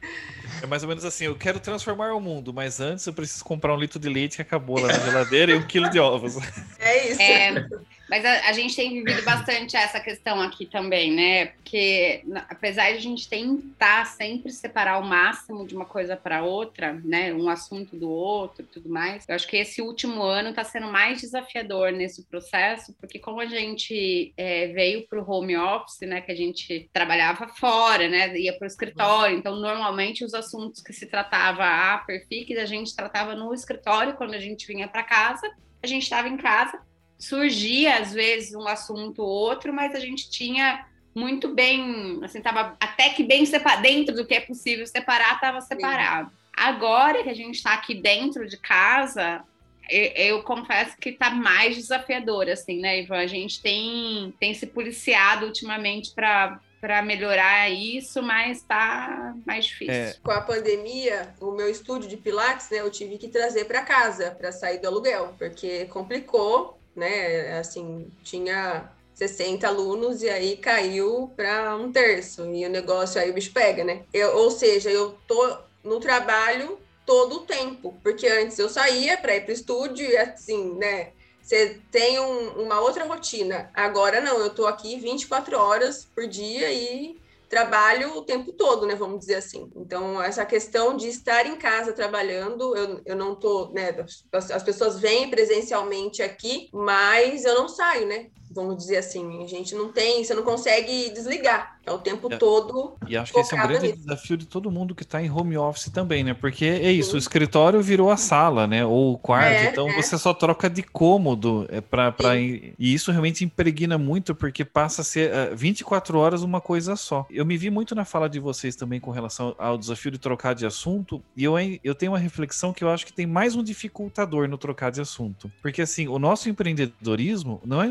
É 0.63 0.65
mais 0.65 0.81
ou 0.81 0.89
menos 0.89 1.05
assim, 1.05 1.25
eu 1.25 1.35
quero 1.35 1.59
transformar 1.59 2.13
o 2.13 2.19
mundo, 2.19 2.51
mas 2.53 2.79
antes 2.79 3.05
eu 3.05 3.13
preciso 3.13 3.43
comprar 3.43 3.73
um 3.75 3.77
litro 3.77 3.99
de 3.99 4.09
leite 4.09 4.37
que 4.37 4.41
acabou 4.41 4.79
lá 4.79 4.87
na 4.87 4.99
geladeira 4.99 5.51
e 5.51 5.55
um 5.55 5.67
quilo 5.67 5.89
de 5.89 5.99
ovos. 5.99 6.37
É 6.79 7.09
isso. 7.09 7.21
É, 7.21 7.67
mas 8.09 8.23
a, 8.23 8.49
a 8.49 8.53
gente 8.53 8.75
tem 8.75 8.91
vivido 8.91 9.23
bastante 9.23 9.75
essa 9.75 9.99
questão 9.99 10.41
aqui 10.41 10.65
também, 10.65 11.11
né? 11.11 11.47
Porque 11.47 12.23
apesar 12.49 12.91
de 12.91 12.97
a 12.97 13.01
gente 13.01 13.27
tentar 13.27 14.05
sempre 14.05 14.51
separar 14.51 14.99
o 14.99 15.05
máximo 15.05 15.67
de 15.67 15.75
uma 15.75 15.85
coisa 15.85 16.15
para 16.15 16.43
outra, 16.43 16.93
né? 17.03 17.33
Um 17.33 17.49
assunto 17.49 17.95
do 17.95 18.09
outro 18.09 18.65
tudo 18.65 18.89
mais, 18.89 19.25
eu 19.27 19.35
acho 19.35 19.47
que 19.47 19.57
esse 19.57 19.81
último 19.81 20.21
ano 20.21 20.49
está 20.49 20.63
sendo 20.63 20.87
mais 20.87 21.19
desafiador 21.21 21.91
nesse 21.91 22.23
processo, 22.23 22.93
porque 22.99 23.19
como 23.19 23.41
a 23.41 23.45
gente 23.45 24.33
é, 24.37 24.67
veio 24.67 25.07
para 25.07 25.19
o 25.19 25.29
home 25.29 25.57
office, 25.57 26.01
né? 26.01 26.21
Que 26.21 26.31
a 26.31 26.35
gente 26.35 26.89
trabalhava 26.93 27.47
fora, 27.49 28.07
né? 28.07 28.37
Ia 28.37 28.57
para 28.57 28.65
o 28.65 28.67
escritório, 28.67 29.37
então 29.37 29.55
normalmente 29.57 30.23
os 30.23 30.33
assuntos 30.33 30.81
que 30.81 30.93
se 30.93 31.05
tratava 31.05 31.63
a 31.63 31.97
Perfix, 31.99 32.57
a 32.57 32.65
gente 32.65 32.95
tratava 32.95 33.35
no 33.35 33.53
escritório 33.53 34.15
quando 34.15 34.33
a 34.33 34.39
gente 34.39 34.65
vinha 34.67 34.87
para 34.87 35.03
casa. 35.03 35.49
A 35.81 35.87
gente 35.87 36.03
estava 36.03 36.27
em 36.27 36.37
casa, 36.37 36.79
surgia 37.17 37.97
às 37.97 38.13
vezes 38.13 38.53
um 38.53 38.67
assunto 38.67 39.23
ou 39.23 39.29
outro, 39.29 39.73
mas 39.73 39.95
a 39.95 39.99
gente 39.99 40.29
tinha 40.29 40.85
muito 41.15 41.53
bem, 41.53 42.19
assim, 42.23 42.41
tava 42.41 42.77
até 42.79 43.09
que 43.09 43.23
bem 43.23 43.45
separado, 43.45 43.81
dentro 43.81 44.15
do 44.15 44.25
que 44.25 44.35
é 44.35 44.39
possível 44.39 44.85
separar, 44.85 45.35
estava 45.35 45.61
separado. 45.61 46.31
Agora 46.55 47.23
que 47.23 47.29
a 47.29 47.33
gente 47.33 47.55
está 47.55 47.73
aqui 47.73 47.95
dentro 47.95 48.47
de 48.47 48.57
casa, 48.57 49.43
eu, 49.89 50.03
eu 50.15 50.43
confesso 50.43 50.95
que 50.97 51.09
está 51.09 51.29
mais 51.31 51.75
desafiador, 51.75 52.49
assim, 52.49 52.79
né, 52.79 53.01
Ivan? 53.01 53.17
A 53.17 53.27
gente 53.27 53.61
tem, 53.61 54.33
tem 54.39 54.53
se 54.53 54.67
policiado 54.67 55.45
ultimamente 55.45 56.11
para 56.13 56.59
para 56.79 57.01
melhorar 57.01 57.69
isso, 57.69 58.21
mas 58.21 58.61
tá 58.61 59.35
mais 59.45 59.65
difícil. 59.65 59.93
É. 59.93 60.15
Com 60.23 60.31
a 60.31 60.41
pandemia, 60.41 61.33
o 61.41 61.51
meu 61.51 61.69
estúdio 61.69 62.07
de 62.07 62.17
Pilates, 62.17 62.69
né, 62.69 62.81
eu 62.81 62.91
tive 62.91 63.17
que 63.17 63.27
trazer 63.27 63.65
para 63.65 63.81
casa 63.81 64.31
para 64.31 64.51
sair 64.51 64.79
do 64.79 64.87
aluguel, 64.87 65.33
porque 65.39 65.85
complicou, 65.85 66.77
né? 66.97 67.57
Assim, 67.59 68.11
tinha 68.23 68.91
60 69.13 69.67
alunos 69.67 70.21
e 70.21 70.29
aí 70.29 70.57
caiu 70.57 71.31
para 71.35 71.75
um 71.75 71.91
terço 71.91 72.45
e 72.53 72.65
o 72.65 72.69
negócio 72.69 73.19
aí 73.21 73.29
o 73.29 73.33
bicho 73.33 73.51
pega, 73.53 73.83
né? 73.83 74.03
Eu, 74.13 74.35
ou 74.35 74.51
seja, 74.51 74.89
eu 74.89 75.17
tô 75.27 75.57
no 75.83 75.99
trabalho 75.99 76.77
todo 77.05 77.37
o 77.37 77.45
tempo, 77.45 77.97
porque 78.03 78.27
antes 78.27 78.59
eu 78.59 78.67
saía 78.67 79.17
para 79.17 79.35
ir 79.35 79.41
para 79.41 79.51
o 79.51 79.55
estúdio 79.55 80.05
e 80.05 80.17
assim, 80.17 80.75
né? 80.75 81.13
Você 81.41 81.79
tem 81.89 82.19
um- 82.19 82.63
uma 82.63 82.81
outra 82.81 83.05
rotina. 83.05 83.71
Agora 83.73 84.19
não, 84.19 84.37
eu 84.39 84.49
tô 84.49 84.67
aqui 84.67 84.99
24 84.99 85.57
horas 85.57 86.05
por 86.13 86.27
dia 86.27 86.69
e 86.71 87.17
trabalho 87.47 88.17
o 88.17 88.23
tempo 88.23 88.51
todo, 88.53 88.85
né? 88.85 88.95
Vamos 88.95 89.19
dizer 89.19 89.35
assim. 89.35 89.69
Então, 89.75 90.21
essa 90.21 90.45
questão 90.45 90.95
de 90.95 91.07
estar 91.07 91.45
em 91.45 91.55
casa 91.55 91.93
trabalhando, 91.93 92.75
eu, 92.75 93.01
eu 93.05 93.15
não 93.15 93.35
tô, 93.35 93.71
né? 93.73 93.95
As, 94.31 94.51
as 94.51 94.63
pessoas 94.63 94.99
vêm 94.99 95.29
presencialmente 95.29 96.21
aqui, 96.21 96.69
mas 96.73 97.45
eu 97.45 97.55
não 97.55 97.67
saio, 97.67 98.07
né? 98.07 98.29
Vamos 98.57 98.77
dizer 98.77 98.97
assim, 98.97 99.43
a 99.43 99.47
gente 99.47 99.73
não 99.75 99.91
tem, 99.91 100.23
você 100.23 100.33
não 100.33 100.43
consegue 100.43 101.11
desligar. 101.11 101.77
É 101.85 101.91
o 101.91 101.97
tempo 101.99 102.31
É. 102.31 102.37
todo. 102.37 102.95
E 103.07 103.15
acho 103.15 103.31
que 103.31 103.39
esse 103.39 103.55
é 103.55 103.63
um 103.63 103.65
grande 103.67 103.87
nisso. 103.87 103.99
desafio 103.99 104.35
de 104.35 104.45
todo 104.45 104.69
mundo 104.69 104.93
que 104.93 105.03
está 105.03 105.23
em 105.23 105.31
home 105.31 105.57
office 105.57 105.89
também, 105.89 106.21
né? 106.23 106.33
Porque 106.33 106.65
é 106.65 106.91
isso, 106.91 107.11
Sim. 107.11 107.15
o 107.15 107.19
escritório 107.19 107.81
virou 107.81 108.11
a 108.11 108.17
sala, 108.17 108.67
né? 108.67 108.85
Ou 108.85 109.13
o 109.13 109.17
quarto, 109.17 109.53
É, 109.53 109.69
então 109.71 109.87
é. 109.87 109.95
você 109.95 110.17
só 110.17 110.33
troca 110.33 110.69
de 110.69 110.83
cômodo 110.83 111.65
é 111.69 111.79
para 111.79 112.13
e 112.37 112.73
isso 112.79 113.11
realmente 113.11 113.45
impregna 113.45 113.97
muito 113.97 114.35
porque 114.35 114.65
passa 114.65 115.01
a 115.01 115.05
ser 115.05 115.33
ah, 115.33 115.51
24 115.55 116.17
horas 116.17 116.41
uma 116.43 116.59
coisa 116.59 116.95
só. 116.97 117.25
Eu 117.29 117.45
me 117.45 117.55
vi 117.55 117.69
muito 117.69 117.95
na 117.95 118.03
fala 118.03 118.27
de 118.27 118.39
vocês 118.39 118.75
também 118.75 118.99
com 118.99 119.11
relação 119.11 119.55
ao 119.57 119.77
desafio 119.77 120.11
de 120.11 120.17
trocar 120.17 120.53
de 120.55 120.65
assunto, 120.65 121.21
e 121.37 121.43
eu, 121.45 121.53
eu 121.83 121.95
tenho 121.95 122.11
uma 122.11 122.19
reflexão 122.19 122.73
que 122.73 122.83
eu 122.83 122.89
acho 122.89 123.05
que 123.05 123.13
tem 123.13 123.25
mais 123.25 123.55
um 123.55 123.63
dificultador 123.63 124.47
no 124.49 124.57
trocar 124.57 124.91
de 124.91 124.99
assunto. 124.99 125.49
Porque 125.61 125.81
assim, 125.81 126.07
o 126.07 126.19
nosso 126.19 126.49
empreendedorismo 126.49 127.61
não 127.65 127.81
é 127.81 127.85
um 127.85 127.89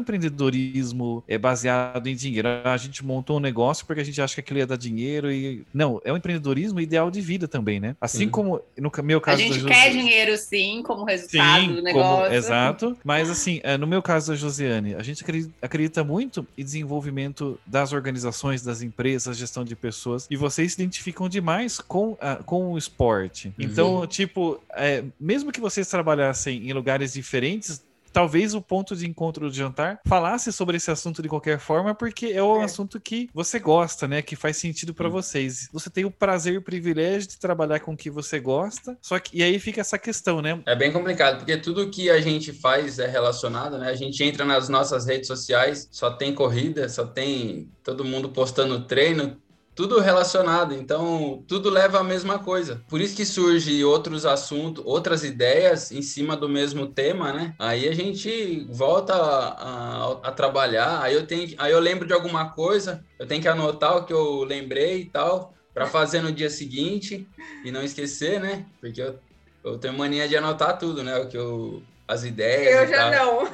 empreendedorismo 0.57 1.23
é 1.29 1.39
baseado 1.39 2.07
em 2.07 2.15
dinheiro. 2.15 2.49
Ah, 2.65 2.73
A 2.73 2.77
gente 2.77 3.05
montou 3.05 3.37
um 3.37 3.41
negócio 3.41 3.87
porque 3.87 4.01
a 4.01 4.05
gente 4.05 4.21
acha 4.21 4.35
que 4.35 4.41
aquilo 4.41 4.59
ia 4.59 4.67
dar 4.67 4.77
dinheiro 4.77 5.31
e 5.31 5.65
não, 5.73 6.01
é 6.05 6.13
um 6.13 6.17
empreendedorismo 6.17 6.81
ideal 6.81 7.11
de 7.11 7.21
vida 7.21 7.47
também, 7.47 7.79
né? 7.81 7.97
Assim 8.01 8.19
Sim. 8.25 8.29
como 8.29 8.61
no 8.77 8.91
meu 9.05 9.19
A 9.19 9.21
caso 9.21 9.43
gente 9.43 9.61
da 9.63 9.69
quer 9.69 9.91
dinheiro, 9.93 10.37
sim, 10.37 10.83
como 10.85 11.05
resultado 11.05 11.61
Sim, 11.61 11.67
do 11.69 11.75
como- 11.75 11.83
negócio. 11.85 12.35
exato. 12.35 12.97
Mas 13.05 13.31
assim, 13.31 13.61
eh, 13.63 13.77
no 13.77 13.87
meu 13.87 14.03
caso 14.03 14.29
da 14.33 14.37
Josiane, 14.37 14.95
a 14.95 15.03
gente 15.03 15.23
acredi- 15.23 15.53
acredita 15.61 16.03
muito 16.05 16.47
em 16.57 16.65
desenvolvimento 16.65 17.59
das 17.67 17.93
organizações, 17.93 18.63
das 18.63 18.83
empresas, 18.83 19.37
gestão 19.37 19.65
de 19.65 19.77
pessoas, 19.77 20.27
e 20.31 20.37
vocês 20.37 20.73
se 20.73 20.81
identificam 20.83 21.29
demais 21.29 21.79
com, 21.79 22.17
a- 22.21 22.37
com 22.37 22.73
o 22.73 22.79
esporte. 22.79 23.53
Então, 23.59 24.07
tipo, 24.07 24.61
eh, 24.75 25.05
mesmo 25.21 25.53
que 25.53 25.61
vocês 25.61 25.89
trabalhassem 25.89 26.69
em 26.69 26.73
lugares 26.73 27.13
diferentes, 27.13 27.85
talvez 28.17 28.55
o 28.55 28.62
ponto 28.62 28.97
de 28.97 29.07
encontro 29.07 29.47
do 29.51 29.55
jantar 29.55 30.01
falasse 30.07 30.51
sobre 30.51 30.79
esse 30.79 30.91
assunto 30.91 31.21
de 31.21 31.29
qualquer 31.29 31.59
forma, 31.59 31.95
porque 31.95 32.29
é 32.29 32.43
um 32.43 32.62
É. 32.62 32.64
assunto 32.64 32.99
que 32.99 33.29
você 33.35 33.59
gosta, 33.59 34.09
né? 34.09 34.23
Que 34.23 34.35
faz 34.35 34.57
sentido 34.57 34.95
pra 34.95 35.07
Hum. 35.09 35.11
vocês. 35.11 35.69
Você 35.71 35.91
tem 35.91 36.07
o 36.07 36.11
prazer 36.11 36.55
e 36.55 36.57
o 36.57 36.62
privilégio 36.62 37.29
de 37.29 37.39
trabalhar 37.39 37.81
com 37.81 37.93
o 37.93 37.97
que 37.97 38.09
você 38.11 38.41
gosta, 38.41 38.97
só 39.03 39.19
que 39.19 39.37
e 39.37 39.43
aí 39.43 39.59
fica 39.59 39.83
essa 39.83 39.99
questão, 39.99 40.41
né? 40.41 40.59
É 40.64 40.75
bem 40.75 40.91
complicado, 40.91 41.37
porque 41.41 41.59
tudo 41.59 41.91
que 41.91 42.09
a 42.09 42.19
gente 42.19 42.55
faz 42.55 42.99
é 42.99 43.07
relacionado, 43.07 43.77
né? 43.77 43.91
A 43.91 43.95
gente 43.95 44.25
entra 44.25 44.47
nas 44.47 44.71
nossas 44.71 45.05
redes 45.05 45.27
sociais, 45.27 45.87
só 45.93 46.11
tem 46.11 46.35
corrida, 46.35 46.89
só 46.89 47.05
tem 47.05 47.69
todo 47.85 48.03
mundo 48.03 48.31
postando 48.31 48.81
treino, 48.87 49.37
tudo 49.77 50.01
relacionado, 50.01 50.74
então 50.74 51.45
tudo 51.49 51.70
leva 51.70 52.01
a 52.01 52.05
mesma 52.05 52.41
coisa. 52.43 52.85
Por 52.89 53.01
isso 53.01 53.14
que 53.16 53.27
surge 53.27 53.85
outros 53.85 54.27
assuntos, 54.27 54.83
outras 54.87 55.22
ideias 55.24 55.93
em 55.93 56.03
cima 56.03 56.37
do 56.37 56.49
mesmo 56.49 56.93
tema, 56.93 57.33
né? 57.33 57.55
Aí 57.61 57.89
a 57.89 57.95
gente 57.95 58.66
volta 58.72 59.14
a, 59.14 60.12
a- 60.24 60.29
a 60.29 60.33
trabalhar, 60.33 61.03
aí 61.03 61.14
eu 61.14 61.27
tenho, 61.27 61.55
aí 61.59 61.72
eu 61.72 61.81
lembro 61.81 62.07
de 62.09 62.14
alguma 62.14 62.53
coisa, 62.55 63.05
eu 63.18 63.27
tenho 63.27 63.43
que 63.43 63.49
anotar 63.49 63.97
o 63.99 64.05
que 64.07 64.12
eu 64.14 64.45
lembrei 64.45 65.03
e 65.03 65.11
tal, 65.11 65.55
para 65.74 65.87
fazer 65.87 66.22
no 66.22 66.33
dia 66.33 66.51
seguinte 66.51 67.31
e 67.62 67.70
não 67.70 67.83
esquecer, 67.83 68.41
né? 68.41 68.66
Porque 68.81 69.01
eu 69.03 69.20
eu 69.64 69.79
tenho 69.79 69.95
mania 69.99 70.29
de 70.29 70.37
anotar 70.37 70.79
tudo, 70.79 71.03
né? 71.03 71.16
O 71.18 71.29
que 71.29 71.37
eu. 71.37 71.87
As 72.09 72.22
ideias. 72.22 72.72
Eu 72.83 72.87
já 72.89 73.11
tal. 73.11 73.43
não. 73.43 73.51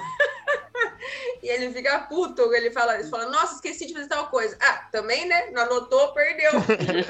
E 1.42 1.48
ele 1.48 1.72
fica 1.72 1.98
puto, 2.00 2.54
ele 2.54 2.70
fala, 2.70 2.94
ele 2.94 3.08
fala, 3.08 3.28
nossa, 3.28 3.56
esqueci 3.56 3.86
de 3.86 3.92
fazer 3.92 4.06
tal 4.06 4.28
coisa. 4.28 4.56
Ah, 4.60 4.88
também, 4.92 5.26
né? 5.26 5.50
Não 5.50 5.62
anotou, 5.62 6.12
perdeu. 6.14 6.52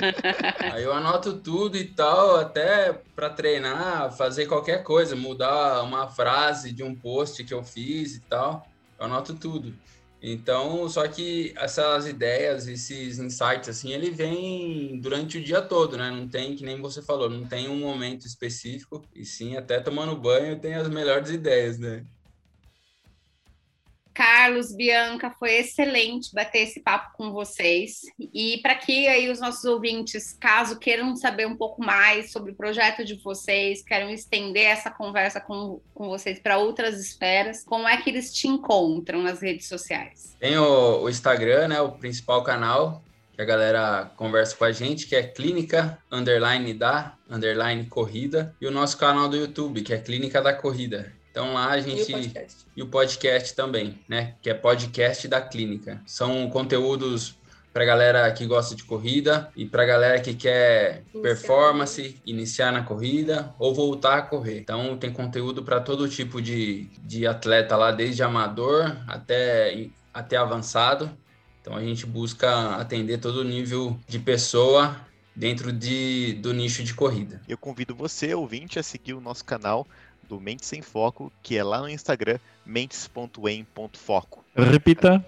Aí 0.73 0.83
eu 0.83 0.93
anoto 0.93 1.39
tudo 1.39 1.77
e 1.77 1.85
tal, 1.85 2.37
até 2.37 2.95
para 3.15 3.29
treinar, 3.29 4.17
fazer 4.17 4.47
qualquer 4.47 4.83
coisa, 4.83 5.15
mudar 5.15 5.83
uma 5.83 6.09
frase 6.09 6.73
de 6.73 6.83
um 6.83 6.95
post 6.95 7.45
que 7.45 7.53
eu 7.53 7.63
fiz 7.63 8.15
e 8.15 8.21
tal. 8.23 8.67
Eu 8.99 9.05
anoto 9.05 9.35
tudo. 9.35 9.75
Então, 10.23 10.89
só 10.89 11.07
que 11.09 11.53
essas 11.57 12.07
ideias, 12.07 12.69
esses 12.69 13.19
insights, 13.19 13.69
assim, 13.69 13.93
ele 13.93 14.11
vem 14.11 14.99
durante 15.01 15.37
o 15.37 15.45
dia 15.45 15.61
todo, 15.61 15.99
né? 15.99 16.11
Não 16.11 16.29
tem, 16.29 16.55
que 16.55 16.65
nem 16.65 16.81
você 16.81 17.03
falou, 17.03 17.29
não 17.29 17.47
tem 17.47 17.69
um 17.69 17.77
momento 17.77 18.25
específico, 18.25 19.05
e 19.13 19.25
sim, 19.27 19.57
até 19.57 19.81
tomando 19.81 20.17
banho 20.17 20.61
tem 20.61 20.75
as 20.75 20.89
melhores 20.89 21.29
ideias, 21.29 21.77
né? 21.77 22.07
Carlos, 24.15 24.75
Bianca, 24.75 25.31
foi 25.39 25.55
excelente 25.55 26.33
bater 26.35 26.63
esse 26.63 26.81
papo 26.81 27.17
com 27.17 27.33
vocês. 27.33 28.01
E 28.19 28.59
para 28.63 28.75
que 28.75 29.09
aí 29.09 29.31
os 29.31 29.41
nossos 29.41 29.65
ouvintes, 29.65 30.37
caso 30.39 30.79
queiram 30.79 31.15
saber 31.17 31.47
um 31.47 31.57
pouco 31.57 31.83
mais 31.83 32.31
sobre 32.31 32.53
o 32.53 32.55
projeto 32.55 33.05
de 33.05 33.15
vocês, 33.23 33.83
queiram 33.83 34.11
estender 34.11 34.67
essa 34.67 34.91
conversa 34.91 35.41
com, 35.41 35.81
com 35.95 36.09
vocês 36.09 36.39
para 36.39 36.59
outras 36.59 37.01
esferas, 37.01 37.65
como 37.65 37.89
é 37.89 37.97
que 37.97 38.11
eles 38.11 38.33
te 38.33 38.49
encontram 38.49 39.23
nas 39.23 39.41
redes 39.41 39.69
sociais? 39.69 40.37
Tem 40.39 40.57
o, 40.57 41.03
o 41.03 41.09
Instagram, 41.09 41.69
né? 41.69 41.81
O 41.81 41.93
principal 41.93 42.43
canal 42.43 43.03
que 43.35 43.41
a 43.41 43.45
galera 43.45 44.11
conversa 44.17 44.55
com 44.55 44.65
a 44.65 44.73
gente, 44.73 45.07
que 45.07 45.17
é 45.17 45.23
Clínica 45.23 45.99
Underline 46.11 46.75
da 46.75 47.15
Underline 47.31 47.87
Corrida, 47.87 48.55
e 48.61 48.67
o 48.67 48.71
nosso 48.71 48.99
canal 48.99 49.29
do 49.29 49.37
YouTube, 49.37 49.81
que 49.83 49.95
é 49.95 49.99
Clínica 49.99 50.43
da 50.43 50.53
Corrida. 50.53 51.13
Então 51.33 51.55
lá 51.55 51.73
a 51.73 51.79
E 51.79 51.81
o 51.81 51.85
gente. 51.85 52.13
podcast. 52.13 52.67
E 52.77 52.83
o 52.83 52.87
podcast 52.89 53.55
também, 53.57 53.99
né? 54.09 54.35
Que 54.43 54.51
é 54.51 54.55
podcast 54.55 55.27
da 55.27 55.41
clínica. 55.41 56.01
São 56.07 56.49
conteúdos 56.51 57.37
para 57.73 57.87
galera 57.87 58.31
que 58.33 58.45
gosta 58.47 58.75
de 58.77 58.85
corrida 58.85 59.51
e 59.57 59.65
para 59.65 59.87
galera 59.87 60.21
que 60.21 60.35
quer 60.35 61.05
Iniciar. 61.15 61.23
performance, 61.23 62.21
iniciar 62.27 62.71
na 62.71 62.83
corrida 62.83 63.55
ou 63.59 63.75
voltar 63.75 64.19
a 64.19 64.23
correr. 64.23 64.59
Então 64.61 64.95
tem 64.99 65.11
conteúdo 65.11 65.65
para 65.65 65.81
todo 65.81 66.07
tipo 66.07 66.41
de, 66.43 66.91
de 67.03 67.27
atleta 67.27 67.75
lá, 67.77 67.91
desde 67.91 68.23
amador 68.23 68.95
até, 69.09 69.89
até 70.13 70.37
avançado. 70.37 71.11
Então 71.63 71.75
a 71.75 71.81
gente 71.83 72.05
busca 72.05 72.77
atender 72.77 73.19
todo 73.19 73.43
nível 73.43 73.99
de 74.07 74.19
pessoa 74.19 75.01
dentro 75.35 75.73
de, 75.73 76.35
do 76.43 76.53
nicho 76.53 76.85
de 76.85 76.93
corrida. 76.93 77.41
Eu 77.49 77.57
convido 77.57 77.95
você, 77.95 78.35
ouvinte, 78.35 78.79
a 78.79 78.83
seguir 78.83 79.15
o 79.15 79.21
nosso 79.21 79.45
canal 79.47 79.87
do 80.33 80.41
Mentes 80.41 80.67
Sem 80.67 80.81
Foco, 80.81 81.31
que 81.43 81.59
é 81.59 81.63
lá 81.63 81.83
no 81.83 81.91
Instagram, 81.91 82.39
mentes.em.foco. 82.65 84.43
Repita. 84.57 85.23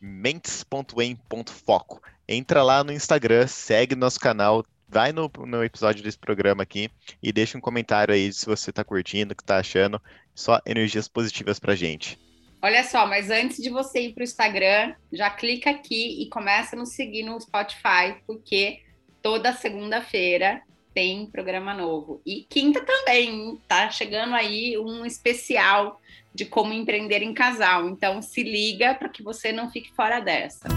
mentes.em.foco. 0.00 2.00
Entra 2.28 2.62
lá 2.62 2.84
no 2.84 2.92
Instagram, 2.92 3.48
segue 3.48 3.96
nosso 3.96 4.20
canal, 4.20 4.64
vai 4.88 5.12
no, 5.12 5.28
no 5.44 5.64
episódio 5.64 6.04
desse 6.04 6.18
programa 6.18 6.62
aqui 6.62 6.88
e 7.20 7.32
deixa 7.32 7.58
um 7.58 7.60
comentário 7.60 8.14
aí 8.14 8.32
se 8.32 8.46
você 8.46 8.70
tá 8.70 8.84
curtindo, 8.84 9.32
o 9.32 9.36
que 9.36 9.42
tá 9.42 9.58
achando. 9.58 10.00
Só 10.32 10.60
energias 10.64 11.08
positivas 11.08 11.58
pra 11.58 11.74
gente. 11.74 12.16
Olha 12.62 12.84
só, 12.84 13.08
mas 13.08 13.30
antes 13.30 13.60
de 13.60 13.70
você 13.70 14.02
ir 14.02 14.14
para 14.14 14.20
o 14.20 14.24
Instagram, 14.24 14.94
já 15.12 15.30
clica 15.30 15.70
aqui 15.70 16.22
e 16.22 16.28
começa 16.28 16.76
a 16.76 16.78
nos 16.78 16.90
seguir 16.90 17.24
no 17.24 17.40
Spotify, 17.40 18.22
porque 18.24 18.82
toda 19.20 19.52
segunda-feira 19.52 20.62
tem 20.94 21.26
programa 21.26 21.74
novo. 21.74 22.22
E 22.24 22.46
quinta 22.48 22.80
também, 22.80 23.60
tá 23.66 23.90
chegando 23.90 24.34
aí 24.34 24.78
um 24.78 25.04
especial 25.04 26.00
de 26.32 26.44
como 26.44 26.72
empreender 26.72 27.22
em 27.22 27.34
casal. 27.34 27.88
Então 27.88 28.22
se 28.22 28.42
liga 28.42 28.94
para 28.94 29.08
que 29.08 29.22
você 29.22 29.52
não 29.52 29.70
fique 29.70 29.92
fora 29.92 30.20
dessa. 30.20 30.68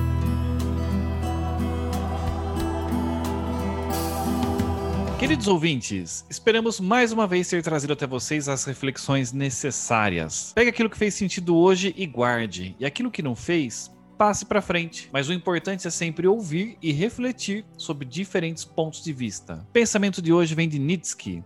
Queridos 5.19 5.47
ouvintes, 5.47 6.23
esperamos 6.29 6.79
mais 6.79 7.11
uma 7.11 7.25
vez 7.25 7.49
ter 7.49 7.63
trazido 7.63 7.93
até 7.93 8.05
vocês 8.05 8.47
as 8.47 8.65
reflexões 8.65 9.33
necessárias. 9.33 10.53
Pegue 10.53 10.69
aquilo 10.69 10.91
que 10.91 10.97
fez 10.97 11.15
sentido 11.15 11.57
hoje 11.57 11.91
e 11.97 12.05
guarde, 12.05 12.75
e 12.79 12.85
aquilo 12.85 13.09
que 13.09 13.23
não 13.23 13.35
fez, 13.35 13.91
passe 14.17 14.45
para 14.45 14.61
frente. 14.61 15.09
Mas 15.11 15.29
o 15.29 15.33
importante 15.33 15.87
é 15.87 15.91
sempre 15.91 16.27
ouvir 16.27 16.77
e 16.81 16.91
refletir 16.91 17.65
sobre 17.77 18.05
diferentes 18.05 18.65
pontos 18.65 19.03
de 19.03 19.13
vista. 19.13 19.65
O 19.69 19.71
pensamento 19.71 20.21
de 20.21 20.33
hoje 20.33 20.55
vem 20.55 20.67
de 20.67 20.79
Nietzsche. 20.79 21.43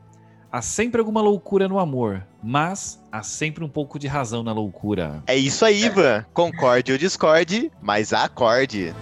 Há 0.51 0.61
sempre 0.61 0.99
alguma 0.99 1.21
loucura 1.21 1.67
no 1.67 1.79
amor, 1.79 2.27
mas 2.43 3.01
há 3.09 3.23
sempre 3.23 3.63
um 3.63 3.69
pouco 3.69 3.97
de 3.97 4.07
razão 4.07 4.43
na 4.43 4.51
loucura. 4.51 5.23
É 5.25 5.35
isso 5.35 5.63
aí, 5.63 5.85
Ivan. 5.85 6.25
Concorde 6.33 6.91
ou 6.91 6.97
discorde, 6.97 7.71
mas 7.81 8.11
acorde. 8.11 8.93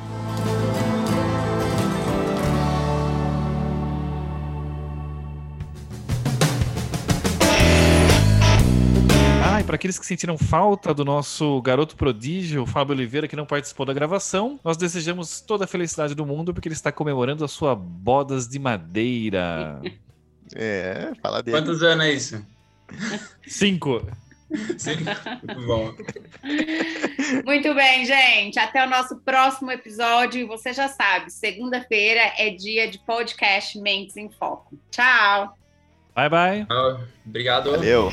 Para 9.70 9.76
aqueles 9.76 10.00
que 10.00 10.06
sentiram 10.08 10.36
falta 10.36 10.96
do 10.96 11.06
nosso 11.06 11.62
garoto 11.62 11.96
prodígio, 11.96 12.66
Fábio 12.66 12.96
Oliveira, 12.96 13.28
que 13.28 13.36
não 13.36 13.46
participou 13.46 13.86
da 13.86 13.94
gravação, 13.94 14.60
nós 14.64 14.76
desejamos 14.76 15.42
toda 15.42 15.66
a 15.66 15.68
felicidade 15.68 16.16
do 16.16 16.26
mundo 16.26 16.56
porque 16.56 16.68
ele 16.68 16.74
está 16.74 16.92
comemorando 16.92 17.46
a 17.46 17.48
sua 17.48 17.76
bodas 17.76 18.48
de 18.48 18.58
madeira. 18.58 19.80
É, 20.56 21.12
fala 21.22 21.44
dele. 21.44 21.56
Quantos 21.56 21.84
anos 21.84 22.06
é 22.06 22.12
isso? 22.12 22.44
Cinco. 23.46 24.04
Sim, 24.80 24.96
muito 25.44 25.68
bom. 25.68 25.94
Muito 27.46 27.76
bem, 27.76 28.04
gente. 28.04 28.58
Até 28.58 28.84
o 28.84 28.90
nosso 28.90 29.18
próximo 29.18 29.70
episódio. 29.70 30.42
E 30.42 30.46
você 30.46 30.74
já 30.74 30.88
sabe, 30.88 31.30
segunda-feira 31.30 32.34
é 32.36 32.50
dia 32.50 32.90
de 32.90 32.98
podcast 32.98 33.80
Mentes 33.80 34.18
em 34.18 34.28
Foco. 34.28 34.76
Tchau! 34.90 35.56
Bye, 36.16 36.30
bye. 36.30 36.68
Obrigado. 37.24 37.70
Valeu. 37.70 38.10